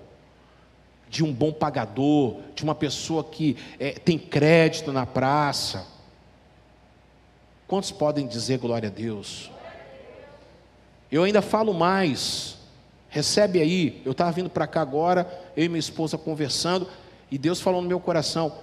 de 1.08 1.24
um 1.24 1.32
bom 1.32 1.52
pagador, 1.52 2.38
de 2.56 2.64
uma 2.64 2.74
pessoa 2.74 3.24
que 3.24 3.56
é, 3.80 3.92
tem 3.92 4.18
crédito 4.18 4.92
na 4.92 5.06
praça. 5.06 5.86
Quantos 7.68 7.92
podem 7.92 8.28
dizer 8.28 8.60
glória 8.60 8.90
a 8.90 8.92
Deus? 8.92 9.50
Eu 11.12 11.24
ainda 11.24 11.42
falo 11.42 11.74
mais. 11.74 12.58
Recebe 13.10 13.60
aí. 13.60 14.02
Eu 14.06 14.12
estava 14.12 14.32
vindo 14.32 14.50
para 14.50 14.68
cá 14.68 14.82
agora, 14.82 15.28
eu 15.58 15.66
e 15.66 15.70
minha 15.70 15.80
esposa 15.80 16.18
conversando, 16.18 16.88
e 17.32 17.38
Deus 17.38 17.60
falou 17.60 17.82
no 17.82 17.88
meu 17.88 18.00
coração: 18.00 18.54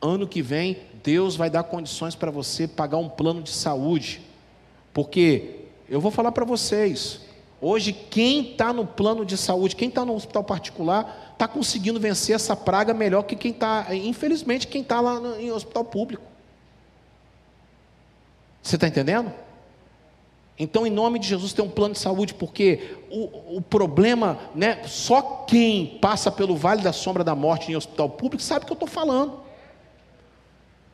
ano 0.00 0.26
que 0.26 0.42
vem, 0.42 0.78
Deus 1.02 1.34
vai 1.34 1.48
dar 1.48 1.62
condições 1.62 2.14
para 2.14 2.30
você 2.30 2.68
pagar 2.68 2.98
um 2.98 3.08
plano 3.08 3.42
de 3.42 3.50
saúde. 3.50 4.20
Porque 4.92 5.60
eu 5.88 6.00
vou 6.00 6.10
falar 6.10 6.32
para 6.32 6.44
vocês, 6.44 7.20
hoje 7.58 7.92
quem 7.92 8.50
está 8.50 8.72
no 8.72 8.86
plano 8.86 9.24
de 9.24 9.38
saúde, 9.38 9.76
quem 9.76 9.88
está 9.88 10.04
no 10.04 10.14
hospital 10.14 10.44
particular, 10.44 11.32
está 11.32 11.48
conseguindo 11.48 11.98
vencer 11.98 12.36
essa 12.36 12.54
praga 12.54 12.92
melhor 12.92 13.22
que 13.22 13.34
quem 13.34 13.52
está, 13.52 13.86
infelizmente, 13.94 14.66
quem 14.66 14.82
está 14.82 15.00
lá 15.00 15.18
no, 15.18 15.40
em 15.40 15.50
hospital 15.50 15.84
público. 15.86 16.31
Você 18.62 18.76
está 18.76 18.86
entendendo? 18.86 19.32
Então, 20.58 20.86
em 20.86 20.90
nome 20.90 21.18
de 21.18 21.26
Jesus, 21.26 21.52
tem 21.52 21.64
um 21.64 21.70
plano 21.70 21.94
de 21.94 22.00
saúde, 22.00 22.34
porque 22.34 22.96
o, 23.10 23.56
o 23.56 23.60
problema, 23.60 24.38
né, 24.54 24.82
só 24.86 25.44
quem 25.48 25.98
passa 26.00 26.30
pelo 26.30 26.56
vale 26.56 26.82
da 26.82 26.92
sombra 26.92 27.24
da 27.24 27.34
morte 27.34 27.72
em 27.72 27.76
hospital 27.76 28.08
público 28.10 28.42
sabe 28.42 28.64
o 28.64 28.66
que 28.66 28.72
eu 28.72 28.74
estou 28.74 28.88
falando. 28.88 29.40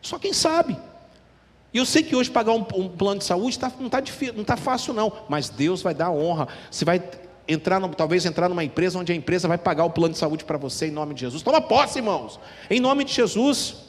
Só 0.00 0.18
quem 0.18 0.32
sabe. 0.32 0.78
E 1.74 1.78
eu 1.78 1.84
sei 1.84 2.02
que 2.02 2.16
hoje 2.16 2.30
pagar 2.30 2.52
um, 2.52 2.64
um 2.74 2.88
plano 2.88 3.18
de 3.18 3.26
saúde 3.26 3.58
tá, 3.58 3.70
não 3.78 3.86
está 3.86 4.02
não 4.34 4.44
tá 4.44 4.56
fácil, 4.56 4.94
não, 4.94 5.12
mas 5.28 5.50
Deus 5.50 5.82
vai 5.82 5.92
dar 5.92 6.10
honra. 6.10 6.48
Você 6.70 6.84
vai 6.84 7.02
entrar, 7.46 7.80
no, 7.80 7.88
talvez 7.94 8.24
entrar 8.24 8.48
numa 8.48 8.64
empresa 8.64 8.98
onde 8.98 9.12
a 9.12 9.14
empresa 9.14 9.48
vai 9.48 9.58
pagar 9.58 9.84
o 9.84 9.90
plano 9.90 10.12
de 10.12 10.18
saúde 10.18 10.44
para 10.44 10.56
você 10.56 10.86
em 10.86 10.92
nome 10.92 11.14
de 11.14 11.20
Jesus. 11.22 11.42
Toma 11.42 11.60
posse, 11.60 11.98
irmãos, 11.98 12.40
em 12.70 12.80
nome 12.80 13.04
de 13.04 13.12
Jesus. 13.12 13.87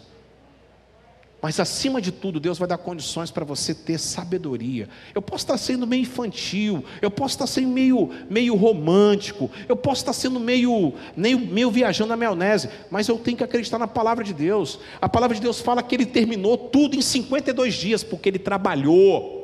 Mas 1.42 1.58
acima 1.58 2.02
de 2.02 2.12
tudo, 2.12 2.38
Deus 2.38 2.58
vai 2.58 2.68
dar 2.68 2.78
condições 2.78 3.32
para 3.32 3.46
você 3.46 3.74
ter 3.74 3.98
sabedoria. 3.98 4.90
Eu 5.16 5.22
posso 5.22 5.46
estar 5.46 5.58
sendo 5.58 5.88
meio 5.88 6.02
infantil, 6.02 6.84
eu 7.02 7.10
posso 7.10 7.36
estar 7.36 7.48
sendo 7.48 7.70
meio, 7.70 8.12
meio 8.30 8.56
romântico, 8.56 9.50
eu 9.68 9.76
posso 9.76 10.02
estar 10.02 10.12
sendo 10.12 10.38
meio, 10.38 10.94
meio, 11.16 11.40
meio 11.40 11.72
viajando 11.72 12.10
na 12.10 12.18
maionese, 12.18 12.70
mas 12.92 13.08
eu 13.08 13.18
tenho 13.18 13.38
que 13.38 13.44
acreditar 13.44 13.80
na 13.80 13.88
palavra 13.88 14.22
de 14.22 14.34
Deus. 14.34 14.80
A 15.02 15.08
palavra 15.08 15.34
de 15.34 15.42
Deus 15.42 15.62
fala 15.62 15.82
que 15.82 15.96
ele 15.96 16.06
terminou 16.06 16.58
tudo 16.58 16.98
em 16.98 17.02
52 17.02 17.74
dias, 17.74 18.04
porque 18.04 18.28
ele 18.28 18.40
trabalhou. 18.40 19.40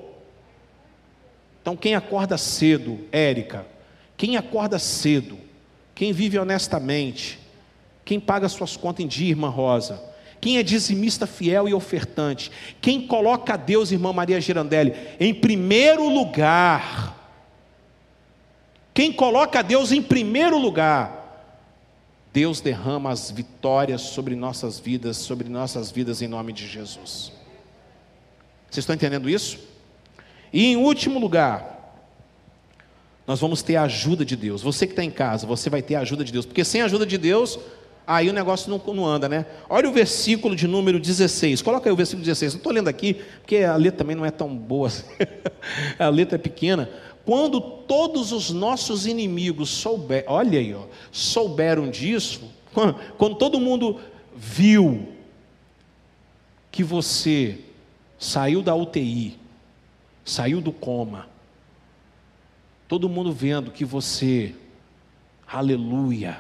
Então, 1.62 1.78
quem 1.78 1.96
acorda 1.96 2.38
cedo, 2.38 3.00
Érica, 3.10 3.66
quem 4.18 4.36
acorda 4.36 4.78
cedo, 4.78 5.38
quem 5.96 6.12
vive 6.12 6.38
honestamente, 6.38 7.40
quem 8.04 8.20
paga 8.20 8.50
suas 8.50 8.76
contas 8.76 9.06
em 9.06 9.08
dia, 9.08 9.30
irmã 9.30 9.48
Rosa, 9.48 10.14
quem 10.46 10.60
é 10.60 10.64
dizimista 10.64 11.26
fiel 11.26 11.68
e 11.68 11.74
ofertante, 11.74 12.52
quem 12.80 13.08
coloca 13.08 13.56
a 13.56 13.58
Deus, 13.58 13.92
irmã 13.92 14.14
Maria 14.14 14.40
Girandelli, 14.40 14.94
em 15.20 15.34
primeiro 15.34 16.08
lugar, 16.08 17.18
quem 18.94 19.12
coloca 19.12 19.58
a 19.58 19.62
Deus 19.64 19.92
em 19.92 20.04
primeiro 20.04 20.60
lugar, 20.60 21.50
Deus 22.32 22.62
derrama 22.62 23.10
as 23.10 23.32
vitórias 23.32 24.02
sobre 24.02 24.36
nossas 24.36 24.78
vidas, 24.78 25.18
sobre 25.18 25.50
nossas 25.50 25.90
vidas 25.90 26.22
em 26.22 26.28
nome 26.28 26.54
de 26.54 26.68
Jesus. 26.68 27.32
Vocês 28.70 28.84
estão 28.84 28.94
entendendo 28.94 29.28
isso? 29.28 29.58
E 30.54 30.68
em 30.68 30.78
último 30.78 31.18
lugar, 31.18 32.06
nós 33.26 33.40
vamos 33.40 33.64
ter 33.64 33.78
a 33.78 33.84
ajuda 33.86 34.24
de 34.24 34.36
Deus. 34.36 34.62
Você 34.62 34.86
que 34.86 34.94
está 34.94 35.04
em 35.04 35.10
casa, 35.10 35.48
você 35.48 35.72
vai 35.72 35.82
ter 35.82 35.96
a 35.96 36.02
ajuda 36.02 36.24
de 36.24 36.32
Deus, 36.32 36.46
porque 36.46 36.64
sem 36.64 36.84
a 36.84 36.86
ajuda 36.86 37.04
de 37.04 37.18
Deus, 37.18 37.58
aí 38.06 38.30
o 38.30 38.34
negócio 38.34 38.70
não, 38.70 38.94
não, 38.94 39.06
anda, 39.06 39.28
né? 39.28 39.46
Olha 39.70 39.90
o 39.90 39.92
versículo 39.92 40.56
de 40.56 40.68
número 40.68 41.00
16. 41.00 41.62
Coloca 41.62 41.90
aí 41.90 41.94
o 41.94 41.96
versículo 41.96 42.24
16. 42.24 42.54
Não 42.54 42.58
estou 42.60 42.72
lendo 42.72 42.88
aqui, 42.88 43.16
porque 43.42 43.58
a 43.58 43.76
letra 43.76 44.00
também 44.00 44.16
não 44.16 44.26
é 44.26 44.32
tão 44.32 44.56
boa. 44.56 44.88
Assim. 44.88 45.06
a 45.98 46.10
letra 46.10 46.36
é 46.36 46.40
pequena. 46.40 46.90
Quando 47.26 47.60
todos 47.60 48.32
os 48.32 48.52
nossos 48.52 49.08
inimigos 49.08 49.70
souber, 49.70 50.24
olha 50.28 50.60
aí, 50.60 50.76
ó, 50.76 50.84
souberam 51.12 51.90
disso, 51.90 52.42
quando 53.18 53.36
todo 53.36 53.60
mundo 53.60 54.00
viu 54.36 55.08
que 56.72 56.84
você 56.84 57.60
saiu 58.20 58.62
da 58.62 58.76
UTI, 58.76 59.40
saiu 60.24 60.62
do 60.62 60.72
coma, 60.72 61.28
todo 62.88 63.10
mundo 63.10 63.32
vendo 63.32 63.72
que 63.72 63.84
você, 63.84 64.54
aleluia, 65.48 66.40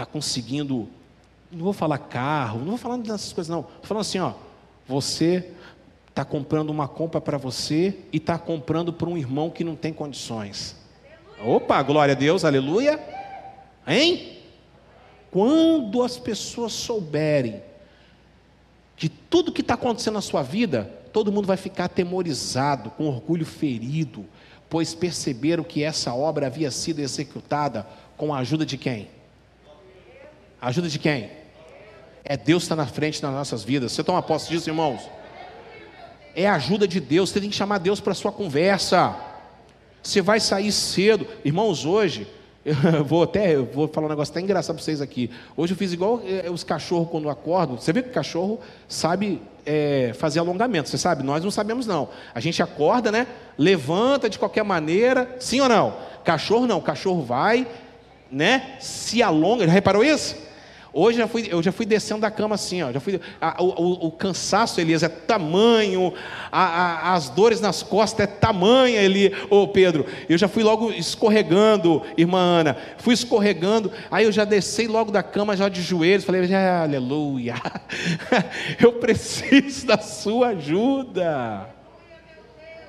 está 0.00 0.06
conseguindo, 0.06 0.88
não 1.52 1.64
vou 1.64 1.72
falar 1.74 1.98
carro, 1.98 2.60
não 2.60 2.68
vou 2.68 2.78
falar 2.78 2.96
dessas 2.96 3.32
coisas, 3.32 3.50
não. 3.50 3.60
Estou 3.60 3.84
falando 3.84 4.00
assim, 4.00 4.18
ó, 4.18 4.32
você 4.88 5.50
está 6.08 6.24
comprando 6.24 6.70
uma 6.70 6.88
compra 6.88 7.20
para 7.20 7.36
você 7.36 7.98
e 8.10 8.16
está 8.16 8.38
comprando 8.38 8.92
para 8.92 9.08
um 9.08 9.18
irmão 9.18 9.50
que 9.50 9.62
não 9.62 9.76
tem 9.76 9.92
condições. 9.92 10.74
Opa, 11.44 11.82
glória 11.82 12.14
a 12.14 12.16
Deus, 12.16 12.44
aleluia. 12.44 12.98
Hein? 13.86 14.38
Quando 15.30 16.02
as 16.02 16.18
pessoas 16.18 16.72
souberem 16.72 17.62
de 18.96 19.08
tudo 19.08 19.52
que 19.52 19.60
está 19.60 19.74
acontecendo 19.74 20.14
na 20.14 20.20
sua 20.20 20.42
vida, 20.42 20.84
todo 21.12 21.32
mundo 21.32 21.46
vai 21.46 21.56
ficar 21.56 21.84
atemorizado, 21.84 22.90
com 22.90 23.06
orgulho 23.06 23.44
ferido, 23.44 24.24
pois 24.68 24.94
perceberam 24.94 25.62
que 25.62 25.82
essa 25.84 26.14
obra 26.14 26.46
havia 26.46 26.70
sido 26.70 27.00
executada 27.00 27.86
com 28.16 28.34
a 28.34 28.38
ajuda 28.38 28.64
de 28.64 28.78
quem? 28.78 29.19
A 30.60 30.68
ajuda 30.68 30.88
de 30.88 30.98
quem? 30.98 31.30
É 32.22 32.36
Deus 32.36 32.64
está 32.64 32.76
na 32.76 32.86
frente 32.86 33.22
das 33.22 33.32
nossas 33.32 33.64
vidas. 33.64 33.92
Você 33.92 34.04
toma 34.04 34.22
posse 34.22 34.50
disso, 34.50 34.68
irmãos? 34.68 35.08
É 36.36 36.46
a 36.46 36.54
ajuda 36.54 36.86
de 36.86 37.00
Deus. 37.00 37.30
Você 37.30 37.40
tem 37.40 37.48
que 37.48 37.56
chamar 37.56 37.78
Deus 37.78 37.98
para 37.98 38.12
a 38.12 38.14
sua 38.14 38.30
conversa. 38.30 39.16
Você 40.02 40.20
vai 40.20 40.38
sair 40.38 40.70
cedo. 40.70 41.26
Irmãos, 41.44 41.86
hoje, 41.86 42.28
eu 42.64 43.04
vou 43.04 43.22
até 43.22 43.54
eu 43.54 43.64
vou 43.64 43.88
falar 43.88 44.06
um 44.06 44.10
negócio 44.10 44.32
até 44.32 44.40
engraçado 44.40 44.76
para 44.76 44.84
vocês 44.84 45.00
aqui. 45.00 45.30
Hoje 45.56 45.72
eu 45.72 45.78
fiz 45.78 45.94
igual 45.94 46.20
é, 46.26 46.50
os 46.50 46.62
cachorros 46.62 47.08
quando 47.08 47.30
acordam. 47.30 47.78
Você 47.78 47.90
vê 47.90 48.02
que 48.02 48.10
o 48.10 48.12
cachorro 48.12 48.60
sabe 48.86 49.40
é, 49.64 50.12
fazer 50.14 50.40
alongamento. 50.40 50.90
Você 50.90 50.98
sabe? 50.98 51.22
Nós 51.22 51.42
não 51.42 51.50
sabemos 51.50 51.86
não. 51.86 52.10
A 52.34 52.40
gente 52.40 52.62
acorda, 52.62 53.10
né? 53.10 53.26
Levanta 53.56 54.28
de 54.28 54.38
qualquer 54.38 54.62
maneira. 54.62 55.36
Sim 55.40 55.60
ou 55.62 55.70
não? 55.70 55.96
Cachorro 56.22 56.66
não. 56.66 56.78
O 56.78 56.82
cachorro 56.82 57.22
vai, 57.22 57.66
né? 58.30 58.76
Se 58.78 59.22
alonga. 59.22 59.66
Já 59.66 59.72
reparou 59.72 60.04
isso? 60.04 60.49
Hoje 60.92 61.18
já 61.18 61.28
fui, 61.28 61.46
eu 61.48 61.62
já 61.62 61.70
fui 61.70 61.86
descendo 61.86 62.22
da 62.22 62.30
cama 62.30 62.56
assim, 62.56 62.82
ó, 62.82 62.90
já 62.90 62.98
fui, 62.98 63.20
a, 63.40 63.62
o, 63.62 64.06
o, 64.06 64.10
cansaço, 64.10 64.80
Elias, 64.80 65.04
é 65.04 65.08
tamanho, 65.08 66.12
a, 66.50 66.64
a, 66.64 67.14
as 67.14 67.28
dores 67.28 67.60
nas 67.60 67.80
costas 67.82 68.24
é 68.24 68.26
tamanha, 68.26 69.00
Eli, 69.00 69.32
ô 69.48 69.68
Pedro. 69.68 70.04
Eu 70.28 70.36
já 70.36 70.48
fui 70.48 70.64
logo 70.64 70.90
escorregando, 70.90 72.02
irmã 72.16 72.40
Ana, 72.40 72.76
fui 72.98 73.14
escorregando, 73.14 73.92
aí 74.10 74.24
eu 74.24 74.32
já 74.32 74.44
desci 74.44 74.88
logo 74.88 75.12
da 75.12 75.22
cama, 75.22 75.56
já 75.56 75.68
de 75.68 75.80
joelhos, 75.80 76.24
falei, 76.24 76.42
aleluia, 76.52 77.54
eu 78.82 78.94
preciso 78.94 79.86
da 79.86 79.98
sua 79.98 80.48
ajuda. 80.48 81.68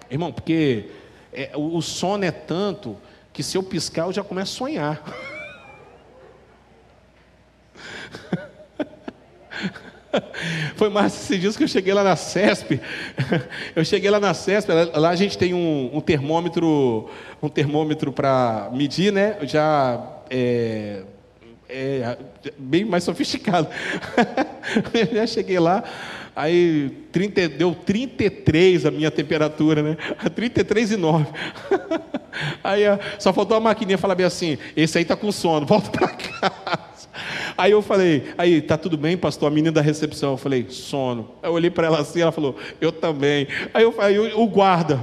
Irmão, 0.10 0.32
porque 0.32 0.90
é, 1.32 1.52
o, 1.54 1.78
o 1.78 1.82
sono 1.84 2.26
é 2.26 2.32
tanto 2.32 2.98
que 3.32 3.44
se 3.44 3.58
eu 3.58 3.64
piscar 3.64 4.08
eu 4.08 4.14
já 4.14 4.24
começo 4.24 4.56
a 4.56 4.58
sonhar. 4.58 5.04
Foi 10.76 10.90
mais 10.90 11.14
esses 11.14 11.40
dias 11.40 11.58
que 11.58 11.64
eu 11.64 11.68
cheguei 11.68 11.94
lá 11.94 12.04
na 12.04 12.16
CESP. 12.16 12.80
Eu 13.76 13.86
cheguei 13.86 14.10
lá 14.10 14.20
na 14.20 14.34
CESP, 14.34 14.72
lá 14.72 15.10
a 15.10 15.16
gente 15.16 15.38
tem 15.38 15.54
um, 15.54 15.90
um 15.94 16.02
termômetro, 16.02 17.10
um 17.42 17.50
termômetro 17.50 18.12
para 18.12 18.70
medir, 18.74 19.12
né? 19.12 19.38
Já 19.44 20.02
é, 20.30 21.04
é, 21.70 22.18
bem 22.58 22.86
mais 22.86 23.04
sofisticado. 23.04 23.68
Eu 24.94 25.16
já 25.16 25.28
cheguei 25.28 25.60
lá, 25.60 25.84
aí 26.36 26.90
30, 27.12 27.50
deu 27.50 27.74
33 27.74 28.86
a 28.86 28.92
minha 28.92 29.12
temperatura, 29.12 29.82
né? 29.82 29.98
33,9. 30.36 31.28
Aí 32.64 32.84
só 33.20 33.34
faltou 33.34 33.58
a 33.58 33.60
maquininha 33.60 33.98
falar 33.98 34.16
bem 34.16 34.26
assim: 34.26 34.58
esse 34.76 34.98
aí 34.98 35.06
tá 35.06 35.16
com 35.16 35.32
sono, 35.32 35.66
volta 35.66 35.90
para 35.90 36.08
casa. 36.08 36.91
Aí 37.58 37.72
eu 37.72 37.82
falei, 37.82 38.34
aí, 38.38 38.62
tá 38.62 38.78
tudo 38.78 38.98
bem, 38.98 39.18
pastor? 39.18 39.48
A 39.48 39.52
menina 39.52 39.72
da 39.72 39.82
recepção, 39.82 40.32
eu 40.32 40.38
falei, 40.38 40.68
sono. 40.70 41.32
Aí 41.42 41.50
eu 41.50 41.54
olhei 41.54 41.70
para 41.70 41.88
ela 41.88 42.00
assim, 42.00 42.22
ela 42.22 42.32
falou, 42.32 42.56
eu 42.80 42.92
também. 42.92 43.48
Aí 43.74 43.84
eu 43.84 43.92
falei, 43.92 44.18
o 44.34 44.48
guarda. 44.48 45.00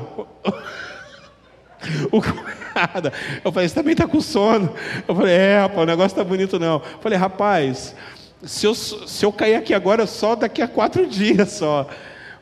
o 2.11 2.20
guarda. 2.20 3.12
Eu 3.44 3.53
falei, 3.53 3.68
você 3.68 3.74
também 3.74 3.92
está 3.92 4.07
com 4.07 4.20
sono? 4.20 4.74
Eu 5.07 5.14
falei, 5.14 5.34
é, 5.34 5.59
rapaz, 5.61 5.82
o 5.82 5.86
negócio 5.86 6.14
está 6.14 6.24
bonito 6.24 6.59
não. 6.59 6.76
Eu 6.76 7.01
falei, 7.01 7.18
rapaz, 7.18 7.94
se 8.42 8.66
eu, 8.66 8.74
se 8.74 9.24
eu 9.24 9.32
cair 9.32 9.57
aqui 9.57 9.74
agora, 9.74 10.07
só 10.07 10.34
daqui 10.34 10.62
a 10.62 10.68
quatro 10.68 11.07
dias 11.09 11.53
só. 11.53 11.88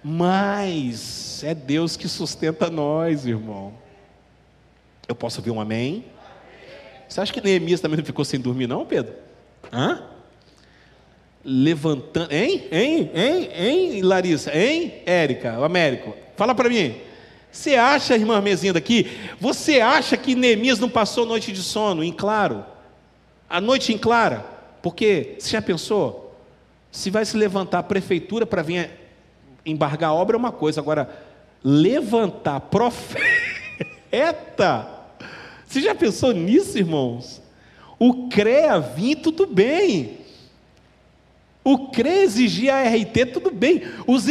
Mas 0.02 1.42
é 1.42 1.54
Deus 1.54 1.96
que 1.96 2.08
sustenta 2.08 2.70
nós, 2.70 3.26
irmão. 3.26 3.72
Eu 5.08 5.14
posso 5.14 5.40
ouvir 5.40 5.50
um 5.50 5.60
amém? 5.60 6.04
Você 7.08 7.20
acha 7.20 7.32
que 7.32 7.40
Neemias 7.40 7.80
também 7.80 7.96
não 7.96 8.04
ficou 8.04 8.24
sem 8.24 8.40
dormir, 8.40 8.66
não, 8.66 8.84
Pedro? 8.84 9.25
Hã? 9.72 10.02
Levantando. 11.44 12.32
Hein? 12.32 12.66
Hein? 12.70 13.10
Hein? 13.14 13.50
Hein, 13.54 14.02
Larissa? 14.02 14.56
Hein, 14.56 15.02
Érica? 15.06 15.58
O 15.58 15.64
Américo? 15.64 16.14
Fala 16.36 16.54
para 16.54 16.68
mim. 16.68 16.96
Você 17.50 17.74
acha, 17.74 18.14
irmã 18.14 18.40
Mezinha 18.40 18.72
daqui, 18.74 19.10
você 19.40 19.80
acha 19.80 20.16
que 20.16 20.34
Neemias 20.34 20.78
não 20.78 20.90
passou 20.90 21.24
noite 21.24 21.52
de 21.52 21.62
sono 21.62 22.04
em 22.04 22.12
claro? 22.12 22.64
A 23.48 23.60
noite 23.62 23.94
em 23.94 23.98
clara? 23.98 24.44
Porque, 24.82 25.36
você 25.38 25.50
já 25.50 25.62
pensou? 25.62 26.36
Se 26.90 27.10
vai 27.10 27.24
se 27.24 27.36
levantar 27.36 27.78
a 27.78 27.82
prefeitura 27.82 28.44
para 28.44 28.62
vir 28.62 28.90
embargar 29.64 30.10
a 30.10 30.12
obra 30.12 30.36
é 30.36 30.38
uma 30.38 30.52
coisa, 30.52 30.80
agora, 30.80 31.08
levantar 31.64 32.60
profeta. 32.60 33.26
Você 35.66 35.80
já 35.80 35.94
pensou 35.94 36.32
nisso, 36.32 36.78
irmãos? 36.78 37.42
O 37.98 38.28
CREA 38.28 38.78
vinha 38.78 39.16
tudo 39.16 39.46
bem. 39.46 40.18
O 41.64 41.88
CREA 41.88 42.22
exigia 42.22 42.76
a 42.76 42.88
RT, 42.88 43.26
tudo 43.32 43.50
bem. 43.50 43.82
Os, 44.06 44.24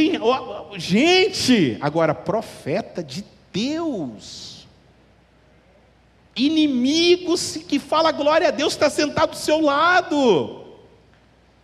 gente, 0.78 1.78
agora, 1.82 2.14
profeta 2.14 3.04
de 3.04 3.26
Deus. 3.52 4.68
Inimigos 6.36 7.58
que 7.58 7.80
fala 7.80 8.12
glória 8.12 8.50
a 8.50 8.52
Deus 8.52 8.74
está 8.74 8.90
sentado 8.90 9.32
do 9.32 9.38
seu 9.38 9.62
lado. 9.62 10.66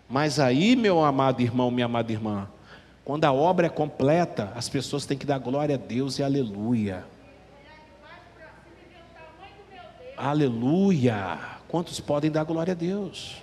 Mas 0.10 0.40
aí, 0.40 0.76
meu 0.76 1.04
amado 1.04 1.42
irmão, 1.42 1.72
minha 1.72 1.86
amada 1.86 2.12
irmã, 2.12 2.50
quando 3.04 3.26
a 3.26 3.32
obra 3.32 3.68
é 3.68 3.70
completa, 3.70 4.52
as 4.56 4.68
pessoas 4.68 5.06
têm 5.06 5.18
que 5.18 5.26
dar 5.26 5.40
glória 5.40 5.76
a 5.76 5.78
Deus 5.78 6.20
e 6.20 6.24
aleluia. 6.24 7.06
Aleluia. 10.18 11.61
Quantos 11.72 12.02
podem 12.02 12.30
dar 12.30 12.44
glória 12.44 12.74
a 12.74 12.76
Deus? 12.76 13.42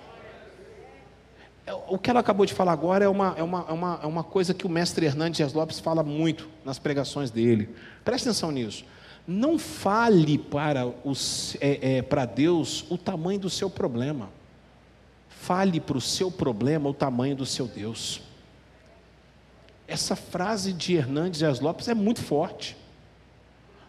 É, 1.67 1.73
o 1.73 1.97
que 1.97 2.11
ela 2.11 2.21
acabou 2.21 2.45
de 2.45 2.53
falar 2.53 2.73
agora 2.73 3.03
é 3.03 3.09
uma, 3.09 3.35
é 3.39 3.43
uma, 3.43 3.67
é 3.67 3.73
uma, 3.73 4.01
é 4.03 4.07
uma 4.07 4.23
coisa 4.23 4.53
que 4.53 4.67
o 4.67 4.69
mestre 4.69 5.07
Hernandes 5.07 5.55
Lopes 5.55 5.81
fala 5.81 6.03
muito 6.03 6.47
nas 6.63 6.79
pregações 6.79 7.31
dele. 7.31 7.75
Preste 8.05 8.29
atenção 8.29 8.51
nisso. 8.51 8.85
Não 9.27 9.59
fale 9.59 10.37
para, 10.37 10.87
os, 11.05 11.57
é, 11.59 11.97
é, 11.97 12.03
para 12.03 12.27
Deus 12.27 12.85
o 12.91 12.99
tamanho 12.99 13.41
do 13.41 13.49
seu 13.49 13.71
problema. 13.71 14.29
Fale 15.31 15.81
para 15.81 15.97
o 15.97 16.01
seu 16.01 16.31
problema 16.31 16.91
o 16.91 16.95
tamanho 16.95 17.35
do 17.35 17.47
seu 17.47 17.67
Deus. 17.67 18.21
Essa 19.87 20.15
frase 20.15 20.71
de 20.75 20.97
Hernandes 20.97 21.39
Dias 21.39 21.61
Lopes 21.61 21.89
é 21.89 21.95
muito 21.95 22.21
forte. 22.21 22.77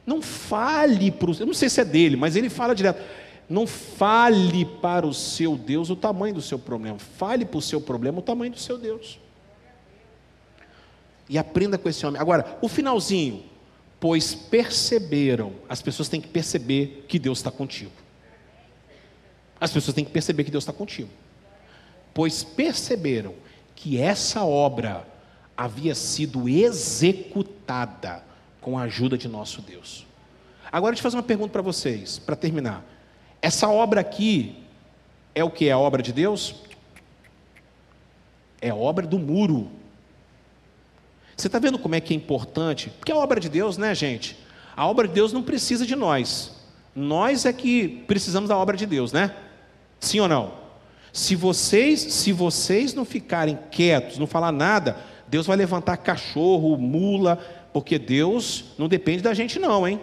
Não 0.06 0.22
fale 0.22 1.12
para 1.12 1.30
o. 1.30 1.36
Eu 1.38 1.46
não 1.46 1.54
sei 1.54 1.68
se 1.68 1.82
é 1.82 1.86
dele, 1.86 2.16
mas 2.16 2.38
ele 2.38 2.50
fala 2.50 2.74
direto. 2.74 3.04
Não 3.50 3.66
fale 3.66 4.64
para 4.64 5.08
o 5.08 5.14
seu 5.14 5.58
Deus 5.58 5.90
o 5.90 5.96
tamanho 5.96 6.36
do 6.36 6.42
seu 6.42 6.60
problema. 6.60 7.00
Fale 7.00 7.46
para 7.46 7.58
o 7.58 7.62
seu 7.62 7.82
problema 7.82 8.20
o 8.20 8.22
tamanho 8.22 8.52
do 8.52 8.60
seu 8.60 8.78
Deus. 8.78 9.20
E 11.28 11.38
aprenda 11.38 11.78
com 11.78 11.90
esse 11.90 12.06
homem. 12.06 12.22
Agora, 12.22 12.58
o 12.62 12.68
finalzinho. 12.68 13.44
Pois 14.00 14.36
perceberam. 14.36 15.54
As 15.68 15.82
pessoas 15.82 16.08
têm 16.08 16.22
que 16.22 16.28
perceber 16.28 17.06
que 17.08 17.18
Deus 17.18 17.40
está 17.40 17.50
contigo. 17.50 17.92
As 19.60 19.72
pessoas 19.72 19.96
têm 19.96 20.06
que 20.06 20.12
perceber 20.12 20.44
que 20.44 20.52
Deus 20.52 20.64
está 20.64 20.72
contigo. 20.72 21.10
Pois 22.14 22.44
perceberam 22.44 23.34
que 23.76 24.00
essa 24.00 24.44
obra 24.44 25.06
havia 25.58 25.96
sido 25.96 26.48
executada 26.48 28.24
com 28.62 28.78
a 28.78 28.84
ajuda 28.84 29.18
de 29.18 29.28
nosso 29.28 29.62
Deus. 29.62 30.06
Agora 30.72 30.92
deixa 30.92 31.02
eu 31.02 31.04
fazer 31.04 31.18
uma 31.18 31.24
pergunta 31.24 31.52
para 31.52 31.62
vocês, 31.62 32.20
para 32.20 32.36
terminar. 32.36 32.86
Essa 33.42 33.70
obra 33.70 34.02
aqui 34.02 34.56
é 35.34 35.44
o 35.44 35.50
que? 35.50 35.68
É 35.68 35.72
a 35.72 35.78
obra 35.78 36.02
de 36.02 36.12
Deus? 36.12 36.56
É 38.62 38.70
a 38.70 38.76
obra 38.76 39.08
do 39.08 39.18
muro. 39.18 39.70
Você 41.36 41.48
está 41.48 41.58
vendo 41.58 41.80
como 41.80 41.96
é 41.96 42.02
que 42.02 42.14
é 42.14 42.18
importante? 42.18 42.90
Porque 42.90 43.12
a 43.12 43.16
obra 43.16 43.40
de 43.40 43.48
Deus, 43.48 43.78
né, 43.78 43.96
gente? 43.96 44.38
A 44.76 44.86
obra 44.86 45.08
de 45.08 45.14
Deus 45.14 45.32
não 45.32 45.42
precisa 45.42 45.86
de 45.86 45.96
nós. 45.96 46.52
Nós 46.94 47.46
é 47.46 47.54
que 47.54 48.04
precisamos 48.08 48.50
da 48.50 48.58
obra 48.58 48.76
de 48.76 48.86
Deus, 48.86 49.14
né? 49.14 49.34
Sim 50.00 50.20
ou 50.20 50.28
não? 50.28 50.54
Se 51.14 51.36
vocês, 51.36 52.00
se 52.00 52.32
vocês 52.34 52.94
não 52.94 53.06
ficarem 53.06 53.58
quietos, 53.72 54.18
não 54.18 54.28
falar 54.28 54.52
nada, 54.52 54.98
Deus 55.28 55.46
vai 55.48 55.56
levantar 55.56 55.98
cachorro, 55.98 56.78
mula, 56.78 57.38
porque 57.72 57.98
Deus 57.98 58.66
não 58.78 58.88
depende 58.88 59.24
da 59.24 59.34
gente, 59.34 59.60
não, 59.60 59.88
hein? 59.88 60.00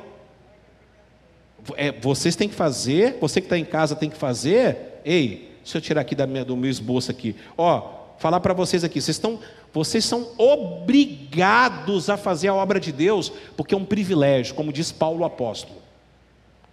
É, 1.76 1.92
vocês 1.92 2.36
têm 2.36 2.48
que 2.48 2.54
fazer, 2.54 3.16
você 3.20 3.40
que 3.40 3.46
está 3.46 3.58
em 3.58 3.64
casa 3.64 3.96
tem 3.96 4.10
que 4.10 4.16
fazer. 4.16 5.00
Ei, 5.04 5.56
deixa 5.62 5.78
eu 5.78 5.82
tirar 5.82 6.02
aqui 6.02 6.14
da 6.14 6.26
minha, 6.26 6.44
do 6.44 6.56
meu 6.56 6.70
esboço 6.70 7.10
aqui. 7.10 7.34
Ó, 7.56 7.96
falar 8.18 8.40
para 8.40 8.54
vocês 8.54 8.84
aqui, 8.84 9.00
vocês 9.00 9.16
estão, 9.16 9.38
vocês 9.72 10.04
são 10.04 10.28
obrigados 10.38 12.08
a 12.10 12.16
fazer 12.16 12.48
a 12.48 12.54
obra 12.54 12.78
de 12.78 12.92
Deus, 12.92 13.32
porque 13.56 13.74
é 13.74 13.78
um 13.78 13.84
privilégio, 13.84 14.54
como 14.54 14.72
diz 14.72 14.92
Paulo 14.92 15.24
apóstolo. 15.24 15.80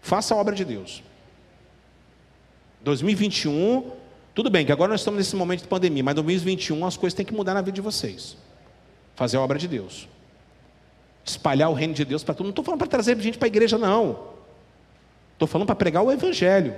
Faça 0.01 0.33
a 0.33 0.37
obra 0.37 0.55
de 0.55 0.65
Deus. 0.65 1.01
2021, 2.81 3.91
tudo 4.35 4.49
bem 4.49 4.65
que 4.65 4.71
agora 4.71 4.91
nós 4.91 5.01
estamos 5.01 5.17
nesse 5.17 5.35
momento 5.35 5.61
de 5.61 5.67
pandemia, 5.67 6.03
mas 6.03 6.15
2021 6.15 6.85
as 6.85 6.97
coisas 6.97 7.15
têm 7.15 7.25
que 7.25 7.33
mudar 7.33 7.53
na 7.53 7.61
vida 7.61 7.75
de 7.75 7.81
vocês 7.81 8.35
fazer 9.15 9.37
a 9.37 9.41
obra 9.41 9.57
de 9.57 9.67
Deus, 9.67 10.07
espalhar 11.23 11.69
o 11.69 11.73
reino 11.73 11.93
de 11.93 12.03
Deus 12.03 12.23
para 12.23 12.33
tudo. 12.33 12.47
Não 12.47 12.49
estou 12.51 12.65
falando 12.65 12.79
para 12.79 12.87
trazer 12.87 13.19
gente 13.19 13.37
para 13.37 13.45
a 13.45 13.49
igreja, 13.49 13.77
não. 13.77 14.32
Estou 15.33 15.47
falando 15.47 15.67
para 15.67 15.75
pregar 15.75 16.03
o 16.03 16.11
Evangelho. 16.11 16.75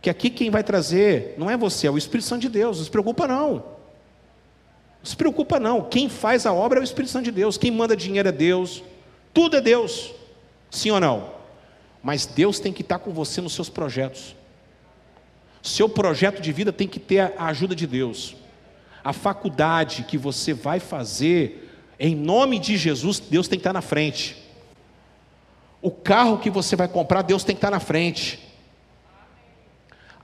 Que 0.00 0.10
aqui 0.10 0.30
quem 0.30 0.50
vai 0.50 0.62
trazer 0.62 1.34
não 1.36 1.50
é 1.50 1.56
você, 1.56 1.86
é 1.86 1.90
o 1.90 1.98
Espírito 1.98 2.26
Santo 2.26 2.42
de 2.42 2.48
Deus. 2.48 2.78
Não 2.78 2.84
se 2.84 2.90
preocupa, 2.90 3.26
não. 3.26 3.54
Não 3.54 5.04
se 5.04 5.16
preocupa, 5.16 5.60
não. 5.60 5.82
Quem 5.82 6.08
faz 6.08 6.46
a 6.46 6.52
obra 6.52 6.78
é 6.78 6.82
o 6.82 6.84
Espírito 6.84 7.10
Santo 7.10 7.24
de 7.24 7.32
Deus. 7.32 7.56
Quem 7.56 7.70
manda 7.70 7.96
dinheiro 7.96 8.28
é 8.28 8.32
Deus. 8.32 8.82
Tudo 9.32 9.56
é 9.56 9.60
Deus. 9.60 10.12
Sim 10.70 10.90
ou 10.90 11.00
não? 11.00 11.30
Mas 12.02 12.26
Deus 12.26 12.58
tem 12.60 12.72
que 12.72 12.82
estar 12.82 12.98
com 12.98 13.12
você 13.12 13.40
nos 13.40 13.54
seus 13.54 13.68
projetos. 13.68 14.34
Seu 15.62 15.88
projeto 15.88 16.40
de 16.40 16.52
vida 16.52 16.72
tem 16.72 16.86
que 16.86 17.00
ter 17.00 17.32
a 17.36 17.46
ajuda 17.46 17.74
de 17.74 17.86
Deus 17.86 18.36
a 19.06 19.12
faculdade 19.12 20.02
que 20.02 20.18
você 20.18 20.52
vai 20.52 20.80
fazer, 20.80 21.70
em 21.96 22.12
nome 22.12 22.58
de 22.58 22.76
Jesus, 22.76 23.20
Deus 23.20 23.46
tem 23.46 23.56
que 23.56 23.60
estar 23.60 23.72
na 23.72 23.80
frente. 23.80 24.36
O 25.86 25.90
carro 25.92 26.38
que 26.38 26.50
você 26.50 26.74
vai 26.74 26.88
comprar, 26.88 27.22
Deus 27.22 27.44
tem 27.44 27.54
que 27.54 27.58
estar 27.58 27.70
na 27.70 27.78
frente. 27.78 28.40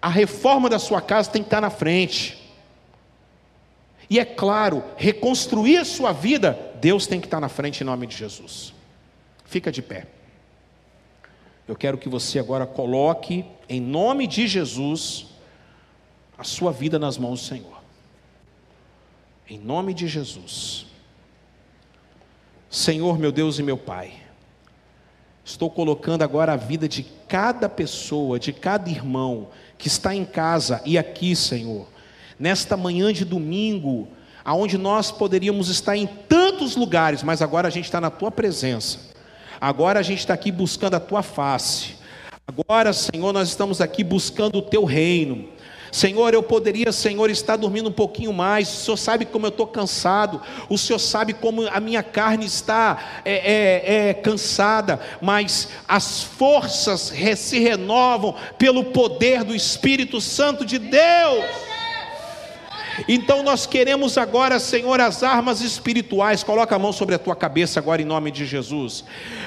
A 0.03 0.09
reforma 0.09 0.69
da 0.69 0.77
sua 0.77 1.01
casa 1.01 1.31
tem 1.31 1.41
que 1.41 1.47
estar 1.47 1.61
na 1.61 1.71
frente. 1.71 2.37
E 4.11 4.19
é 4.19 4.25
claro, 4.25 4.83
reconstruir 4.97 5.77
a 5.77 5.85
sua 5.85 6.11
vida, 6.11 6.59
Deus 6.81 7.07
tem 7.07 7.21
que 7.21 7.29
estar 7.29 7.39
na 7.39 7.49
frente 7.49 7.81
em 7.81 7.85
nome 7.85 8.09
de 8.09 8.17
Jesus. 8.17 8.75
Fica 9.45 9.71
de 9.71 9.81
pé. 9.81 10.09
Eu 11.69 11.77
quero 11.77 11.97
que 11.97 12.09
você 12.09 12.41
agora 12.41 12.67
coloque, 12.67 13.45
em 13.69 13.81
nome 13.81 14.27
de 14.27 14.49
Jesus, 14.49 15.27
a 16.37 16.43
sua 16.43 16.73
vida 16.73 16.99
nas 16.99 17.17
mãos 17.17 17.41
do 17.41 17.47
Senhor. 17.47 17.81
Em 19.49 19.61
nome 19.61 19.95
de 19.95 20.09
Jesus. 20.09 20.87
Senhor, 22.69 23.17
meu 23.17 23.31
Deus 23.31 23.61
e 23.61 23.63
meu 23.63 23.79
Pai, 23.79 24.22
estou 25.45 25.71
colocando 25.71 26.23
agora 26.23 26.53
a 26.53 26.57
vida 26.57 26.89
de 26.89 27.05
cada 27.29 27.69
pessoa, 27.69 28.39
de 28.39 28.53
cada 28.53 28.89
irmão 28.89 29.49
que 29.77 29.89
está 29.89 30.15
em 30.15 30.25
casa 30.25 30.81
e 30.85 30.97
aqui, 30.97 31.35
Senhor, 31.35 31.87
nesta 32.39 32.77
manhã 32.77 33.13
de 33.13 33.25
domingo, 33.25 34.09
aonde 34.45 34.79
nós 34.79 35.11
poderíamos 35.11 35.69
estar 35.69 35.97
em 35.97 36.07
tantos 36.07 36.77
lugares, 36.77 37.23
mas 37.23 37.43
agora 37.43 37.69
a 37.69 37.71
gente 37.71 37.87
está 37.87 38.01
na 38.01 38.11
tua 38.11 38.31
presença. 38.31 39.13
Agora 39.61 40.01
a 40.01 40.03
gente 40.03 40.19
está 40.19 40.35
aqui 40.35 40.51
buscando 40.51 40.95
a 40.95 41.01
tua 41.01 41.23
face. 41.23 41.95
Agora, 42.47 42.93
Senhor, 42.93 43.33
nós 43.33 43.49
estamos 43.49 43.81
aqui 43.81 44.03
buscando 44.03 44.59
o 44.59 44.63
teu 44.63 44.85
reino. 44.85 45.49
Senhor, 45.93 46.33
eu 46.33 46.43
poderia, 46.43 46.91
Senhor, 46.91 47.31
estar 47.31 47.57
dormindo 47.57 47.91
um 47.91 47.93
pouquinho 47.93 48.33
mais. 48.33 48.67
O 48.67 48.77
Senhor 48.85 48.97
sabe 48.97 49.27
como 49.27 49.45
eu 49.45 49.51
estou 49.51 49.67
cansado. 49.67 50.41
O 50.71 50.79
Senhor 50.79 50.99
sabe 50.99 51.35
como 51.35 51.69
a 51.69 51.79
minha 51.81 52.03
carne 52.03 52.47
está 52.47 53.21
é, 53.27 53.35
é, 53.35 54.09
é, 54.09 54.15
cansada. 54.15 54.99
Mas 55.21 55.69
as 55.87 56.23
forças 56.23 57.13
se 57.37 57.59
renovam 57.59 58.35
pelo 58.57 58.85
poder 58.85 59.45
do 59.45 59.55
Espírito 59.55 60.19
Santo 60.19 60.65
de 60.65 60.79
Deus. 60.79 61.45
Então 63.09 63.43
nós 63.43 63.67
queremos 63.67 64.19
agora, 64.19 64.59
Senhor, 64.59 65.01
as 65.01 65.23
armas 65.23 65.61
espirituais. 65.61 66.43
Coloca 66.43 66.75
a 66.75 66.79
mão 66.79 66.93
sobre 66.93 67.15
a 67.15 67.19
tua 67.19 67.35
cabeça 67.35 67.81
agora 67.81 68.03
em 68.03 68.05
nome 68.05 68.31
de 68.31 68.47
Jesus. 68.47 69.05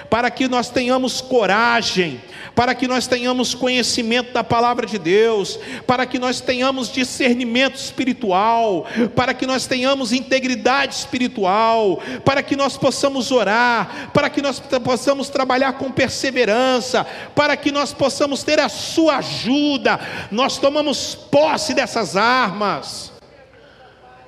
Para 0.09 0.29
que 0.29 0.47
nós 0.47 0.69
tenhamos 0.69 1.21
coragem, 1.21 2.21
para 2.55 2.73
que 2.75 2.87
nós 2.87 3.07
tenhamos 3.07 3.53
conhecimento 3.53 4.33
da 4.33 4.43
palavra 4.43 4.85
de 4.85 4.97
Deus, 4.97 5.59
para 5.85 6.05
que 6.05 6.19
nós 6.19 6.41
tenhamos 6.41 6.91
discernimento 6.91 7.75
espiritual, 7.75 8.85
para 9.15 9.33
que 9.33 9.45
nós 9.45 9.67
tenhamos 9.67 10.11
integridade 10.11 10.95
espiritual, 10.95 12.01
para 12.23 12.41
que 12.41 12.55
nós 12.55 12.77
possamos 12.77 13.31
orar, 13.31 14.11
para 14.13 14.29
que 14.29 14.41
nós 14.41 14.59
possamos 14.83 15.29
trabalhar 15.29 15.73
com 15.73 15.91
perseverança, 15.91 17.05
para 17.35 17.55
que 17.55 17.71
nós 17.71 17.93
possamos 17.93 18.43
ter 18.43 18.59
a 18.59 18.69
sua 18.69 19.17
ajuda. 19.17 19.99
Nós 20.31 20.57
tomamos 20.57 21.15
posse 21.15 21.73
dessas 21.73 22.15
armas. 22.15 23.14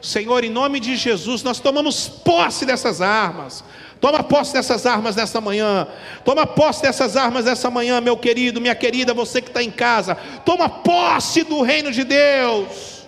Senhor, 0.01 0.43
em 0.43 0.49
nome 0.49 0.79
de 0.79 0.95
Jesus, 0.95 1.41
nós 1.43 1.59
tomamos 1.59 2.07
posse 2.07 2.65
dessas 2.65 3.01
armas. 3.01 3.63
Toma 3.99 4.23
posse 4.23 4.53
dessas 4.53 4.85
armas 4.85 5.15
nessa 5.15 5.41
manhã. 5.41 5.87
Toma 6.23 6.45
posse 6.45 6.83
dessas 6.83 7.17
armas 7.17 7.45
nessa 7.45 7.69
manhã, 7.69 7.99
meu 7.99 8.15
querido, 8.15 8.61
minha 8.61 8.75
querida, 8.75 9.13
você 9.13 9.41
que 9.41 9.49
está 9.49 9.63
em 9.63 9.71
casa. 9.71 10.15
Toma 10.45 10.69
posse 10.69 11.43
do 11.43 11.61
reino 11.61 11.91
de 11.91 12.03
Deus. 12.03 13.07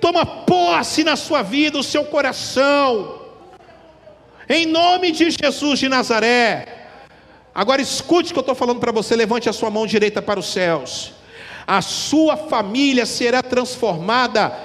Toma 0.00 0.24
posse 0.24 1.02
na 1.02 1.16
sua 1.16 1.42
vida, 1.42 1.78
o 1.78 1.82
seu 1.82 2.04
coração. 2.04 3.22
Em 4.48 4.64
nome 4.64 5.10
de 5.10 5.28
Jesus 5.30 5.78
de 5.80 5.88
Nazaré. 5.88 6.86
Agora 7.52 7.82
escute 7.82 8.30
o 8.30 8.34
que 8.34 8.38
eu 8.38 8.42
estou 8.42 8.54
falando 8.54 8.78
para 8.78 8.92
você. 8.92 9.16
Levante 9.16 9.48
a 9.48 9.52
sua 9.52 9.70
mão 9.70 9.86
direita 9.86 10.22
para 10.22 10.38
os 10.38 10.46
céus. 10.46 11.14
A 11.66 11.82
sua 11.82 12.36
família 12.36 13.04
será 13.04 13.42
transformada 13.42 14.56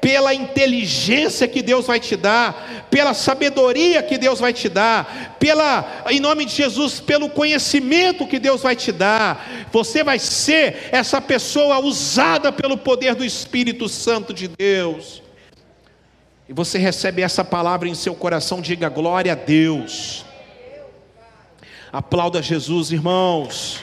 pela 0.00 0.32
inteligência 0.32 1.46
que 1.46 1.62
Deus 1.62 1.86
vai 1.86 2.00
te 2.00 2.16
dar, 2.16 2.86
pela 2.90 3.12
sabedoria 3.12 4.02
que 4.02 4.16
Deus 4.16 4.40
vai 4.40 4.52
te 4.52 4.68
dar, 4.68 5.36
pela, 5.38 6.04
em 6.08 6.18
nome 6.18 6.44
de 6.44 6.54
Jesus, 6.54 7.00
pelo 7.00 7.28
conhecimento 7.28 8.26
que 8.26 8.38
Deus 8.38 8.62
vai 8.62 8.74
te 8.74 8.90
dar. 8.90 9.68
Você 9.70 10.02
vai 10.02 10.18
ser 10.18 10.88
essa 10.90 11.20
pessoa 11.20 11.78
usada 11.80 12.50
pelo 12.50 12.78
poder 12.78 13.14
do 13.14 13.24
Espírito 13.24 13.88
Santo 13.88 14.32
de 14.32 14.48
Deus. 14.48 15.22
E 16.48 16.52
você 16.52 16.78
recebe 16.78 17.22
essa 17.22 17.44
palavra 17.44 17.88
em 17.88 17.94
seu 17.94 18.14
coração, 18.14 18.60
diga 18.60 18.88
glória 18.88 19.32
a 19.32 19.36
Deus. 19.36 20.24
Aplauda 21.92 22.42
Jesus, 22.42 22.90
irmãos. 22.90 23.80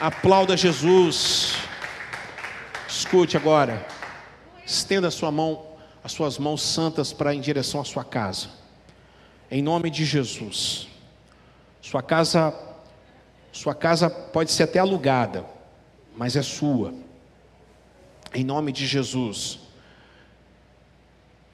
Aplauda 0.00 0.56
Jesus. 0.56 1.54
Escute 2.88 3.36
agora. 3.36 3.95
Estenda 4.66 5.08
a 5.08 5.10
sua 5.12 5.30
mão, 5.30 5.64
as 6.02 6.12
suas 6.12 6.36
mãos 6.36 6.60
santas 6.60 7.12
para 7.12 7.34
em 7.34 7.40
direção 7.40 7.80
à 7.80 7.84
sua 7.84 8.04
casa. 8.04 8.48
Em 9.50 9.62
nome 9.62 9.88
de 9.88 10.04
Jesus. 10.04 10.88
Sua 11.80 12.02
casa 12.02 12.52
sua 13.56 13.74
casa 13.74 14.10
pode 14.10 14.52
ser 14.52 14.64
até 14.64 14.78
alugada, 14.78 15.46
mas 16.14 16.36
é 16.36 16.42
sua. 16.42 16.92
Em 18.34 18.44
nome 18.44 18.70
de 18.70 18.86
Jesus. 18.86 19.60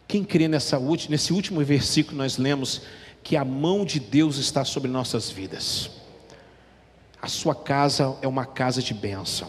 Quem 0.08 0.24
crê 0.24 0.48
nessa, 0.48 0.80
nesse 1.08 1.32
último 1.32 1.64
versículo 1.64 2.18
nós 2.18 2.38
lemos 2.38 2.82
que 3.22 3.36
a 3.36 3.44
mão 3.44 3.84
de 3.84 4.00
Deus 4.00 4.36
está 4.38 4.64
sobre 4.64 4.90
nossas 4.90 5.30
vidas. 5.30 5.92
A 7.20 7.28
sua 7.28 7.54
casa 7.54 8.16
é 8.20 8.26
uma 8.26 8.46
casa 8.46 8.82
de 8.82 8.92
bênção. 8.92 9.48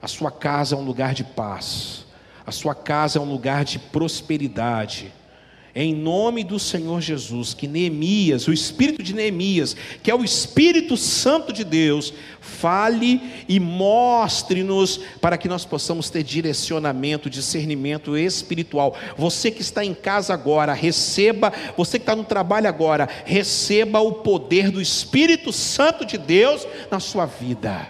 A 0.00 0.06
sua 0.06 0.30
casa 0.30 0.76
é 0.76 0.78
um 0.78 0.84
lugar 0.84 1.14
de 1.14 1.24
paz. 1.24 2.06
A 2.46 2.52
sua 2.52 2.74
casa 2.74 3.18
é 3.18 3.22
um 3.22 3.30
lugar 3.30 3.64
de 3.64 3.78
prosperidade. 3.78 5.12
Em 5.74 5.94
nome 5.94 6.44
do 6.44 6.58
Senhor 6.58 7.00
Jesus, 7.00 7.54
que 7.54 7.66
Neemias, 7.66 8.46
o 8.46 8.52
espírito 8.52 9.02
de 9.02 9.14
Neemias, 9.14 9.74
que 10.02 10.10
é 10.10 10.14
o 10.14 10.22
Espírito 10.22 10.98
Santo 10.98 11.50
de 11.50 11.64
Deus, 11.64 12.12
fale 12.42 13.22
e 13.48 13.58
mostre-nos 13.58 14.98
para 15.18 15.38
que 15.38 15.48
nós 15.48 15.64
possamos 15.64 16.10
ter 16.10 16.22
direcionamento, 16.22 17.30
discernimento 17.30 18.18
espiritual. 18.18 18.94
Você 19.16 19.50
que 19.50 19.62
está 19.62 19.82
em 19.82 19.94
casa 19.94 20.34
agora, 20.34 20.74
receba, 20.74 21.50
você 21.74 21.98
que 21.98 22.02
está 22.02 22.14
no 22.14 22.24
trabalho 22.24 22.68
agora, 22.68 23.08
receba 23.24 23.98
o 24.00 24.12
poder 24.12 24.70
do 24.70 24.80
Espírito 24.80 25.54
Santo 25.54 26.04
de 26.04 26.18
Deus 26.18 26.66
na 26.90 27.00
sua 27.00 27.24
vida. 27.24 27.88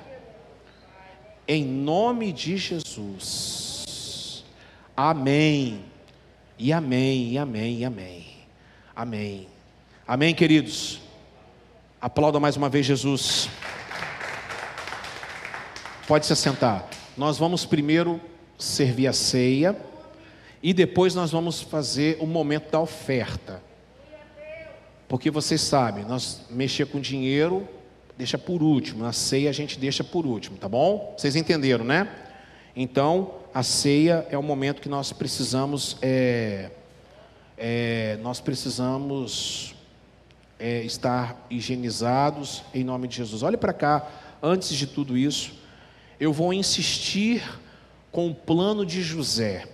Em 1.48 1.64
nome 1.64 2.30
de 2.30 2.56
Jesus. 2.56 3.61
Amém. 5.04 5.80
E 6.56 6.72
amém, 6.72 7.32
e 7.32 7.36
amém, 7.36 7.78
e 7.78 7.84
amém. 7.84 8.26
Amém. 8.94 9.48
Amém, 10.06 10.32
queridos. 10.32 11.00
Aplauda 12.00 12.38
mais 12.38 12.56
uma 12.56 12.68
vez 12.68 12.86
Jesus. 12.86 13.48
Pode 16.06 16.24
se 16.24 16.32
assentar. 16.32 16.86
Nós 17.16 17.36
vamos 17.36 17.66
primeiro 17.66 18.20
servir 18.56 19.08
a 19.08 19.12
ceia 19.12 19.76
e 20.62 20.72
depois 20.72 21.16
nós 21.16 21.32
vamos 21.32 21.60
fazer 21.60 22.18
o 22.20 22.26
momento 22.26 22.70
da 22.70 22.78
oferta. 22.78 23.60
Porque 25.08 25.32
vocês 25.32 25.62
sabem, 25.62 26.04
nós 26.04 26.42
mexer 26.48 26.86
com 26.86 27.00
dinheiro 27.00 27.68
deixa 28.16 28.38
por 28.38 28.62
último, 28.62 29.02
na 29.02 29.12
ceia 29.12 29.50
a 29.50 29.52
gente 29.52 29.80
deixa 29.80 30.04
por 30.04 30.24
último, 30.24 30.58
tá 30.58 30.68
bom? 30.68 31.12
Vocês 31.18 31.34
entenderam, 31.34 31.84
né? 31.84 32.08
Então, 32.76 33.41
a 33.54 33.62
ceia 33.62 34.26
é 34.30 34.38
o 34.38 34.42
momento 34.42 34.80
que 34.80 34.88
nós 34.88 35.12
precisamos, 35.12 35.96
é, 36.00 36.70
é, 37.56 38.18
nós 38.22 38.40
precisamos 38.40 39.74
é, 40.58 40.82
estar 40.82 41.36
higienizados 41.50 42.62
em 42.72 42.82
nome 42.82 43.06
de 43.08 43.16
Jesus. 43.16 43.42
Olhe 43.42 43.56
para 43.56 43.72
cá, 43.72 44.08
antes 44.42 44.74
de 44.74 44.86
tudo 44.86 45.18
isso, 45.18 45.52
eu 46.18 46.32
vou 46.32 46.52
insistir 46.52 47.42
com 48.10 48.30
o 48.30 48.34
plano 48.34 48.86
de 48.86 49.02
José. 49.02 49.68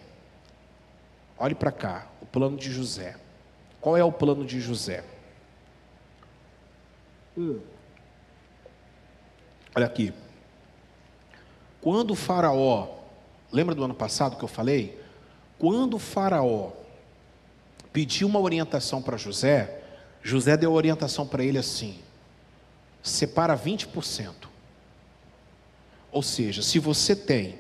Olhe 1.39 1.55
para 1.55 1.71
cá, 1.71 2.09
o 2.21 2.27
plano 2.27 2.57
de 2.57 2.73
José. 2.73 3.17
Qual 3.81 3.97
é 3.97 4.03
o 4.03 4.11
plano 4.11 4.45
de 4.45 4.61
José? 4.61 5.05
Hum. 7.37 7.61
Olha 9.75 9.87
aqui. 9.87 10.13
Quando 11.81 12.11
o 12.11 12.17
Faraó 12.17 12.98
Lembra 13.51 13.75
do 13.75 13.85
ano 13.85 13.95
passado 13.95 14.37
que 14.37 14.45
eu 14.45 14.49
falei? 14.49 15.01
Quando 15.59 15.95
o 15.95 15.99
Faraó 15.99 16.73
pediu 17.93 18.29
uma 18.29 18.39
orientação 18.39 19.01
para 19.03 19.17
José, 19.17 19.83
José 20.23 20.57
deu 20.57 20.73
orientação 20.73 21.27
para 21.27 21.43
ele 21.43 21.59
assim: 21.59 21.99
separa 23.03 23.57
20%. 23.57 24.35
Ou 26.11 26.23
seja, 26.23 26.63
se 26.63 26.79
você 26.79 27.15
tem 27.15 27.59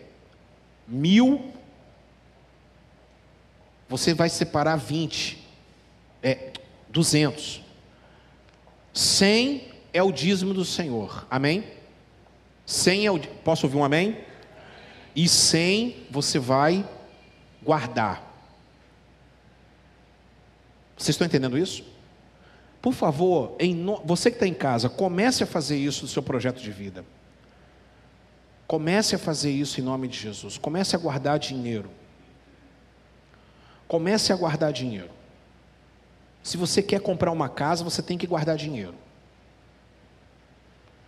mil, 0.86 1.52
você 3.88 4.14
vai 4.14 4.28
separar 4.28 4.76
20, 4.76 5.46
é 6.22 6.52
200. 6.88 7.62
100 8.92 9.68
é 9.92 10.02
o 10.02 10.12
dízimo 10.12 10.52
do 10.52 10.64
Senhor, 10.64 11.26
amém? 11.30 11.64
100 12.66 13.06
é 13.06 13.10
o. 13.10 13.18
Posso 13.18 13.66
ouvir 13.66 13.76
um 13.76 13.84
amém? 13.84 14.27
E 15.18 15.28
100 15.28 16.06
você 16.08 16.38
vai 16.38 16.88
guardar. 17.60 18.22
Vocês 20.96 21.08
estão 21.08 21.26
entendendo 21.26 21.58
isso? 21.58 21.82
Por 22.80 22.94
favor, 22.94 23.56
no... 23.60 24.00
você 24.04 24.30
que 24.30 24.36
está 24.36 24.46
em 24.46 24.54
casa, 24.54 24.88
comece 24.88 25.42
a 25.42 25.46
fazer 25.46 25.76
isso 25.76 26.02
no 26.02 26.08
seu 26.08 26.22
projeto 26.22 26.62
de 26.62 26.70
vida. 26.70 27.04
Comece 28.64 29.16
a 29.16 29.18
fazer 29.18 29.50
isso 29.50 29.80
em 29.80 29.82
nome 29.82 30.06
de 30.06 30.16
Jesus. 30.16 30.56
Comece 30.56 30.94
a 30.94 30.98
guardar 31.00 31.36
dinheiro. 31.36 31.90
Comece 33.88 34.32
a 34.32 34.36
guardar 34.36 34.72
dinheiro. 34.72 35.10
Se 36.44 36.56
você 36.56 36.80
quer 36.80 37.00
comprar 37.00 37.32
uma 37.32 37.48
casa, 37.48 37.82
você 37.82 38.02
tem 38.02 38.16
que 38.16 38.26
guardar 38.28 38.56
dinheiro. 38.56 38.94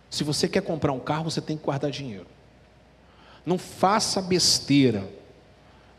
Se 0.09 0.25
você 0.25 0.49
quer 0.49 0.63
comprar 0.63 0.91
um 0.91 0.99
carro, 0.99 1.31
você 1.31 1.39
tem 1.39 1.55
que 1.55 1.63
guardar 1.63 1.89
dinheiro. 1.89 2.27
Não 3.45 3.57
faça 3.57 4.21
besteira. 4.21 5.07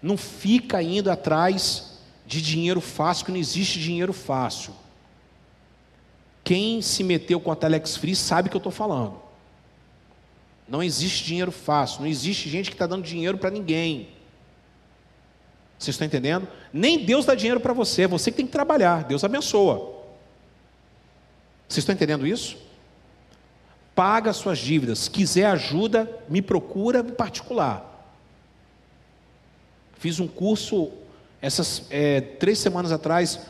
Não 0.00 0.16
fica 0.16 0.82
indo 0.82 1.10
atrás 1.10 1.98
de 2.26 2.40
dinheiro 2.40 2.80
fácil, 2.80 3.26
que 3.26 3.32
não 3.32 3.38
existe 3.38 3.78
dinheiro 3.78 4.12
fácil. 4.12 4.72
Quem 6.44 6.82
se 6.82 7.04
meteu 7.04 7.40
com 7.40 7.52
a 7.52 7.56
Telex 7.56 7.96
Free 7.96 8.16
sabe 8.16 8.48
o 8.48 8.50
que 8.50 8.56
eu 8.56 8.60
estou 8.60 8.72
falando. 8.72 9.20
Não 10.68 10.82
existe 10.82 11.24
dinheiro 11.24 11.52
fácil, 11.52 12.00
não 12.00 12.06
existe 12.06 12.48
gente 12.48 12.70
que 12.70 12.74
está 12.74 12.86
dando 12.86 13.04
dinheiro 13.04 13.38
para 13.38 13.50
ninguém. 13.50 14.08
Vocês 15.78 15.94
estão 15.94 16.06
entendendo? 16.06 16.48
Nem 16.72 17.04
Deus 17.04 17.24
dá 17.24 17.34
dinheiro 17.34 17.60
para 17.60 17.72
você, 17.72 18.02
é 18.02 18.08
você 18.08 18.30
que 18.30 18.38
tem 18.38 18.46
que 18.46 18.52
trabalhar, 18.52 19.04
Deus 19.04 19.24
abençoa. 19.24 20.00
Vocês 21.68 21.82
estão 21.82 21.94
entendendo 21.94 22.26
isso? 22.26 22.56
Paga 23.94 24.32
suas 24.32 24.58
dívidas. 24.58 25.08
Quiser 25.08 25.46
ajuda, 25.46 26.08
me 26.28 26.42
procura 26.42 27.00
em 27.00 27.12
particular. 27.12 27.88
Fiz 29.98 30.18
um 30.18 30.26
curso, 30.26 30.90
essas 31.40 31.84
é, 31.90 32.20
três 32.20 32.58
semanas 32.58 32.90
atrás, 32.90 33.40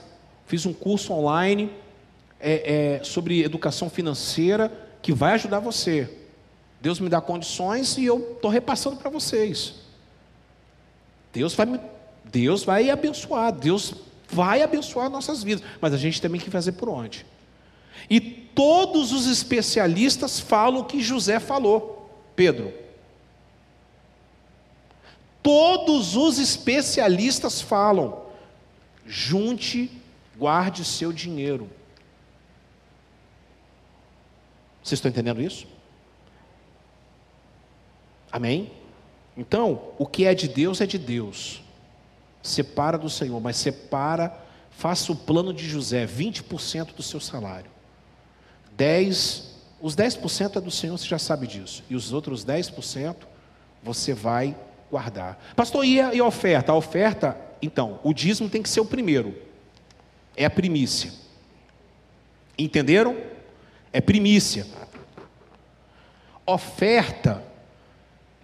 fiz 0.46 0.66
um 0.66 0.72
curso 0.72 1.12
online 1.12 1.72
é, 2.38 2.98
é, 3.00 3.04
sobre 3.04 3.42
educação 3.42 3.88
financeira 3.88 4.70
que 5.00 5.12
vai 5.12 5.34
ajudar 5.34 5.60
você. 5.60 6.10
Deus 6.80 6.98
me 6.98 7.08
dá 7.08 7.20
condições 7.20 7.96
e 7.96 8.04
eu 8.04 8.32
estou 8.34 8.50
repassando 8.50 8.96
para 8.96 9.08
vocês. 9.08 9.74
Deus 11.32 11.54
vai, 11.54 11.80
Deus 12.24 12.64
vai 12.64 12.90
abençoar, 12.90 13.52
Deus 13.52 13.94
vai 14.28 14.62
abençoar 14.62 15.08
nossas 15.08 15.42
vidas, 15.42 15.64
mas 15.80 15.94
a 15.94 15.96
gente 15.96 16.20
também 16.20 16.40
tem 16.40 16.46
que 16.46 16.50
fazer 16.50 16.72
por 16.72 16.88
onde? 16.88 17.24
E 18.08 18.20
todos 18.20 19.12
os 19.12 19.26
especialistas 19.26 20.40
falam 20.40 20.80
o 20.80 20.84
que 20.84 21.00
José 21.00 21.38
falou, 21.40 22.10
Pedro. 22.36 22.72
Todos 25.42 26.16
os 26.16 26.38
especialistas 26.38 27.60
falam: 27.60 28.26
junte, 29.06 29.90
guarde 30.36 30.84
seu 30.84 31.12
dinheiro. 31.12 31.68
Vocês 34.82 34.98
estão 34.98 35.10
entendendo 35.10 35.40
isso? 35.40 35.66
Amém? 38.30 38.72
Então, 39.36 39.92
o 39.98 40.06
que 40.06 40.24
é 40.24 40.34
de 40.34 40.48
Deus 40.48 40.80
é 40.80 40.86
de 40.86 40.98
Deus. 40.98 41.62
Separa 42.42 42.98
do 42.98 43.08
Senhor, 43.08 43.40
mas 43.40 43.56
separa, 43.56 44.36
faça 44.70 45.12
o 45.12 45.16
plano 45.16 45.52
de 45.54 45.68
José, 45.68 46.06
20% 46.06 46.94
do 46.94 47.02
seu 47.02 47.20
salário. 47.20 47.70
10, 48.76 49.54
os 49.80 49.96
10% 49.96 50.56
é 50.56 50.60
do 50.60 50.70
Senhor, 50.70 50.96
você 50.96 51.06
já 51.06 51.18
sabe 51.18 51.46
disso. 51.46 51.84
E 51.88 51.94
os 51.94 52.12
outros 52.12 52.44
10% 52.44 53.16
você 53.82 54.14
vai 54.14 54.56
guardar. 54.90 55.38
Pastor, 55.56 55.84
e 55.84 56.00
a, 56.00 56.14
e 56.14 56.20
a 56.20 56.24
oferta? 56.24 56.72
A 56.72 56.74
oferta 56.74 57.36
Então, 57.60 58.00
o 58.02 58.12
dízimo 58.12 58.48
tem 58.48 58.62
que 58.62 58.68
ser 58.68 58.80
o 58.80 58.84
primeiro. 58.84 59.34
É 60.36 60.44
a 60.44 60.50
primícia. 60.50 61.12
Entenderam? 62.58 63.16
É 63.92 64.00
primícia. 64.00 64.66
Oferta 66.44 67.42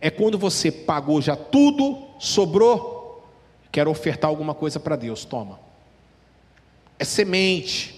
é 0.00 0.10
quando 0.10 0.38
você 0.38 0.70
pagou 0.70 1.20
já 1.20 1.34
tudo, 1.34 2.06
sobrou, 2.18 3.28
quer 3.72 3.88
ofertar 3.88 4.30
alguma 4.30 4.54
coisa 4.54 4.78
para 4.78 4.96
Deus, 4.96 5.24
toma. 5.24 5.58
É 6.98 7.04
semente. 7.04 7.97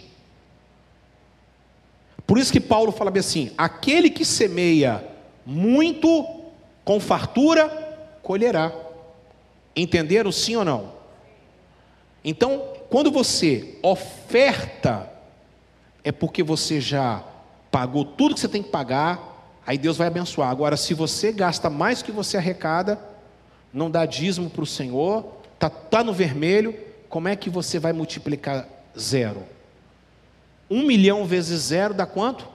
Por 2.31 2.39
isso 2.39 2.53
que 2.53 2.61
Paulo 2.61 2.93
fala 2.93 3.11
bem 3.11 3.19
assim: 3.19 3.51
aquele 3.59 4.09
que 4.09 4.25
semeia 4.25 5.05
muito 5.45 6.45
com 6.85 7.01
fartura, 7.01 7.69
colherá. 8.23 8.73
Entenderam 9.75 10.31
sim 10.31 10.55
ou 10.55 10.65
não? 10.65 10.93
Então, 12.25 12.63
quando 12.89 13.11
você 13.11 13.77
oferta, 13.83 15.11
é 16.05 16.13
porque 16.13 16.41
você 16.41 16.81
já 16.81 17.25
pagou 17.69 18.05
tudo 18.05 18.35
que 18.35 18.41
você 18.41 18.47
tem 18.47 18.63
que 18.63 18.71
pagar, 18.71 19.59
aí 19.67 19.77
Deus 19.77 19.97
vai 19.97 20.07
abençoar. 20.07 20.51
Agora, 20.51 20.77
se 20.77 20.95
você 20.95 21.33
gasta 21.33 21.69
mais 21.69 22.01
que 22.01 22.13
você 22.13 22.37
arrecada, 22.37 22.97
não 23.75 23.91
dá 23.91 24.07
dízimo 24.07 24.49
para 24.49 24.63
o 24.63 24.67
Senhor, 24.67 25.33
está 25.55 25.69
tá 25.69 26.05
no 26.05 26.13
vermelho, 26.13 26.79
como 27.09 27.27
é 27.27 27.35
que 27.35 27.51
você 27.51 27.81
vai 27.81 27.93
multiplicar 27.93 28.69
zero? 28.97 29.43
Um 30.71 30.83
milhão 30.85 31.27
vezes 31.27 31.61
zero 31.63 31.93
dá 31.93 32.07
quanto? 32.07 32.47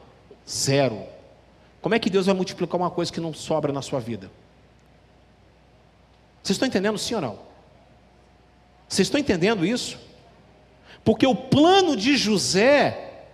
Zero. 0.49 1.03
Como 1.82 1.93
é 1.93 1.99
que 1.99 2.09
Deus 2.09 2.26
vai 2.26 2.34
multiplicar 2.34 2.80
uma 2.80 2.89
coisa 2.89 3.11
que 3.11 3.20
não 3.20 3.34
sobra 3.34 3.74
na 3.74 3.82
sua 3.82 3.99
vida? 3.99 4.32
Vocês 6.41 6.55
estão 6.55 6.68
entendendo 6.68 6.97
sim 6.97 7.16
ou 7.16 7.22
não? 7.22 7.39
Vocês 8.88 9.07
estão 9.07 9.20
entendendo 9.20 9.66
isso? 9.66 9.99
Porque 11.03 11.28
o 11.28 11.36
plano 11.36 11.95
de 11.95 12.16
José, 12.16 13.26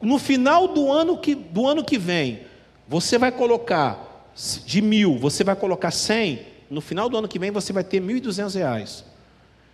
no 0.00 0.18
final 0.18 0.68
do 0.68 0.90
ano 0.90 1.18
que, 1.18 1.34
do 1.34 1.66
ano 1.66 1.84
que 1.84 1.98
vem, 1.98 2.40
você 2.88 3.18
vai 3.18 3.30
colocar 3.30 4.32
de 4.64 4.80
mil, 4.80 5.18
você 5.18 5.44
vai 5.44 5.54
colocar 5.54 5.90
cem, 5.90 6.46
no 6.70 6.80
final 6.80 7.08
do 7.08 7.16
ano 7.16 7.28
que 7.28 7.38
vem 7.38 7.50
você 7.50 7.72
vai 7.72 7.84
ter 7.84 8.00
mil 8.00 8.16
e 8.16 8.20
duzentos 8.20 8.54
reais. 8.54 9.04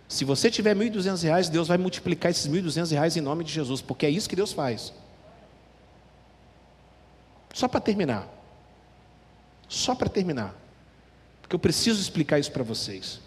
Se 0.07 0.23
você 0.23 0.49
tiver 0.49 0.73
duzentos 0.89 1.21
reais, 1.21 1.49
Deus 1.49 1.67
vai 1.67 1.77
multiplicar 1.77 2.31
esses 2.31 2.47
duzentos 2.47 2.91
reais 2.91 3.17
em 3.17 3.21
nome 3.21 3.43
de 3.43 3.51
Jesus, 3.51 3.81
porque 3.81 4.05
é 4.05 4.09
isso 4.09 4.29
que 4.29 4.35
Deus 4.35 4.53
faz. 4.53 4.93
Só 7.53 7.67
para 7.67 7.81
terminar. 7.81 8.27
Só 9.67 9.93
para 9.95 10.07
terminar. 10.07 10.55
Porque 11.41 11.55
eu 11.55 11.59
preciso 11.59 11.99
explicar 11.99 12.39
isso 12.39 12.51
para 12.51 12.63
vocês. 12.63 13.19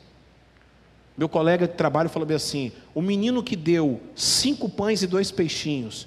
Meu 1.16 1.28
colega 1.28 1.68
de 1.68 1.74
trabalho 1.74 2.08
falou 2.08 2.26
bem 2.26 2.36
assim: 2.36 2.72
o 2.94 3.02
menino 3.02 3.42
que 3.42 3.56
deu 3.56 4.00
cinco 4.14 4.68
pães 4.68 5.02
e 5.02 5.06
dois 5.06 5.30
peixinhos, 5.30 6.06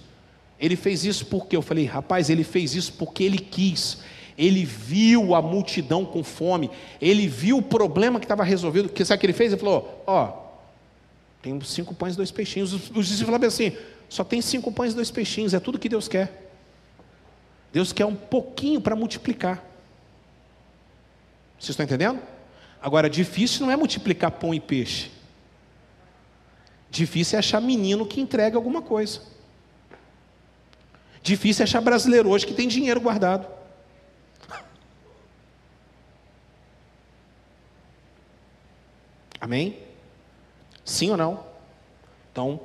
ele 0.59 0.75
fez 0.75 1.05
isso 1.05 1.25
porque 1.27 1.55
eu 1.55 1.61
falei, 1.61 1.85
rapaz, 1.85 2.29
ele 2.29 2.43
fez 2.43 2.73
isso 2.73 2.93
porque 2.93 3.23
ele 3.23 3.37
quis. 3.37 3.99
Ele 4.35 4.65
viu 4.65 5.35
a 5.35 5.41
multidão 5.41 6.03
com 6.03 6.23
fome, 6.23 6.71
ele 6.99 7.27
viu 7.27 7.57
o 7.57 7.61
problema 7.61 8.19
que 8.19 8.25
estava 8.25 8.43
resolvido. 8.43 8.89
Que 8.89 9.05
sabe 9.05 9.17
o 9.17 9.19
que 9.19 9.25
ele 9.27 9.33
fez? 9.33 9.51
Ele 9.51 9.59
falou: 9.59 10.03
Ó, 10.07 10.42
tem 11.43 11.59
cinco 11.61 11.93
pães 11.93 12.13
e 12.13 12.17
dois 12.17 12.31
peixinhos. 12.31 12.71
Os 12.71 12.79
discípulos 12.81 13.25
falaram 13.25 13.47
assim: 13.47 13.77
só 14.09 14.23
tem 14.23 14.41
cinco 14.41 14.71
pães 14.71 14.93
e 14.93 14.95
dois 14.95 15.11
peixinhos, 15.11 15.53
é 15.53 15.59
tudo 15.59 15.77
que 15.77 15.89
Deus 15.89 16.07
quer. 16.07 16.49
Deus 17.73 17.91
quer 17.91 18.05
um 18.05 18.15
pouquinho 18.15 18.79
para 18.79 18.95
multiplicar. 18.95 19.57
Vocês 21.59 21.71
estão 21.71 21.83
entendendo? 21.83 22.21
Agora, 22.81 23.09
difícil 23.09 23.65
não 23.65 23.73
é 23.73 23.75
multiplicar 23.75 24.31
pão 24.31 24.53
e 24.53 24.59
peixe. 24.59 25.11
Difícil 26.89 27.35
é 27.35 27.39
achar 27.39 27.59
menino 27.59 28.05
que 28.05 28.21
entrega 28.21 28.55
alguma 28.55 28.81
coisa. 28.81 29.19
Difícil 31.21 31.63
é 31.63 31.65
achar 31.65 31.81
brasileiro 31.81 32.29
hoje 32.29 32.47
que 32.47 32.53
tem 32.53 32.67
dinheiro 32.69 33.01
guardado. 33.01 33.47
Amém? 39.41 39.92
Sim 40.85 41.11
ou 41.11 41.17
não? 41.17 41.43
Então, 42.31 42.59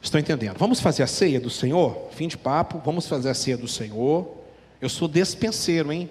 estou 0.00 0.20
entendendo. 0.20 0.58
Vamos 0.58 0.80
fazer 0.80 1.02
a 1.02 1.06
ceia 1.06 1.40
do 1.40 1.50
Senhor? 1.50 2.08
Fim 2.12 2.28
de 2.28 2.36
papo, 2.36 2.80
vamos 2.84 3.06
fazer 3.06 3.30
a 3.30 3.34
ceia 3.34 3.56
do 3.56 3.68
Senhor. 3.68 4.36
Eu 4.80 4.88
sou 4.88 5.08
despenseiro, 5.08 5.92
hein? 5.92 6.10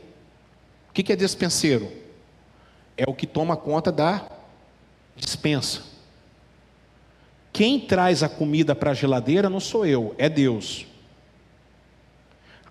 O 0.90 0.94
que 0.94 1.12
é 1.12 1.16
despenseiro? 1.16 2.02
é 3.02 3.10
o 3.10 3.16
que 3.16 3.26
toma 3.26 3.58
conta 3.58 3.92
da 3.92 4.30
dispensa. 5.16 5.82
Quem 7.52 7.80
traz 7.80 8.22
a 8.22 8.30
comida 8.30 8.76
para 8.76 8.92
a 8.92 8.94
geladeira 8.94 9.50
não 9.50 9.60
sou 9.60 9.88
eu, 9.88 10.14
é 10.20 10.30
Deus. 10.30 10.86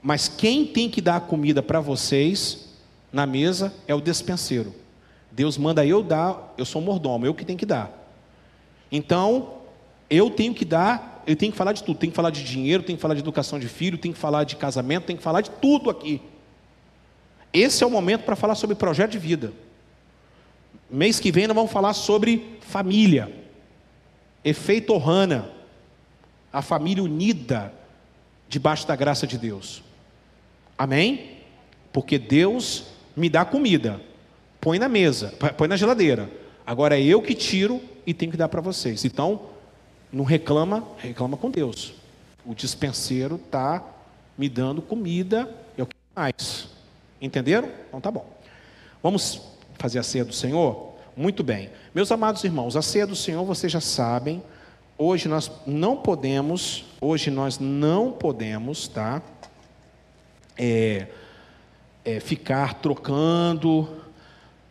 Mas 0.01 0.29
quem 0.29 0.65
tem 0.65 0.89
que 0.89 1.01
dar 1.01 1.17
a 1.17 1.21
comida 1.21 1.63
para 1.63 1.81
vocês 1.81 2.69
na 3.13 3.27
mesa 3.27 3.75
é 3.89 3.95
o 3.95 4.01
despenseiro. 4.01 4.73
Deus 5.33 5.59
manda 5.59 5.85
eu 5.85 6.01
dar, 6.01 6.55
eu 6.57 6.65
sou 6.65 6.81
mordomo, 6.81 7.27
eu 7.27 7.35
que 7.35 7.45
tenho 7.45 7.59
que 7.59 7.67
dar. 7.67 8.00
Então, 8.91 9.55
eu 10.09 10.31
tenho 10.31 10.53
que 10.53 10.65
dar, 10.65 11.23
eu 11.27 11.37
tenho 11.37 11.53
que 11.53 11.59
falar 11.59 11.73
de 11.73 11.85
tudo. 11.85 11.99
Tenho 11.99 12.11
que 12.11 12.17
falar 12.17 12.31
de 12.31 12.43
dinheiro, 12.43 12.83
tenho 12.83 12.97
que 12.97 13.03
falar 13.03 13.15
de 13.15 13.21
educação 13.21 13.59
de 13.59 13.69
filho, 13.69 13.97
tenho 13.97 14.15
que 14.15 14.21
falar 14.21 14.45
de 14.45 14.57
casamento, 14.57 15.07
tenho 15.07 15.19
que 15.19 15.23
falar 15.23 15.41
de 15.41 15.51
tudo 15.51 15.91
aqui. 15.91 16.21
Esse 17.53 17.83
é 17.83 17.87
o 17.87 17.91
momento 17.91 18.25
para 18.25 18.37
falar 18.37 18.55
sobre 18.55 18.77
projeto 18.77 19.13
de 19.13 19.19
vida. 19.19 19.53
Mês 20.91 21.21
que 21.21 21.31
vem 21.31 21.47
nós 21.47 21.55
vamos 21.55 21.71
falar 21.71 21.93
sobre 21.95 22.59
família. 22.61 23.33
Efeito 24.45 24.93
Ohana. 24.93 25.51
A 26.53 26.63
família 26.63 27.03
unida 27.03 27.73
debaixo 28.49 28.87
da 28.87 28.97
graça 28.97 29.25
de 29.25 29.39
Deus. 29.39 29.85
Amém? 30.77 31.37
Porque 31.93 32.19
Deus 32.19 32.87
me 33.17 33.31
dá 33.31 33.45
comida. 33.45 34.01
Põe 34.61 34.79
na 34.79 34.89
mesa, 34.89 35.33
põe 35.57 35.69
na 35.69 35.77
geladeira. 35.77 36.29
Agora 36.71 36.97
é 36.97 37.03
eu 37.03 37.21
que 37.21 37.35
tiro 37.35 37.83
e 38.07 38.15
tenho 38.15 38.31
que 38.31 38.39
dar 38.39 38.49
para 38.49 38.61
vocês. 38.61 39.05
Então, 39.05 39.41
não 40.13 40.23
reclama, 40.23 40.87
reclama 40.99 41.37
com 41.37 41.51
Deus. 41.51 41.95
O 42.47 42.55
dispenseiro 42.55 43.35
está 43.45 43.85
me 44.39 44.49
dando 44.49 44.81
comida 44.81 45.53
e 45.77 45.83
o 45.83 45.87
que 45.87 45.97
mais. 46.15 46.69
Entenderam? 47.21 47.69
Então 47.89 48.01
tá 48.01 48.09
bom. 48.09 48.25
Vamos 49.03 49.43
fazer 49.81 49.99
a 49.99 50.05
ceia 50.05 50.25
do 50.25 50.33
Senhor? 50.33 50.93
Muito 51.17 51.43
bem. 51.43 51.71
Meus 51.93 52.13
amados 52.13 52.45
irmãos, 52.45 52.77
a 52.77 52.83
ceia 52.83 53.05
do 53.05 53.17
Senhor 53.17 53.45
vocês 53.45 53.73
já 53.73 53.81
sabem. 53.81 54.41
Hoje 54.97 55.27
nós 55.29 55.51
não 55.67 55.97
podemos, 55.97 56.85
hoje 57.01 57.33
nós 57.33 57.59
não 57.59 58.13
podemos, 58.13 58.87
tá? 58.87 59.21
É, 60.57 61.09
é, 62.05 62.21
ficar 62.21 62.75
trocando. 62.75 64.00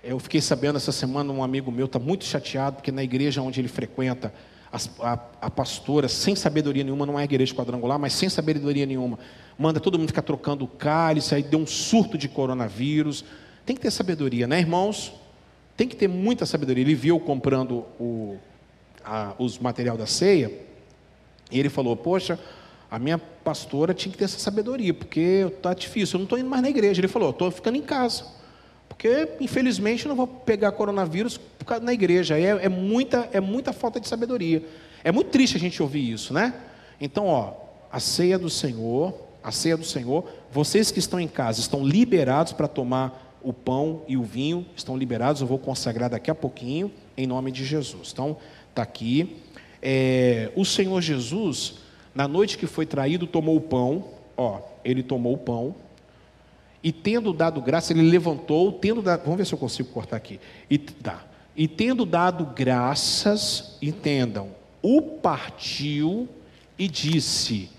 Eu 0.04 0.18
fiquei 0.18 0.39
sabendo 0.39 0.78
essa 0.78 0.91
semana, 0.91 1.32
um 1.34 1.43
amigo 1.43 1.72
meu 1.72 1.86
está 1.86 2.00
muito 2.00 2.24
chateado, 2.24 2.78
porque 2.78 2.91
na 2.91 3.04
igreja 3.04 3.41
onde 3.41 3.60
ele 3.60 3.68
frequenta, 3.68 4.34
a, 4.72 4.78
a, 5.02 5.20
a, 5.41 5.50
pastora, 5.50 6.08
sem 6.08 6.36
sabedoria 6.36 6.84
nenhuma, 6.84 7.06
não 7.06 7.20
é 7.20 7.24
igreja 7.24 7.54
quadrangular, 7.54 8.00
mas 8.00 8.14
sem 8.14 8.30
sabedoria 8.30 8.86
nenhuma, 8.86 9.20
manda 9.58 9.80
todo 9.80 10.00
mundo 10.00 10.08
ficar 10.08 10.22
trocando 10.22 10.66
cálice, 10.68 11.36
aí 11.36 11.43
deu 11.43 11.60
um 11.60 11.68
surto 11.68 12.18
de 12.18 12.30
coronavírus. 12.30 13.26
Tem 13.66 13.76
que 13.76 13.82
ter 13.82 13.91
sabedoria, 13.91 14.47
né, 14.47 14.60
irmãos? 14.60 15.14
Tem 15.76 15.88
que 15.88 15.95
ter 15.95 16.08
muita 16.08 16.45
sabedoria. 16.45 16.84
Ele 16.84 16.95
viu 16.95 17.20
comprando 17.20 17.86
o, 18.00 18.38
a, 19.04 19.34
os 19.38 19.60
material 19.60 19.97
da 19.97 20.06
ceia, 20.06 20.52
e 21.52 21.60
ele 21.60 21.70
falou: 21.70 21.95
Poxa, 21.97 22.39
a 22.89 22.97
minha 22.97 23.18
pastora 23.18 23.93
tinha 23.93 24.12
que 24.12 24.18
ter 24.18 24.26
essa 24.26 24.39
sabedoria, 24.39 24.93
porque 24.93 25.45
está 25.47 25.74
difícil, 25.74 26.16
eu 26.16 26.20
não 26.20 26.26
estou 26.26 26.39
indo 26.39 26.50
mais 26.50 26.62
na 26.62 26.70
igreja. 26.70 27.02
Ele 27.02 27.08
falou: 27.08 27.32
Estou 27.32 27.52
ficando 27.52 27.78
em 27.78 27.82
casa, 27.82 28.26
porque 29.00 29.30
infelizmente 29.39 30.04
eu 30.04 30.10
não 30.10 30.16
vou 30.18 30.28
pegar 30.28 30.74
coronavírus 30.74 31.39
na 31.82 31.93
igreja. 31.93 32.38
É, 32.38 32.66
é, 32.66 32.68
muita, 32.68 33.30
é 33.32 33.39
muita 33.39 33.72
falta 33.72 33.97
de 33.97 34.06
sabedoria. 34.10 34.62
É 35.06 35.10
muito 35.10 35.30
triste 35.30 35.56
a 35.56 35.60
gente 35.60 35.82
ouvir 35.82 36.12
isso, 36.12 36.34
né? 36.34 36.54
Então, 37.00 37.28
ó, 37.28 37.54
a 37.89 38.02
ceia 38.02 38.38
do 38.38 38.50
Senhor, 38.50 39.14
a 39.41 39.54
ceia 39.54 39.78
do 39.78 39.86
Senhor, 39.86 40.26
vocês 40.52 40.91
que 40.91 41.00
estão 41.00 41.18
em 41.18 41.30
casa 41.30 41.62
estão 41.62 41.82
liberados 41.82 42.52
para 42.52 42.68
tomar 42.68 43.39
o 43.41 43.54
pão 43.54 44.02
e 44.06 44.18
o 44.18 44.24
vinho 44.24 44.66
estão 44.76 44.97
liberados, 44.97 45.41
eu 45.41 45.47
vou 45.47 45.58
consagrar 45.58 46.10
daqui 46.10 46.30
a 46.30 46.36
pouquinho, 46.36 46.91
em 47.16 47.26
nome 47.26 47.54
de 47.54 47.64
Jesus. 47.64 48.10
Então, 48.12 48.36
está 48.70 48.82
aqui. 48.82 49.38
É, 49.82 50.52
o 50.58 50.66
Senhor 50.66 51.00
Jesus, 51.00 51.76
na 52.14 52.28
noite 52.28 52.58
que 52.58 52.68
foi 52.68 52.86
traído, 52.86 53.26
tomou 53.26 53.56
o 53.56 53.62
pão, 53.62 54.04
ó, 54.36 54.60
ele 54.84 55.02
tomou 55.02 55.36
o 55.36 55.38
pão, 55.38 55.74
e 56.84 56.91
tendo 56.91 57.34
dado 57.34 57.61
graça, 57.61 57.93
ele 57.93 58.03
levantou, 58.03 58.71
tendo 58.71 59.01
dado, 59.01 59.23
vamos 59.23 59.38
ver 59.38 59.45
se 59.45 59.53
eu 59.53 59.57
consigo 59.57 59.89
cortar 59.89 60.15
aqui, 60.15 60.39
e, 60.69 60.77
tá, 60.77 61.25
e 61.55 61.67
tendo 61.67 62.05
dado 62.05 62.45
graças, 62.55 63.77
entendam, 63.82 64.49
o 64.82 65.01
partiu 65.01 66.27
e 66.77 66.88
disse: 66.88 67.69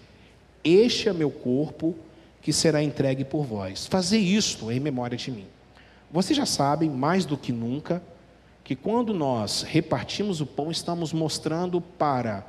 Este 0.63 1.09
é 1.09 1.13
meu 1.13 1.31
corpo 1.31 1.97
que 2.43 2.53
será 2.53 2.83
entregue 2.83 3.25
por 3.25 3.45
vós. 3.45 3.87
Fazer 3.87 4.19
isto 4.19 4.71
em 4.71 4.81
memória 4.81 5.17
de 5.17 5.31
mim. 5.31 5.47
Vocês 6.11 6.37
já 6.37 6.47
sabem, 6.47 6.91
mais 6.91 7.25
do 7.25 7.37
que 7.37 7.53
nunca, 7.53 8.03
que 8.65 8.75
quando 8.75 9.15
nós 9.15 9.63
repartimos 9.63 10.41
o 10.41 10.47
pão, 10.47 10.71
estamos 10.71 11.13
mostrando 11.13 11.81
para 11.81 12.47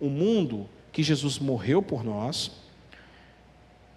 o 0.00 0.08
mundo 0.08 0.68
que 0.90 1.02
Jesus 1.02 1.38
morreu 1.38 1.82
por 1.82 2.02
nós. 2.02 2.52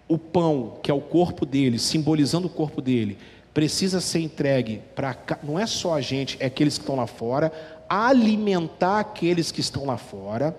O 0.08 0.16
pão, 0.16 0.78
que 0.82 0.90
é 0.90 0.94
o 0.94 1.00
corpo 1.00 1.44
dele, 1.44 1.78
simbolizando 1.78 2.46
o 2.46 2.50
corpo 2.50 2.80
dele, 2.80 3.18
precisa 3.52 4.00
ser 4.00 4.20
entregue 4.20 4.82
para 4.94 5.16
não 5.42 5.58
é 5.58 5.66
só 5.66 5.94
a 5.94 6.00
gente, 6.00 6.36
é 6.40 6.46
aqueles 6.46 6.78
que 6.78 6.82
estão 6.82 6.96
lá 6.96 7.06
fora, 7.06 7.52
alimentar 7.88 9.00
aqueles 9.00 9.52
que 9.52 9.60
estão 9.60 9.84
lá 9.84 9.96
fora, 9.96 10.56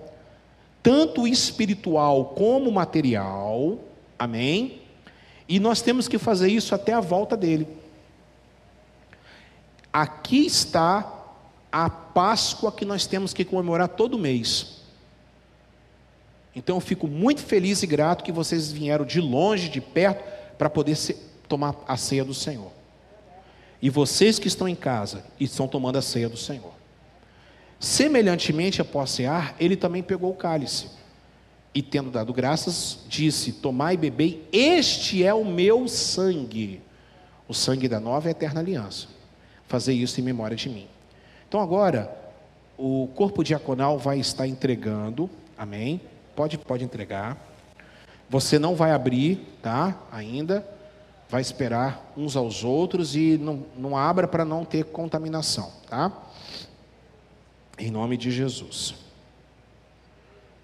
tanto 0.84 1.28
espiritual 1.28 2.26
como 2.26 2.72
material. 2.72 3.80
Amém? 4.18 4.82
E 5.48 5.60
nós 5.60 5.82
temos 5.82 6.08
que 6.08 6.18
fazer 6.18 6.50
isso 6.50 6.76
até 6.76 6.94
a 6.94 7.00
volta 7.00 7.36
dele. 7.36 7.68
Aqui 9.92 10.46
está 10.46 11.12
a 11.72 11.90
Páscoa 11.90 12.72
que 12.72 12.86
nós 12.86 13.06
temos 13.06 13.34
que 13.34 13.46
comemorar 13.46 13.88
todo 13.88 14.20
mês. 14.20 14.79
Então 16.60 16.76
eu 16.76 16.82
fico 16.82 17.08
muito 17.08 17.42
feliz 17.42 17.82
e 17.82 17.88
grato 17.88 18.22
que 18.24 18.32
vocês 18.32 18.70
vieram 18.70 19.06
de 19.06 19.22
longe, 19.22 19.70
de 19.70 19.80
perto, 19.80 20.22
para 20.58 20.70
poder 20.70 20.98
tomar 21.48 21.74
a 21.88 21.96
ceia 21.96 22.26
do 22.26 22.34
Senhor. 22.34 22.70
E 23.82 23.90
vocês 23.90 24.38
que 24.38 24.50
estão 24.50 24.68
em 24.68 24.76
casa 24.76 25.24
e 25.40 25.46
estão 25.46 25.66
tomando 25.66 25.98
a 25.98 26.02
ceia 26.02 26.28
do 26.28 26.36
Senhor. 26.36 26.74
Semelhantemente 27.80 28.82
após 28.82 29.12
cear, 29.12 29.56
ele 29.58 29.78
também 29.78 30.04
pegou 30.04 30.32
o 30.32 30.36
cálice. 30.36 30.90
E 31.74 31.82
tendo 31.82 32.12
dado 32.12 32.34
graças, 32.34 33.00
disse: 33.08 33.54
Tomai 33.54 33.94
e 33.94 33.98
bebei, 33.98 34.46
este 34.52 35.24
é 35.24 35.34
o 35.34 35.46
meu 35.46 35.88
sangue, 35.88 36.82
o 37.48 37.54
sangue 37.54 37.88
da 37.88 38.02
nova 38.02 38.28
e 38.28 38.32
eterna 38.32 38.60
aliança 38.60 39.08
fazer 39.70 39.94
isso 39.94 40.20
em 40.20 40.24
memória 40.24 40.58
de 40.58 40.68
mim. 40.68 40.88
Então 41.48 41.62
agora, 41.62 42.12
o 42.76 43.08
corpo 43.16 43.44
diaconal 43.44 43.98
vai 44.00 44.20
estar 44.20 44.48
entregando, 44.48 45.30
amém? 45.56 46.02
Pode, 46.40 46.58
pode 46.58 46.86
entregar. 46.86 47.36
Você 48.30 48.58
não 48.58 48.74
vai 48.74 48.92
abrir, 48.92 49.46
tá? 49.62 50.02
Ainda. 50.10 50.66
Vai 51.28 51.42
esperar 51.42 52.14
uns 52.16 52.38
aos 52.38 52.64
outros 52.64 53.14
e 53.14 53.38
não, 53.38 53.66
não 53.76 53.98
abra 53.98 54.26
para 54.26 54.46
não 54.46 54.64
ter 54.64 54.86
contaminação, 54.86 55.70
tá? 55.90 56.10
Em 57.78 57.92
nome 57.92 58.16
de 58.16 58.32
Jesus. 58.32 58.96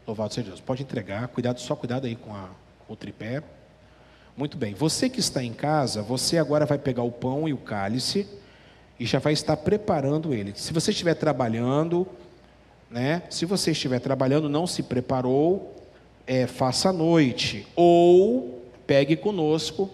Louvado 0.08 0.34
seja 0.34 0.48
Deus. 0.48 0.62
Pode 0.62 0.82
entregar, 0.82 1.28
cuidado, 1.28 1.60
só 1.60 1.76
cuidado 1.76 2.08
aí 2.08 2.16
com, 2.16 2.34
a, 2.34 2.48
com 2.88 2.94
o 2.94 2.96
tripé. 2.96 3.44
Muito 4.38 4.56
bem. 4.56 4.74
Você 4.76 5.10
que 5.10 5.20
está 5.20 5.44
em 5.44 5.52
casa, 5.52 6.02
você 6.02 6.38
agora 6.38 6.66
vai 6.66 6.78
pegar 6.78 7.04
o 7.04 7.12
pão 7.12 7.50
e 7.50 7.54
o 7.54 7.58
cálice 7.58 8.26
e 8.98 9.06
já 9.06 9.20
vai 9.20 9.34
estar 9.34 9.58
preparando 9.58 10.34
ele. 10.34 10.54
Se 10.56 10.72
você 10.72 10.92
estiver 10.92 11.16
trabalhando, 11.16 12.08
né? 12.90 13.24
Se 13.30 13.46
você 13.46 13.72
estiver 13.72 14.00
trabalhando, 14.00 14.50
não 14.50 14.68
se 14.68 14.84
preparou, 14.84 15.76
é, 16.28 16.48
faça 16.48 16.90
à 16.90 16.94
noite 16.94 17.68
ou 17.76 18.64
pegue 18.88 19.16
conosco 19.16 19.90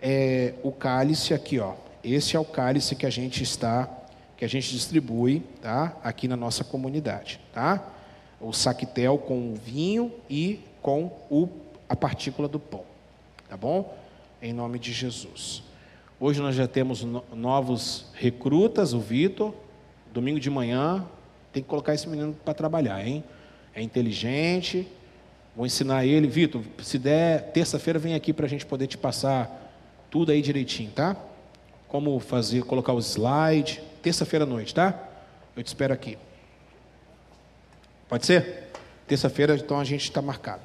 é, 0.00 0.54
o 0.62 0.72
cálice 0.72 1.32
aqui, 1.32 1.58
ó. 1.58 1.74
Esse 2.02 2.36
é 2.36 2.40
o 2.40 2.44
cálice 2.44 2.96
que 2.96 3.06
a 3.06 3.10
gente 3.10 3.42
está, 3.42 3.88
que 4.36 4.44
a 4.44 4.48
gente 4.48 4.70
distribui, 4.70 5.42
tá? 5.60 5.96
Aqui 6.02 6.26
na 6.26 6.36
nossa 6.36 6.64
comunidade, 6.64 7.40
tá? 7.52 7.82
O 8.40 8.52
saquetel 8.52 9.18
com 9.18 9.52
o 9.52 9.54
vinho 9.54 10.12
e 10.28 10.60
com 10.80 11.12
o, 11.30 11.48
a 11.88 11.94
partícula 11.94 12.48
do 12.48 12.58
pão, 12.58 12.82
tá 13.48 13.56
bom? 13.56 13.96
Em 14.40 14.52
nome 14.52 14.80
de 14.80 14.92
Jesus. 14.92 15.62
Hoje 16.18 16.40
nós 16.40 16.56
já 16.56 16.66
temos 16.66 17.04
novos 17.32 18.06
recrutas, 18.14 18.92
o 18.92 19.00
Vitor. 19.00 19.54
Domingo 20.12 20.38
de 20.38 20.50
manhã 20.50 21.06
tem 21.52 21.62
que 21.62 21.68
colocar 21.68 21.94
esse 21.94 22.08
menino 22.08 22.34
para 22.44 22.54
trabalhar, 22.54 23.06
hein? 23.06 23.22
É 23.74 23.82
inteligente. 23.82 24.86
Vou 25.54 25.66
ensinar 25.66 26.06
ele, 26.06 26.26
Vitor. 26.26 26.62
Se 26.82 26.98
der 26.98 27.52
terça-feira, 27.52 27.98
vem 27.98 28.14
aqui 28.14 28.32
para 28.32 28.46
a 28.46 28.48
gente 28.48 28.64
poder 28.64 28.86
te 28.86 28.96
passar 28.96 29.72
tudo 30.10 30.32
aí 30.32 30.40
direitinho, 30.40 30.90
tá? 30.90 31.16
Como 31.88 32.18
fazer, 32.20 32.62
colocar 32.64 32.92
os 32.92 33.10
slides. 33.10 33.80
Terça-feira 34.02 34.44
à 34.44 34.48
noite, 34.48 34.74
tá? 34.74 34.98
Eu 35.56 35.62
te 35.62 35.66
espero 35.66 35.92
aqui. 35.92 36.16
Pode 38.08 38.26
ser? 38.26 38.70
Terça-feira, 39.06 39.54
então 39.54 39.78
a 39.78 39.84
gente 39.84 40.04
está 40.04 40.22
marcado. 40.22 40.62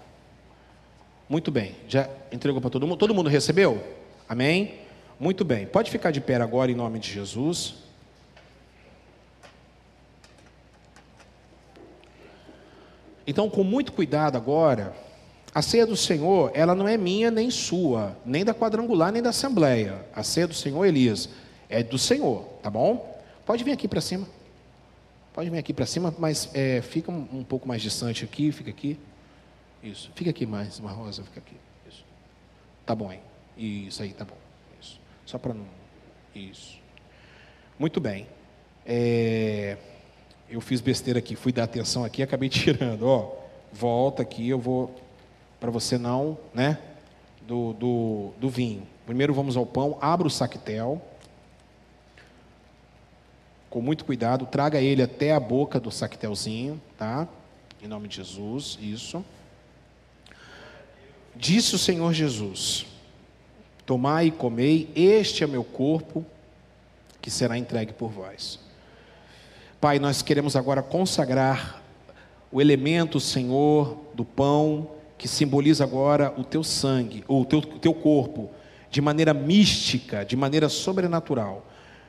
Muito 1.28 1.52
bem. 1.52 1.76
Já 1.88 2.10
entregou 2.32 2.62
para 2.62 2.70
todo 2.70 2.88
mundo? 2.88 2.98
Todo 2.98 3.14
mundo 3.14 3.30
recebeu? 3.30 3.84
Amém? 4.28 4.88
Muito 5.20 5.44
bem, 5.44 5.66
pode 5.66 5.90
ficar 5.90 6.12
de 6.12 6.22
pé 6.22 6.36
agora 6.36 6.72
em 6.72 6.76
nome 6.76 7.00
de 7.00 7.12
Jesus. 7.12 7.87
Então, 13.28 13.50
com 13.50 13.64
muito 13.64 13.92
cuidado 13.92 14.38
agora, 14.38 14.96
a 15.54 15.62
ceia 15.62 15.86
do 15.86 15.98
Senhor, 15.98 16.50
ela 16.54 16.74
não 16.74 16.88
é 16.88 16.96
minha 16.96 17.30
nem 17.30 17.52
sua, 17.52 18.18
nem 18.26 18.46
da 18.46 18.54
quadrangular, 18.54 19.12
nem 19.12 19.22
da 19.22 19.32
assembleia. 19.32 20.06
A 20.16 20.24
ceia 20.24 20.48
do 20.48 20.54
Senhor, 20.54 20.86
Elias, 20.86 21.30
é 21.70 21.84
do 21.84 21.98
Senhor, 21.98 22.44
tá 22.64 22.70
bom? 22.70 23.22
Pode 23.46 23.64
vir 23.64 23.74
aqui 23.74 23.88
para 23.88 24.00
cima. 24.00 24.26
Pode 25.34 25.50
vir 25.50 25.58
aqui 25.58 25.74
para 25.74 25.86
cima, 25.86 26.16
mas 26.18 26.50
é, 26.54 26.82
fica 26.82 27.12
um, 27.12 27.28
um, 27.34 27.44
pouco 27.44 27.68
mais 27.68 27.82
distante 27.82 28.24
aqui, 28.24 28.52
fica 28.52 28.70
aqui. 28.70 28.98
Isso, 29.84 30.10
fica 30.16 30.30
aqui 30.30 30.46
mais, 30.46 30.80
uma 30.80 30.92
rosa, 30.92 31.24
fica 31.24 31.40
aqui. 31.40 31.56
Isso. 31.88 32.04
Tá 32.86 32.96
bom, 32.96 33.12
hein? 33.12 33.20
Isso 33.58 34.02
aí, 34.02 34.14
tá 34.14 34.26
bom. 34.26 34.38
Só 35.28 35.38
para 35.38 35.54
não. 35.54 35.66
Isso. 36.34 36.80
Muito 37.78 38.00
bem. 38.00 38.26
É... 38.86 39.76
Eu 40.50 40.62
fiz 40.62 40.80
besteira 40.80 41.20
aqui, 41.20 41.36
fui 41.36 41.52
dar 41.52 41.64
atenção 41.64 42.06
aqui 42.06 42.24
acabei 42.24 42.48
tirando. 42.50 43.04
Ó, 43.04 43.36
volta 43.72 44.22
aqui, 44.22 44.48
eu 44.48 44.60
vou. 44.60 44.95
Para 45.60 45.72
você 45.72 45.98
não, 45.98 46.38
né? 46.54 46.78
Do, 47.41 47.74
do, 47.74 48.32
do 48.39 48.50
vinho. 48.50 48.88
Primeiro 49.06 49.34
vamos 49.34 49.58
ao 49.58 49.66
pão, 49.66 49.98
abra 50.02 50.28
o 50.28 50.30
saquetel. 50.30 51.02
Com 53.70 53.82
muito 53.82 54.06
cuidado, 54.06 54.45
traga 54.45 54.80
ele 54.80 55.02
até 55.02 55.34
a 55.34 55.39
boca 55.39 55.80
do 55.80 55.91
saquetelzinho, 55.91 56.82
tá? 56.98 57.28
Em 57.82 57.88
nome 57.88 58.08
de 58.08 58.18
Jesus, 58.18 58.78
isso. 58.82 59.24
Disse 61.36 61.76
o 61.76 61.78
Senhor 61.78 62.14
Jesus: 62.14 62.86
Tomai 63.86 64.28
e 64.28 64.32
comei, 64.32 64.91
este 64.95 65.43
é 65.43 65.48
meu 65.48 65.64
corpo, 65.64 66.26
que 67.22 67.30
será 67.30 67.58
entregue 67.58 67.93
por 67.93 68.10
vós. 68.10 68.60
Pai, 69.80 70.00
nós 70.00 70.24
queremos 70.24 70.56
agora 70.56 70.82
consagrar 70.82 71.84
o 72.52 72.60
elemento, 72.60 73.20
Senhor, 73.20 73.96
do 74.16 74.26
pão, 74.26 74.90
que 75.20 75.28
simboliza 75.28 75.84
agora 75.84 76.34
o 76.36 76.44
teu 76.44 76.64
sangue, 76.64 77.24
ou 77.28 77.44
o 77.44 77.46
teu, 77.46 77.62
teu 77.62 77.94
corpo, 77.94 78.50
de 78.90 79.02
maneira 79.02 79.36
mística, 79.36 80.26
de 80.26 80.36
maneira 80.36 80.68
sobrenatural. 80.68 81.64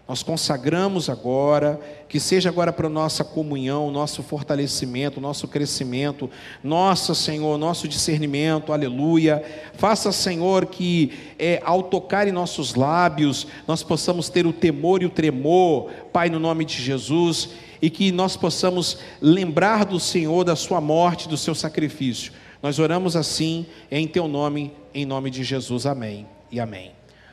Nós 0.08 0.22
consagramos 0.22 1.10
agora, 1.10 1.78
que 2.08 2.18
seja 2.18 2.48
agora 2.48 2.72
para 2.72 2.88
nossa 2.88 3.22
comunhão, 3.22 3.90
nosso 3.90 4.22
fortalecimento, 4.22 5.20
nosso 5.20 5.46
crescimento, 5.46 6.30
nossa, 6.64 7.14
Senhor, 7.14 7.58
nosso 7.58 7.86
discernimento, 7.86 8.72
aleluia. 8.72 9.44
Faça, 9.74 10.10
Senhor, 10.10 10.64
que 10.64 11.12
é, 11.38 11.60
ao 11.62 11.82
tocar 11.82 12.26
em 12.26 12.32
nossos 12.32 12.74
lábios, 12.74 13.46
nós 13.66 13.82
possamos 13.82 14.30
ter 14.30 14.46
o 14.46 14.52
temor 14.52 15.02
e 15.02 15.04
o 15.06 15.10
tremor, 15.10 15.90
Pai, 16.10 16.30
no 16.30 16.40
nome 16.40 16.64
de 16.64 16.82
Jesus, 16.82 17.50
e 17.82 17.90
que 17.90 18.10
nós 18.10 18.34
possamos 18.34 18.96
lembrar 19.20 19.84
do 19.84 20.00
Senhor, 20.00 20.42
da 20.42 20.56
Sua 20.56 20.80
morte, 20.80 21.28
do 21.28 21.36
Seu 21.36 21.54
sacrifício. 21.54 22.32
Nós 22.62 22.78
oramos 22.78 23.14
assim, 23.14 23.66
em 23.90 24.08
Teu 24.08 24.26
nome, 24.26 24.72
em 24.94 25.04
nome 25.04 25.30
de 25.30 25.44
Jesus. 25.44 25.84
Amém 25.84 26.26
e 26.50 26.58
amém. 26.58 26.92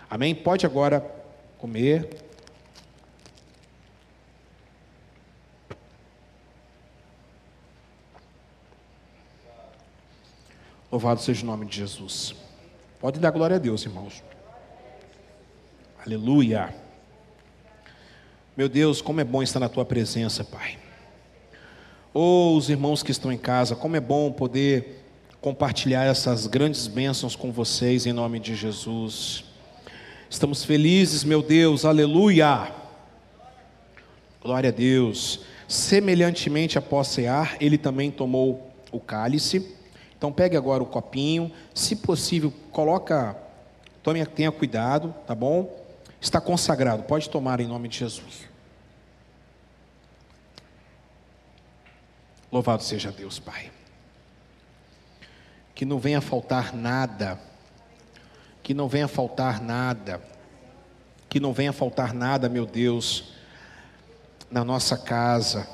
Amém? 0.10 0.36
Pode 0.36 0.66
agora 0.66 1.00
comer. 1.58 2.26
Louvado 10.96 11.20
seja 11.20 11.44
o 11.44 11.46
nome 11.46 11.66
de 11.66 11.76
Jesus. 11.76 12.34
Pode 13.02 13.20
dar 13.20 13.30
glória 13.30 13.58
a 13.58 13.60
Deus, 13.60 13.84
irmãos. 13.84 14.24
Aleluia. 16.06 16.74
Meu 18.56 18.70
Deus, 18.70 19.02
como 19.02 19.20
é 19.20 19.26
bom 19.26 19.44
estar 19.44 19.60
na 19.60 19.68
tua 19.68 19.84
presença, 19.84 20.42
Pai. 20.46 20.78
Oh, 22.14 22.56
os 22.56 22.70
irmãos 22.70 23.04
que 23.04 23.12
estão 23.12 23.30
em 23.30 23.38
casa, 23.38 23.76
como 23.76 23.98
é 23.98 24.00
bom 24.00 24.32
poder 24.32 25.04
compartilhar 25.42 26.06
essas 26.06 26.48
grandes 26.48 26.88
bênçãos 26.88 27.36
com 27.36 27.52
vocês 27.52 28.06
em 28.06 28.14
nome 28.14 28.40
de 28.40 28.56
Jesus. 28.56 29.44
Estamos 30.30 30.64
felizes, 30.64 31.26
meu 31.26 31.44
Deus, 31.44 31.84
aleluia. 31.84 32.72
Glória 34.42 34.70
a 34.70 34.74
Deus. 34.74 35.42
Semelhantemente 35.68 36.78
após 36.78 37.10
cear, 37.10 37.58
ele 37.60 37.78
também 37.78 38.10
tomou 38.10 38.74
o 38.94 39.00
cálice 39.02 39.75
então 40.18 40.32
pegue 40.32 40.56
agora 40.56 40.82
o 40.82 40.86
copinho, 40.86 41.52
se 41.74 41.96
possível, 41.96 42.54
coloca, 42.72 43.36
tome, 44.02 44.26
tenha 44.26 44.52
cuidado, 44.52 45.14
tá 45.28 45.36
bom? 45.36 45.84
Está 46.22 46.40
consagrado, 46.42 47.04
pode 47.04 47.30
tomar 47.30 47.60
em 47.60 47.68
nome 47.68 47.88
de 47.88 48.00
Jesus. 48.00 48.48
Louvado 52.52 52.84
seja 52.84 53.12
Deus, 53.12 53.38
Pai. 53.38 53.72
Que 55.74 55.84
não 55.84 56.00
venha 56.00 56.22
faltar 56.22 56.74
nada, 56.74 57.38
que 58.64 58.74
não 58.74 58.88
venha 58.88 59.10
faltar 59.10 59.62
nada, 59.62 60.22
que 61.28 61.40
não 61.40 61.52
venha 61.52 61.74
faltar 61.74 62.14
nada, 62.14 62.48
meu 62.48 62.66
Deus, 62.66 63.34
na 64.50 64.64
nossa 64.64 64.98
casa, 64.98 65.68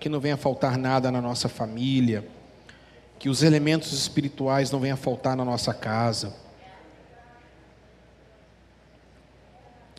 que 0.00 0.08
não 0.08 0.18
venha 0.18 0.36
faltar 0.36 0.76
nada 0.76 1.12
na 1.12 1.22
nossa 1.22 1.48
família, 1.48 2.28
que 3.20 3.28
os 3.28 3.44
elementos 3.44 3.92
espirituais 3.92 4.72
não 4.72 4.80
venham 4.80 4.96
faltar 4.96 5.36
na 5.36 5.44
nossa 5.44 5.72
casa. 5.72 6.34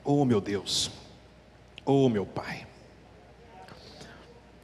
Oh, 0.03 0.25
meu 0.25 0.41
Deus, 0.41 0.91
oh, 1.85 2.09
meu 2.09 2.25
Pai, 2.25 2.67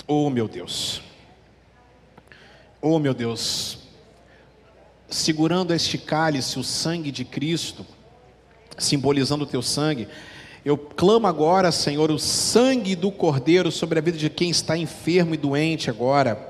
oh, 0.06 0.30
meu 0.30 0.50
Deus. 0.50 1.02
Oh 2.80 3.00
meu 3.00 3.14
Deus, 3.14 3.80
segurando 5.10 5.74
este 5.74 5.98
cálice, 5.98 6.60
o 6.60 6.64
sangue 6.64 7.12
de 7.12 7.26
Cristo, 7.26 7.86
simbolizando 8.78 9.46
o 9.46 9.48
teu 9.48 9.64
sangue, 9.64 10.08
eu 10.64 10.78
clamo 10.78 11.26
agora, 11.26 11.72
Senhor, 11.72 12.12
o 12.12 12.20
sangue 12.20 12.96
do 12.96 13.12
Cordeiro 13.12 13.72
sobre 13.72 13.98
a 13.98 14.02
vida 14.02 14.18
de 14.18 14.30
quem 14.30 14.50
está 14.50 14.78
enfermo 14.78 15.34
e 15.34 15.38
doente 15.38 15.90
agora. 15.90 16.47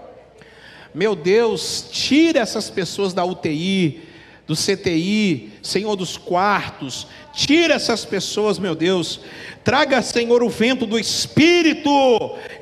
Meu 0.98 1.15
Deus, 1.15 1.86
tira 1.91 2.40
essas 2.40 2.72
pessoas 2.72 3.14
da 3.14 3.24
UTI, 3.24 4.02
do 4.48 4.56
CTI, 4.56 5.52
Senhor 5.61 5.95
dos 5.95 6.18
quartos, 6.18 7.06
tira 7.36 7.76
essas 7.76 8.03
pessoas, 8.03 8.57
meu 8.57 8.74
Deus. 8.74 9.19
Traga, 9.64 10.02
Senhor, 10.02 10.41
o 10.41 10.49
vento 10.49 10.88
do 10.88 10.98
Espírito, 10.98 11.91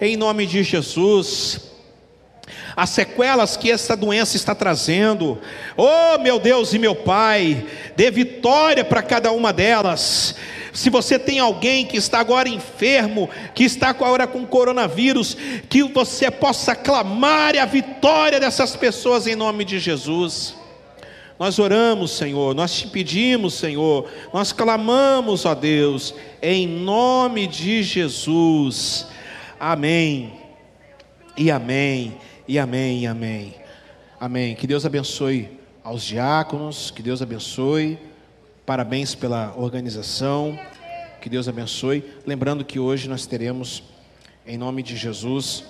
em 0.01 0.17
nome 0.17 0.45
de 0.45 0.63
Jesus 0.63 1.61
as 2.75 2.89
sequelas 2.89 3.55
que 3.55 3.71
essa 3.71 3.95
doença 3.95 4.35
está 4.35 4.53
trazendo. 4.53 5.39
Oh, 5.77 6.19
meu 6.19 6.37
Deus 6.37 6.73
e 6.73 6.79
meu 6.79 6.93
Pai, 6.93 7.65
dê 7.95 8.11
vitória 8.11 8.83
para 8.83 9.01
cada 9.01 9.31
uma 9.31 9.53
delas. 9.53 10.35
Se 10.75 10.89
você 10.89 11.17
tem 11.17 11.39
alguém 11.39 11.85
que 11.85 11.97
está 11.97 12.19
agora 12.19 12.47
enfermo, 12.47 13.29
que 13.55 13.63
está 13.63 13.89
agora 13.89 14.27
com 14.27 14.45
coronavírus, 14.45 15.35
que 15.69 15.81
você 15.83 16.29
possa 16.29 16.75
clamar 16.75 17.57
a 17.57 17.65
vitória 17.65 18.39
dessas 18.39 18.75
pessoas 18.75 19.25
em 19.25 19.35
nome 19.35 19.65
de 19.65 19.79
Jesus. 19.79 20.53
Nós 21.39 21.57
oramos, 21.57 22.11
Senhor, 22.11 22.53
nós 22.53 22.73
te 22.73 22.87
pedimos, 22.87 23.55
Senhor, 23.55 24.07
nós 24.33 24.51
clamamos, 24.51 25.45
ó 25.45 25.55
Deus, 25.55 26.13
em 26.41 26.67
nome 26.67 27.47
de 27.47 27.81
Jesus. 27.81 29.07
Amém. 29.59 30.33
E 31.37 31.49
amém 31.49 32.17
e 32.47 32.59
amém, 32.59 32.99
e 32.99 33.07
amém. 33.07 33.55
Amém. 34.19 34.55
Que 34.55 34.67
Deus 34.67 34.85
abençoe 34.85 35.59
aos 35.83 36.03
diáconos, 36.03 36.91
que 36.91 37.01
Deus 37.01 37.21
abençoe. 37.21 37.97
Parabéns 38.65 39.13
pela 39.13 39.53
organização. 39.55 40.57
Que 41.21 41.29
Deus 41.29 41.47
abençoe. 41.47 42.03
Lembrando 42.25 42.65
que 42.65 42.79
hoje 42.79 43.07
nós 43.07 43.27
teremos, 43.27 43.83
em 44.45 44.57
nome 44.57 44.81
de 44.81 44.97
Jesus, 44.97 45.63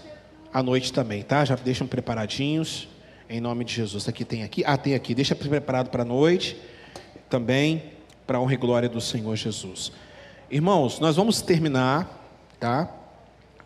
a 0.54 0.64
noite 0.64 0.94
também, 0.94 1.22
tá? 1.22 1.44
Já 1.44 1.56
deixam 1.56 1.86
preparadinhos, 1.86 2.88
em 3.30 3.42
nome 3.42 3.66
de 3.66 3.74
Jesus. 3.74 4.08
Aqui 4.08 4.24
tem 4.24 4.44
aqui, 4.44 4.64
ah, 4.66 4.78
tem 4.78 4.96
aqui. 4.96 5.14
Deixa 5.14 5.36
preparado 5.36 5.90
para 5.90 6.04
a 6.04 6.06
noite, 6.06 6.56
também 7.30 7.84
para 8.26 8.38
a 8.38 8.42
honra 8.42 8.54
e 8.54 8.58
glória 8.58 8.88
do 8.88 9.02
Senhor 9.02 9.36
Jesus. 9.36 9.92
Irmãos, 10.50 10.98
nós 11.02 11.18
vamos 11.18 11.42
terminar, 11.42 12.10
tá? 12.62 12.90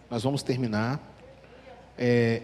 Nós 0.09 0.23
vamos 0.23 0.41
terminar. 0.41 0.99
É, 1.95 2.41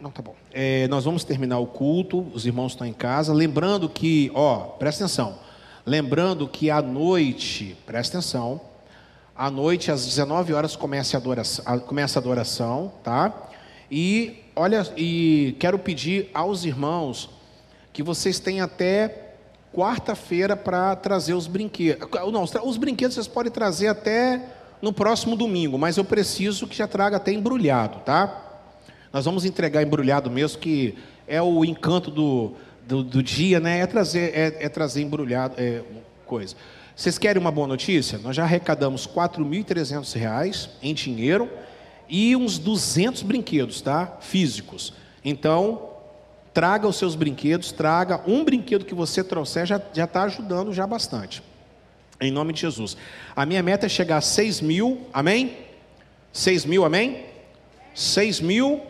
não, 0.00 0.10
tá 0.10 0.22
bom. 0.22 0.34
É, 0.52 0.88
nós 0.88 1.04
vamos 1.04 1.22
terminar 1.22 1.60
o 1.60 1.68
culto, 1.68 2.26
os 2.34 2.46
irmãos 2.46 2.72
estão 2.72 2.84
em 2.84 2.92
casa. 2.92 3.32
Lembrando 3.32 3.88
que, 3.88 4.28
ó, 4.34 4.58
presta 4.58 5.04
atenção. 5.04 5.49
Lembrando 5.86 6.46
que 6.46 6.70
à 6.70 6.82
noite, 6.82 7.76
presta 7.86 8.18
atenção, 8.18 8.60
à 9.34 9.50
noite, 9.50 9.90
às 9.90 10.04
19 10.04 10.52
horas, 10.52 10.76
começa 10.76 11.16
a 11.16 11.18
adoração, 11.18 11.78
começa 11.80 12.18
a 12.18 12.20
adoração 12.20 12.92
tá? 13.02 13.32
E, 13.90 14.44
olha, 14.54 14.86
e 14.96 15.56
quero 15.58 15.78
pedir 15.78 16.30
aos 16.34 16.64
irmãos 16.64 17.30
que 17.92 18.02
vocês 18.02 18.38
tenham 18.38 18.64
até 18.64 19.30
quarta-feira 19.74 20.56
para 20.56 20.94
trazer 20.96 21.34
os 21.34 21.46
brinquedos. 21.46 22.08
Não, 22.32 22.44
os 22.44 22.76
brinquedos 22.76 23.14
vocês 23.14 23.26
podem 23.26 23.50
trazer 23.50 23.88
até 23.88 24.44
no 24.82 24.92
próximo 24.92 25.36
domingo, 25.36 25.78
mas 25.78 25.96
eu 25.96 26.04
preciso 26.04 26.66
que 26.66 26.76
já 26.76 26.86
traga 26.86 27.16
até 27.16 27.32
embrulhado, 27.32 28.00
tá? 28.00 28.48
Nós 29.12 29.24
vamos 29.24 29.44
entregar 29.44 29.82
embrulhado 29.82 30.30
mesmo, 30.30 30.58
que 30.58 30.96
é 31.26 31.40
o 31.42 31.64
encanto 31.64 32.10
do, 32.10 32.54
do, 32.90 33.04
do 33.04 33.22
dia, 33.22 33.60
né? 33.60 33.78
É 33.78 33.86
trazer, 33.86 34.32
é, 34.34 34.64
é 34.64 34.68
trazer 34.68 35.00
embrulhado, 35.00 35.54
é, 35.56 35.82
coisa. 36.26 36.56
Vocês 36.96 37.16
querem 37.18 37.40
uma 37.40 37.52
boa 37.52 37.68
notícia? 37.68 38.18
Nós 38.18 38.34
já 38.34 38.42
arrecadamos 38.42 39.06
R$ 39.06 39.12
4.300 39.12 40.68
em 40.82 40.92
dinheiro 40.92 41.48
e 42.08 42.34
uns 42.34 42.58
200 42.58 43.22
brinquedos, 43.22 43.80
tá? 43.80 44.18
Físicos. 44.20 44.92
Então, 45.24 45.88
traga 46.52 46.88
os 46.88 46.96
seus 46.96 47.14
brinquedos, 47.14 47.70
traga 47.70 48.20
um 48.26 48.44
brinquedo 48.44 48.84
que 48.84 48.94
você 48.94 49.22
trouxer, 49.22 49.66
já 49.66 49.80
está 49.96 50.24
ajudando 50.24 50.74
já 50.74 50.84
bastante. 50.84 51.44
Em 52.20 52.32
nome 52.32 52.52
de 52.52 52.60
Jesus. 52.60 52.96
A 53.36 53.46
minha 53.46 53.62
meta 53.62 53.86
é 53.86 53.88
chegar 53.88 54.16
a 54.16 54.20
6 54.20 54.60
mil, 54.60 55.06
amém? 55.12 55.56
6 56.32 56.64
mil, 56.64 56.84
amém? 56.84 57.24
6 57.94 58.40
mil 58.40 58.82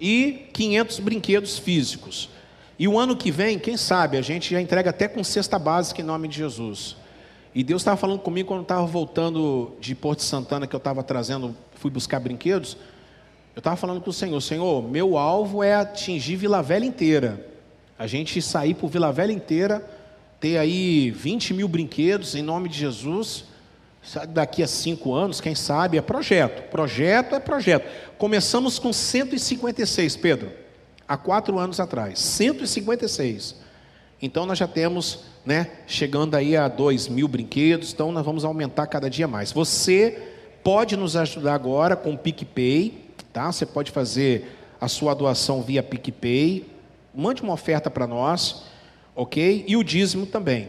e 0.00 0.48
500 0.52 0.98
brinquedos 0.98 1.56
físicos. 1.56 2.28
E 2.78 2.86
o 2.86 2.98
ano 2.98 3.16
que 3.16 3.30
vem, 3.30 3.58
quem 3.58 3.76
sabe, 3.76 4.16
a 4.16 4.22
gente 4.22 4.52
já 4.52 4.60
entrega 4.60 4.90
até 4.90 5.08
com 5.08 5.24
cesta 5.24 5.58
básica 5.58 6.00
em 6.00 6.04
nome 6.04 6.28
de 6.28 6.36
Jesus. 6.36 6.96
E 7.54 7.64
Deus 7.64 7.82
estava 7.82 7.96
falando 7.96 8.20
comigo 8.20 8.48
quando 8.48 8.60
eu 8.60 8.62
estava 8.62 8.86
voltando 8.86 9.72
de 9.80 9.94
Porto 9.94 10.22
Santana, 10.22 10.66
que 10.66 10.76
eu 10.76 10.78
estava 10.78 11.02
trazendo, 11.02 11.56
fui 11.74 11.90
buscar 11.90 12.20
brinquedos. 12.20 12.76
Eu 13.56 13.60
estava 13.60 13.74
falando 13.74 14.00
com 14.00 14.10
o 14.10 14.12
Senhor, 14.12 14.40
Senhor, 14.40 14.88
meu 14.88 15.18
alvo 15.18 15.62
é 15.62 15.74
atingir 15.74 16.36
Vila 16.36 16.62
Velha 16.62 16.84
inteira. 16.84 17.44
A 17.98 18.06
gente 18.06 18.40
sair 18.40 18.74
por 18.74 18.88
Vila 18.88 19.10
Velha 19.10 19.32
inteira, 19.32 19.84
ter 20.38 20.56
aí 20.56 21.10
20 21.10 21.54
mil 21.54 21.66
brinquedos 21.66 22.36
em 22.36 22.42
nome 22.42 22.68
de 22.68 22.78
Jesus 22.78 23.44
daqui 24.28 24.62
a 24.62 24.66
cinco 24.66 25.12
anos, 25.12 25.40
quem 25.40 25.54
sabe, 25.54 25.98
é 25.98 26.00
projeto. 26.00 26.70
Projeto 26.70 27.34
é 27.34 27.40
projeto. 27.40 27.86
Começamos 28.16 28.78
com 28.78 28.92
156, 28.92 30.16
Pedro, 30.16 30.50
há 31.08 31.16
quatro 31.16 31.58
anos 31.58 31.80
atrás. 31.80 32.18
156. 32.18 33.56
Então 34.20 34.44
nós 34.44 34.58
já 34.58 34.68
temos, 34.68 35.20
né, 35.46 35.70
chegando 35.86 36.34
aí 36.34 36.56
a 36.56 36.68
2 36.68 37.08
mil 37.08 37.26
brinquedos, 37.26 37.92
então 37.92 38.12
nós 38.12 38.24
vamos 38.24 38.44
aumentar 38.44 38.86
cada 38.86 39.08
dia 39.08 39.26
mais. 39.26 39.50
Você 39.52 40.34
pode 40.62 40.96
nos 40.96 41.16
ajudar 41.16 41.54
agora 41.54 41.96
com 41.96 42.12
o 42.12 42.18
PicPay, 42.18 43.06
tá? 43.32 43.50
Você 43.50 43.64
pode 43.64 43.90
fazer 43.90 44.56
a 44.80 44.88
sua 44.88 45.14
doação 45.14 45.62
via 45.62 45.82
PicPay. 45.82 46.66
Mande 47.14 47.42
uma 47.42 47.54
oferta 47.54 47.88
para 47.88 48.06
nós, 48.06 48.64
ok? 49.14 49.64
E 49.66 49.76
o 49.76 49.84
dízimo 49.84 50.26
também. 50.26 50.68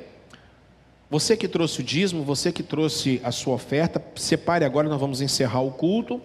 Você 1.10 1.36
que 1.36 1.48
trouxe 1.48 1.82
o 1.82 1.84
dízimo, 1.84 2.24
você 2.24 2.52
que 2.52 2.61
trouxe 2.61 3.20
a 3.24 3.32
sua 3.32 3.56
oferta, 3.56 4.03
separe 4.16 4.64
agora, 4.64 4.88
nós 4.88 4.99
vamos 4.99 5.22
encerrar 5.22 5.61
o 5.61 5.72
culto, 5.72 6.22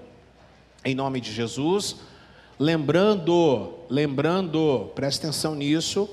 em 0.85 0.95
nome 0.95 1.23
de 1.23 1.32
Jesus. 1.32 1.97
Lembrando, 2.59 3.74
lembrando, 3.90 4.93
preste 4.94 5.26
atenção 5.26 5.56
nisso, 5.56 6.09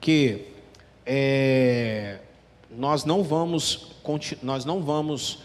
que 0.00 0.46
é, 1.04 2.18
nós 2.70 3.04
não 3.04 3.22
vamos, 3.22 3.92
nós 4.42 4.64
não 4.64 4.82
vamos, 4.82 5.40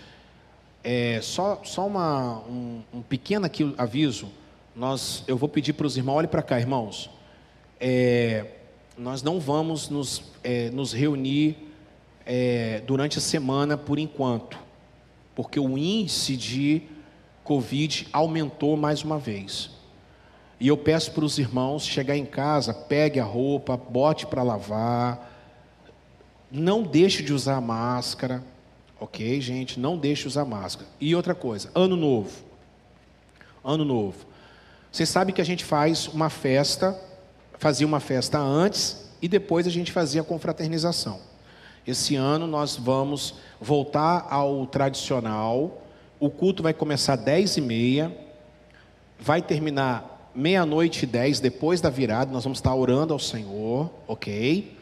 é, 0.81 1.19
só, 1.21 1.59
só 1.65 1.85
uma, 1.85 2.39
um, 2.47 2.81
um 2.93 3.01
pequeno 3.01 3.45
aqui 3.45 3.75
aviso, 3.77 4.29
nós, 4.73 5.21
eu 5.27 5.35
vou 5.35 5.49
pedir 5.49 5.73
para 5.73 5.85
os 5.85 5.97
irmãos, 5.97 6.15
olhe 6.15 6.27
para 6.27 6.41
cá, 6.41 6.57
irmãos, 6.57 7.09
é, 7.77 8.45
nós 8.97 9.21
não 9.21 9.41
vamos 9.41 9.89
nos, 9.89 10.23
é, 10.45 10.69
nos 10.69 10.93
reunir 10.93 11.57
é, 12.25 12.81
durante 12.87 13.17
a 13.17 13.21
semana 13.21 13.77
por 13.77 13.99
enquanto, 13.99 14.57
porque 15.35 15.59
o 15.59 15.77
índice 15.77 16.37
de 16.37 16.83
Covid 17.43 18.07
aumentou 18.13 18.77
mais 18.77 19.03
uma 19.03 19.19
vez. 19.19 19.75
E 20.59 20.67
eu 20.67 20.77
peço 20.77 21.11
para 21.11 21.23
os 21.23 21.37
irmãos 21.37 21.85
chegar 21.85 22.17
em 22.17 22.25
casa, 22.25 22.73
pegue 22.73 23.19
a 23.19 23.23
roupa, 23.23 23.77
bote 23.77 24.25
para 24.25 24.41
lavar, 24.41 25.33
não 26.51 26.81
deixe 26.81 27.21
de 27.21 27.33
usar 27.33 27.61
máscara, 27.61 28.43
ok, 28.99 29.39
gente? 29.39 29.79
Não 29.79 29.97
deixe 29.97 30.23
de 30.23 30.29
usar 30.29 30.45
máscara. 30.45 30.89
E 30.99 31.15
outra 31.15 31.35
coisa, 31.35 31.69
ano 31.75 31.95
novo. 31.95 32.43
Ano 33.63 33.85
novo. 33.85 34.25
Você 34.91 35.05
sabe 35.05 35.31
que 35.31 35.41
a 35.41 35.45
gente 35.45 35.63
faz 35.63 36.07
uma 36.07 36.29
festa, 36.29 36.99
fazia 37.59 37.85
uma 37.85 37.99
festa 37.99 38.39
antes 38.39 39.11
e 39.21 39.27
depois 39.27 39.67
a 39.67 39.69
gente 39.69 39.91
fazia 39.91 40.21
a 40.21 40.23
confraternização. 40.23 41.19
Esse 41.85 42.15
ano 42.15 42.47
nós 42.47 42.75
vamos 42.75 43.35
voltar 43.61 44.27
ao 44.29 44.65
tradicional. 44.65 45.81
O 46.19 46.29
culto 46.29 46.63
vai 46.63 46.73
começar 46.73 47.13
às 47.13 47.21
10 47.21 47.57
e 47.57 47.61
meia, 47.61 48.17
vai 49.19 49.41
terminar 49.41 50.16
meia-noite 50.37 51.03
e 51.03 51.07
dez, 51.07 51.39
depois 51.39 51.81
da 51.81 51.89
virada, 51.89 52.31
nós 52.31 52.43
vamos 52.43 52.59
estar 52.59 52.75
orando 52.75 53.11
ao 53.11 53.17
Senhor, 53.17 53.89
ok? 54.07 54.77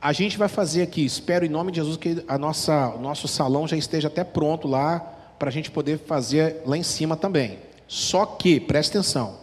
A 0.00 0.10
gente 0.10 0.38
vai 0.38 0.48
fazer 0.48 0.80
aqui, 0.80 1.04
espero 1.04 1.44
em 1.44 1.50
nome 1.50 1.70
de 1.70 1.76
Jesus 1.76 1.98
que 1.98 2.24
a 2.26 2.38
nossa, 2.38 2.94
o 2.94 2.98
nosso 2.98 3.28
salão 3.28 3.68
já 3.68 3.76
esteja 3.76 4.08
até 4.08 4.24
pronto 4.24 4.66
lá, 4.66 5.00
para 5.38 5.50
a 5.50 5.52
gente 5.52 5.70
poder 5.70 5.98
fazer 5.98 6.62
lá 6.64 6.78
em 6.78 6.82
cima 6.82 7.14
também. 7.14 7.58
Só 7.86 8.24
que, 8.24 8.58
presta 8.58 8.98
atenção, 8.98 9.36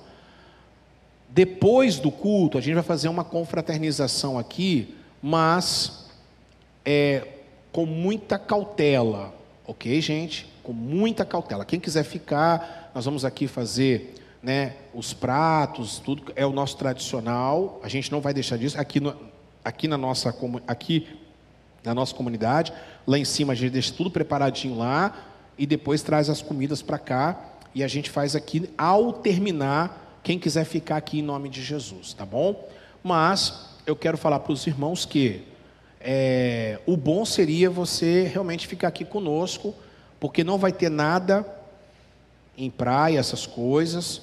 depois 1.29 1.99
do 1.99 2.11
culto, 2.11 2.57
a 2.57 2.61
gente 2.61 2.73
vai 2.73 2.83
fazer 2.83 3.07
uma 3.07 3.23
confraternização 3.23 4.39
aqui, 4.39 4.95
mas 5.21 6.07
é, 6.83 7.27
com 7.71 7.85
muita 7.85 8.39
cautela, 8.39 9.35
ok, 9.67 10.01
gente? 10.01 10.47
Com 10.63 10.73
muita 10.73 11.23
cautela. 11.23 11.63
Quem 11.63 11.79
quiser 11.79 12.03
ficar, 12.03 12.91
nós 12.95 13.05
vamos 13.05 13.23
aqui 13.23 13.47
fazer 13.47 14.15
né, 14.41 14.73
os 14.93 15.13
pratos, 15.13 15.99
tudo 15.99 16.31
é 16.35 16.45
o 16.45 16.51
nosso 16.51 16.77
tradicional. 16.77 17.79
A 17.83 17.87
gente 17.87 18.11
não 18.11 18.21
vai 18.21 18.33
deixar 18.33 18.57
disso 18.57 18.79
aqui, 18.79 18.99
no, 18.99 19.15
aqui 19.63 19.87
na 19.87 19.97
nossa 19.97 20.33
aqui 20.67 21.07
na 21.83 21.93
nossa 21.93 22.13
comunidade. 22.13 22.73
Lá 23.05 23.17
em 23.17 23.25
cima 23.25 23.53
a 23.53 23.55
gente 23.55 23.71
deixa 23.71 23.93
tudo 23.93 24.09
preparadinho 24.09 24.77
lá 24.77 25.15
e 25.57 25.65
depois 25.65 26.01
traz 26.01 26.29
as 26.29 26.41
comidas 26.41 26.81
para 26.81 26.97
cá 26.97 27.39
e 27.73 27.83
a 27.83 27.87
gente 27.87 28.09
faz 28.09 28.35
aqui 28.35 28.69
ao 28.77 29.13
terminar. 29.13 30.19
Quem 30.23 30.37
quiser 30.37 30.65
ficar 30.65 30.97
aqui 30.97 31.19
em 31.19 31.23
nome 31.23 31.49
de 31.49 31.63
Jesus, 31.63 32.13
tá 32.13 32.25
bom? 32.25 32.67
Mas 33.03 33.69
eu 33.85 33.95
quero 33.95 34.17
falar 34.17 34.39
para 34.39 34.53
os 34.53 34.65
irmãos 34.67 35.05
que 35.05 35.43
é, 35.99 36.79
o 36.85 36.95
bom 36.95 37.25
seria 37.25 37.69
você 37.69 38.23
realmente 38.23 38.67
ficar 38.67 38.87
aqui 38.87 39.05
conosco, 39.05 39.73
porque 40.19 40.43
não 40.43 40.57
vai 40.57 40.71
ter 40.71 40.89
nada 40.89 41.45
em 42.57 42.69
praia, 42.69 43.19
essas 43.19 43.47
coisas, 43.47 44.21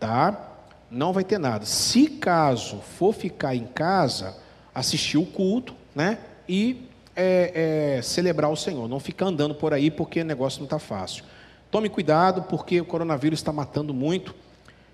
tá? 0.00 0.48
Não 0.90 1.12
vai 1.12 1.22
ter 1.22 1.38
nada. 1.38 1.64
Se 1.64 2.08
caso 2.08 2.78
for 2.98 3.14
ficar 3.14 3.54
em 3.54 3.66
casa, 3.66 4.36
assistir 4.74 5.18
o 5.18 5.26
culto, 5.26 5.74
né? 5.94 6.18
E 6.48 6.88
é, 7.14 7.98
é, 7.98 8.02
celebrar 8.02 8.50
o 8.50 8.56
Senhor. 8.56 8.88
Não 8.88 8.98
ficar 8.98 9.26
andando 9.26 9.54
por 9.54 9.72
aí 9.72 9.90
porque 9.90 10.22
o 10.22 10.24
negócio 10.24 10.58
não 10.58 10.64
está 10.64 10.78
fácil. 10.80 11.22
Tome 11.70 11.88
cuidado 11.88 12.42
porque 12.42 12.80
o 12.80 12.84
coronavírus 12.84 13.38
está 13.38 13.52
matando 13.52 13.94
muito. 13.94 14.34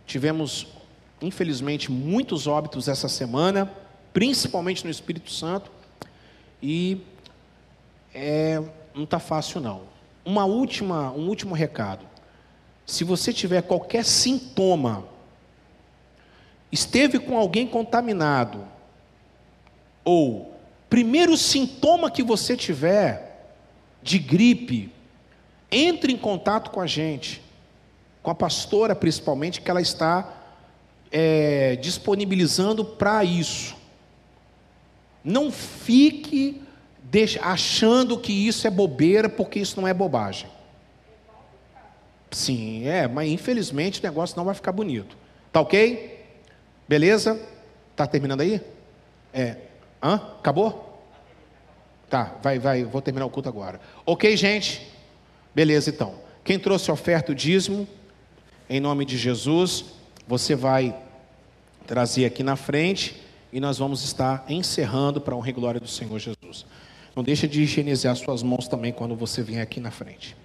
Tivemos, 0.04 0.66
infelizmente, 1.22 1.90
muitos 1.90 2.46
óbitos 2.46 2.88
essa 2.88 3.08
semana 3.08 3.72
principalmente 4.16 4.82
no 4.82 4.90
Espírito 4.90 5.30
Santo, 5.30 5.70
e 6.62 7.02
é, 8.14 8.62
não 8.94 9.04
está 9.04 9.18
fácil 9.18 9.60
não. 9.60 9.82
Uma 10.24 10.46
última, 10.46 11.12
um 11.12 11.28
último 11.28 11.54
recado. 11.54 12.02
Se 12.86 13.02
você 13.02 13.32
tiver 13.32 13.62
qualquer 13.62 14.04
sintoma, 14.04 15.04
esteve 16.70 17.18
com 17.18 17.36
alguém 17.36 17.66
contaminado, 17.66 18.64
ou 20.04 20.54
primeiro 20.88 21.36
sintoma 21.36 22.10
que 22.10 22.22
você 22.22 22.56
tiver 22.56 23.54
de 24.00 24.20
gripe, 24.20 24.92
entre 25.70 26.12
em 26.12 26.16
contato 26.16 26.70
com 26.70 26.80
a 26.80 26.86
gente, 26.86 27.42
com 28.22 28.30
a 28.30 28.34
pastora 28.34 28.94
principalmente, 28.94 29.60
que 29.60 29.70
ela 29.70 29.80
está 29.80 30.32
é, 31.10 31.74
disponibilizando 31.76 32.84
para 32.84 33.24
isso. 33.24 33.74
Não 35.24 35.50
fique 35.50 36.62
achando 37.40 38.18
que 38.18 38.32
isso 38.32 38.66
é 38.66 38.70
bobeira, 38.70 39.28
porque 39.28 39.58
isso 39.58 39.80
não 39.80 39.88
é 39.88 39.94
bobagem. 39.94 40.48
Sim, 42.36 42.86
é, 42.86 43.08
mas 43.08 43.30
infelizmente 43.30 43.98
o 43.98 44.02
negócio 44.02 44.36
não 44.36 44.44
vai 44.44 44.54
ficar 44.54 44.70
bonito. 44.70 45.16
Tá 45.50 45.58
ok? 45.58 46.22
Beleza? 46.86 47.40
Tá 47.96 48.06
terminando 48.06 48.42
aí? 48.42 48.60
É. 49.32 49.56
Hã? 50.02 50.16
Acabou? 50.38 51.02
Tá, 52.10 52.36
vai, 52.42 52.58
vai, 52.58 52.84
vou 52.84 53.00
terminar 53.00 53.24
o 53.24 53.30
culto 53.30 53.48
agora. 53.48 53.80
Ok, 54.04 54.36
gente? 54.36 54.86
Beleza, 55.54 55.88
então. 55.88 56.16
Quem 56.44 56.58
trouxe 56.58 56.90
oferta 56.90 57.32
o 57.32 57.34
dízimo, 57.34 57.88
em 58.68 58.80
nome 58.80 59.06
de 59.06 59.16
Jesus, 59.16 59.86
você 60.28 60.54
vai 60.54 60.94
trazer 61.86 62.26
aqui 62.26 62.42
na 62.42 62.54
frente 62.54 63.16
e 63.50 63.60
nós 63.60 63.78
vamos 63.78 64.04
estar 64.04 64.44
encerrando 64.46 65.22
para 65.22 65.32
a 65.32 65.38
honra 65.38 65.48
e 65.48 65.52
glória 65.54 65.80
do 65.80 65.88
Senhor 65.88 66.18
Jesus. 66.18 66.66
Não 67.16 67.24
deixe 67.24 67.48
de 67.48 67.62
higienizar 67.62 68.14
suas 68.14 68.42
mãos 68.42 68.68
também 68.68 68.92
quando 68.92 69.16
você 69.16 69.42
vier 69.42 69.62
aqui 69.62 69.80
na 69.80 69.90
frente. 69.90 70.36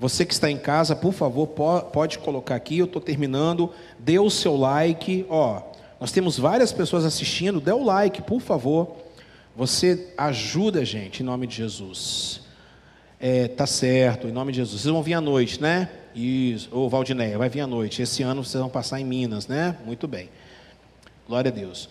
Você 0.00 0.24
que 0.24 0.32
está 0.32 0.50
em 0.50 0.56
casa, 0.56 0.96
por 0.96 1.12
favor, 1.12 1.46
pode 1.46 2.18
colocar 2.18 2.54
aqui, 2.54 2.78
eu 2.78 2.86
estou 2.86 3.02
terminando, 3.02 3.70
dê 3.98 4.18
o 4.18 4.30
seu 4.30 4.56
like, 4.56 5.26
ó, 5.28 5.60
nós 6.00 6.10
temos 6.10 6.38
várias 6.38 6.72
pessoas 6.72 7.04
assistindo, 7.04 7.60
dê 7.60 7.70
o 7.70 7.84
like, 7.84 8.22
por 8.22 8.40
favor, 8.40 8.96
você 9.54 10.08
ajuda 10.16 10.80
a 10.80 10.84
gente, 10.84 11.22
em 11.22 11.26
nome 11.26 11.46
de 11.46 11.56
Jesus. 11.56 12.40
É, 13.20 13.46
tá 13.48 13.66
certo, 13.66 14.26
em 14.26 14.32
nome 14.32 14.52
de 14.52 14.56
Jesus. 14.56 14.80
Vocês 14.80 14.90
vão 14.90 15.02
vir 15.02 15.12
à 15.12 15.20
noite, 15.20 15.60
né? 15.60 15.90
Isso, 16.14 16.70
ô 16.72 16.88
Valdinéia, 16.88 17.36
vai 17.36 17.50
vir 17.50 17.60
à 17.60 17.66
noite. 17.66 18.00
Esse 18.00 18.22
ano 18.22 18.42
vocês 18.42 18.58
vão 18.58 18.70
passar 18.70 18.98
em 18.98 19.04
Minas, 19.04 19.46
né? 19.46 19.76
Muito 19.84 20.08
bem. 20.08 20.30
Glória 21.28 21.50
a 21.50 21.54
Deus. 21.54 21.90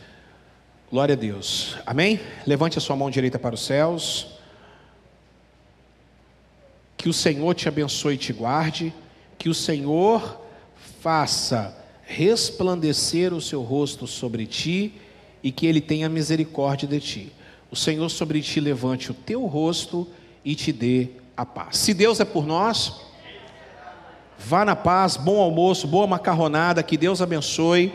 Glória 0.89 1.13
a 1.13 1.15
Deus. 1.15 1.77
Amém? 1.85 2.19
Levante 2.47 2.79
a 2.79 2.81
sua 2.81 2.95
mão 2.95 3.11
direita 3.11 3.37
para 3.37 3.53
os 3.53 3.63
céus. 3.63 4.38
Que 6.99 7.07
o 7.07 7.13
Senhor 7.13 7.53
te 7.53 7.69
abençoe 7.69 8.15
e 8.15 8.17
te 8.17 8.33
guarde. 8.33 8.93
Que 9.37 9.47
o 9.47 9.53
Senhor 9.53 10.41
faça 10.99 11.73
resplandecer 12.03 13.33
o 13.33 13.39
seu 13.39 13.61
rosto 13.61 14.05
sobre 14.05 14.45
ti 14.45 14.95
e 15.41 15.49
que 15.49 15.65
ele 15.65 15.79
tenha 15.79 16.09
misericórdia 16.09 16.85
de 16.85 16.99
ti. 16.99 17.33
O 17.71 17.75
Senhor 17.75 18.09
sobre 18.09 18.41
ti 18.41 18.59
levante 18.59 19.11
o 19.11 19.13
teu 19.13 19.45
rosto 19.45 20.05
e 20.43 20.55
te 20.55 20.73
dê 20.73 21.11
a 21.37 21.45
paz. 21.45 21.77
Se 21.77 21.93
Deus 21.93 22.19
é 22.19 22.25
por 22.25 22.45
nós, 22.45 22.99
vá 24.37 24.65
na 24.65 24.75
paz, 24.75 25.15
bom 25.15 25.39
almoço, 25.39 25.87
boa 25.87 26.05
macarronada, 26.05 26.83
que 26.83 26.97
Deus 26.97 27.21
abençoe. 27.21 27.93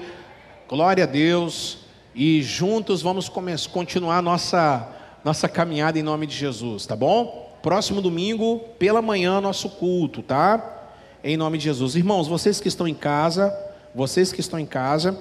Glória 0.67 1.05
a 1.05 1.07
Deus 1.07 1.81
e 2.15 2.43
juntos 2.43 3.03
vamos 3.03 3.29
continuar 3.71 4.23
nossa, 4.23 4.89
nossa 5.23 5.47
caminhada 5.47 5.99
em 5.99 6.03
nome 6.03 6.27
de 6.27 6.35
Jesus, 6.35 6.87
tá 6.87 6.97
bom? 6.97 7.44
Próximo 7.65 8.03
domingo, 8.03 8.61
pela 8.79 9.01
manhã, 9.01 9.41
nosso 9.41 9.71
culto, 9.71 10.21
tá? 10.21 10.91
Em 11.25 11.35
nome 11.35 11.57
de 11.57 11.65
Jesus. 11.65 11.97
Irmãos, 11.97 12.29
vocês 12.29 12.61
que 12.61 12.69
estão 12.69 12.87
em 12.87 12.93
casa, 12.93 13.59
vocês 13.95 14.31
que 14.31 14.41
estão 14.41 14.59
em 14.59 14.67
casa, 14.67 15.19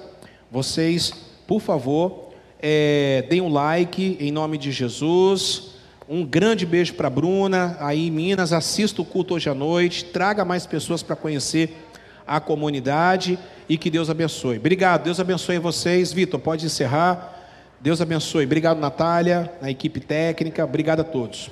vocês, 0.52 1.10
por 1.46 1.58
favor, 1.58 2.34
é, 2.60 3.24
deem 3.30 3.40
um 3.40 3.48
like 3.48 4.18
em 4.20 4.30
nome 4.30 4.58
de 4.58 4.70
Jesus. 4.72 5.70
Um 6.06 6.22
grande 6.22 6.66
beijo 6.66 6.92
para 6.92 7.08
Bruna, 7.08 7.78
aí 7.80 8.08
em 8.08 8.10
Minas. 8.10 8.52
Assista 8.52 9.00
o 9.00 9.06
culto 9.06 9.32
hoje 9.32 9.48
à 9.48 9.54
noite. 9.54 10.04
Traga 10.04 10.44
mais 10.44 10.66
pessoas 10.66 11.02
para 11.02 11.16
conhecer 11.16 11.74
a 12.26 12.40
comunidade 12.40 13.38
e 13.66 13.78
que 13.78 13.88
Deus 13.88 14.10
abençoe. 14.10 14.58
Obrigado, 14.58 15.04
Deus 15.04 15.18
abençoe 15.18 15.58
vocês. 15.58 16.12
Vitor, 16.12 16.38
pode 16.38 16.66
encerrar. 16.66 17.56
Deus 17.80 18.02
abençoe. 18.02 18.44
Obrigado, 18.44 18.78
Natália, 18.78 19.50
na 19.62 19.70
equipe 19.70 19.98
técnica. 19.98 20.62
Obrigado 20.62 21.00
a 21.00 21.04
todos. 21.04 21.50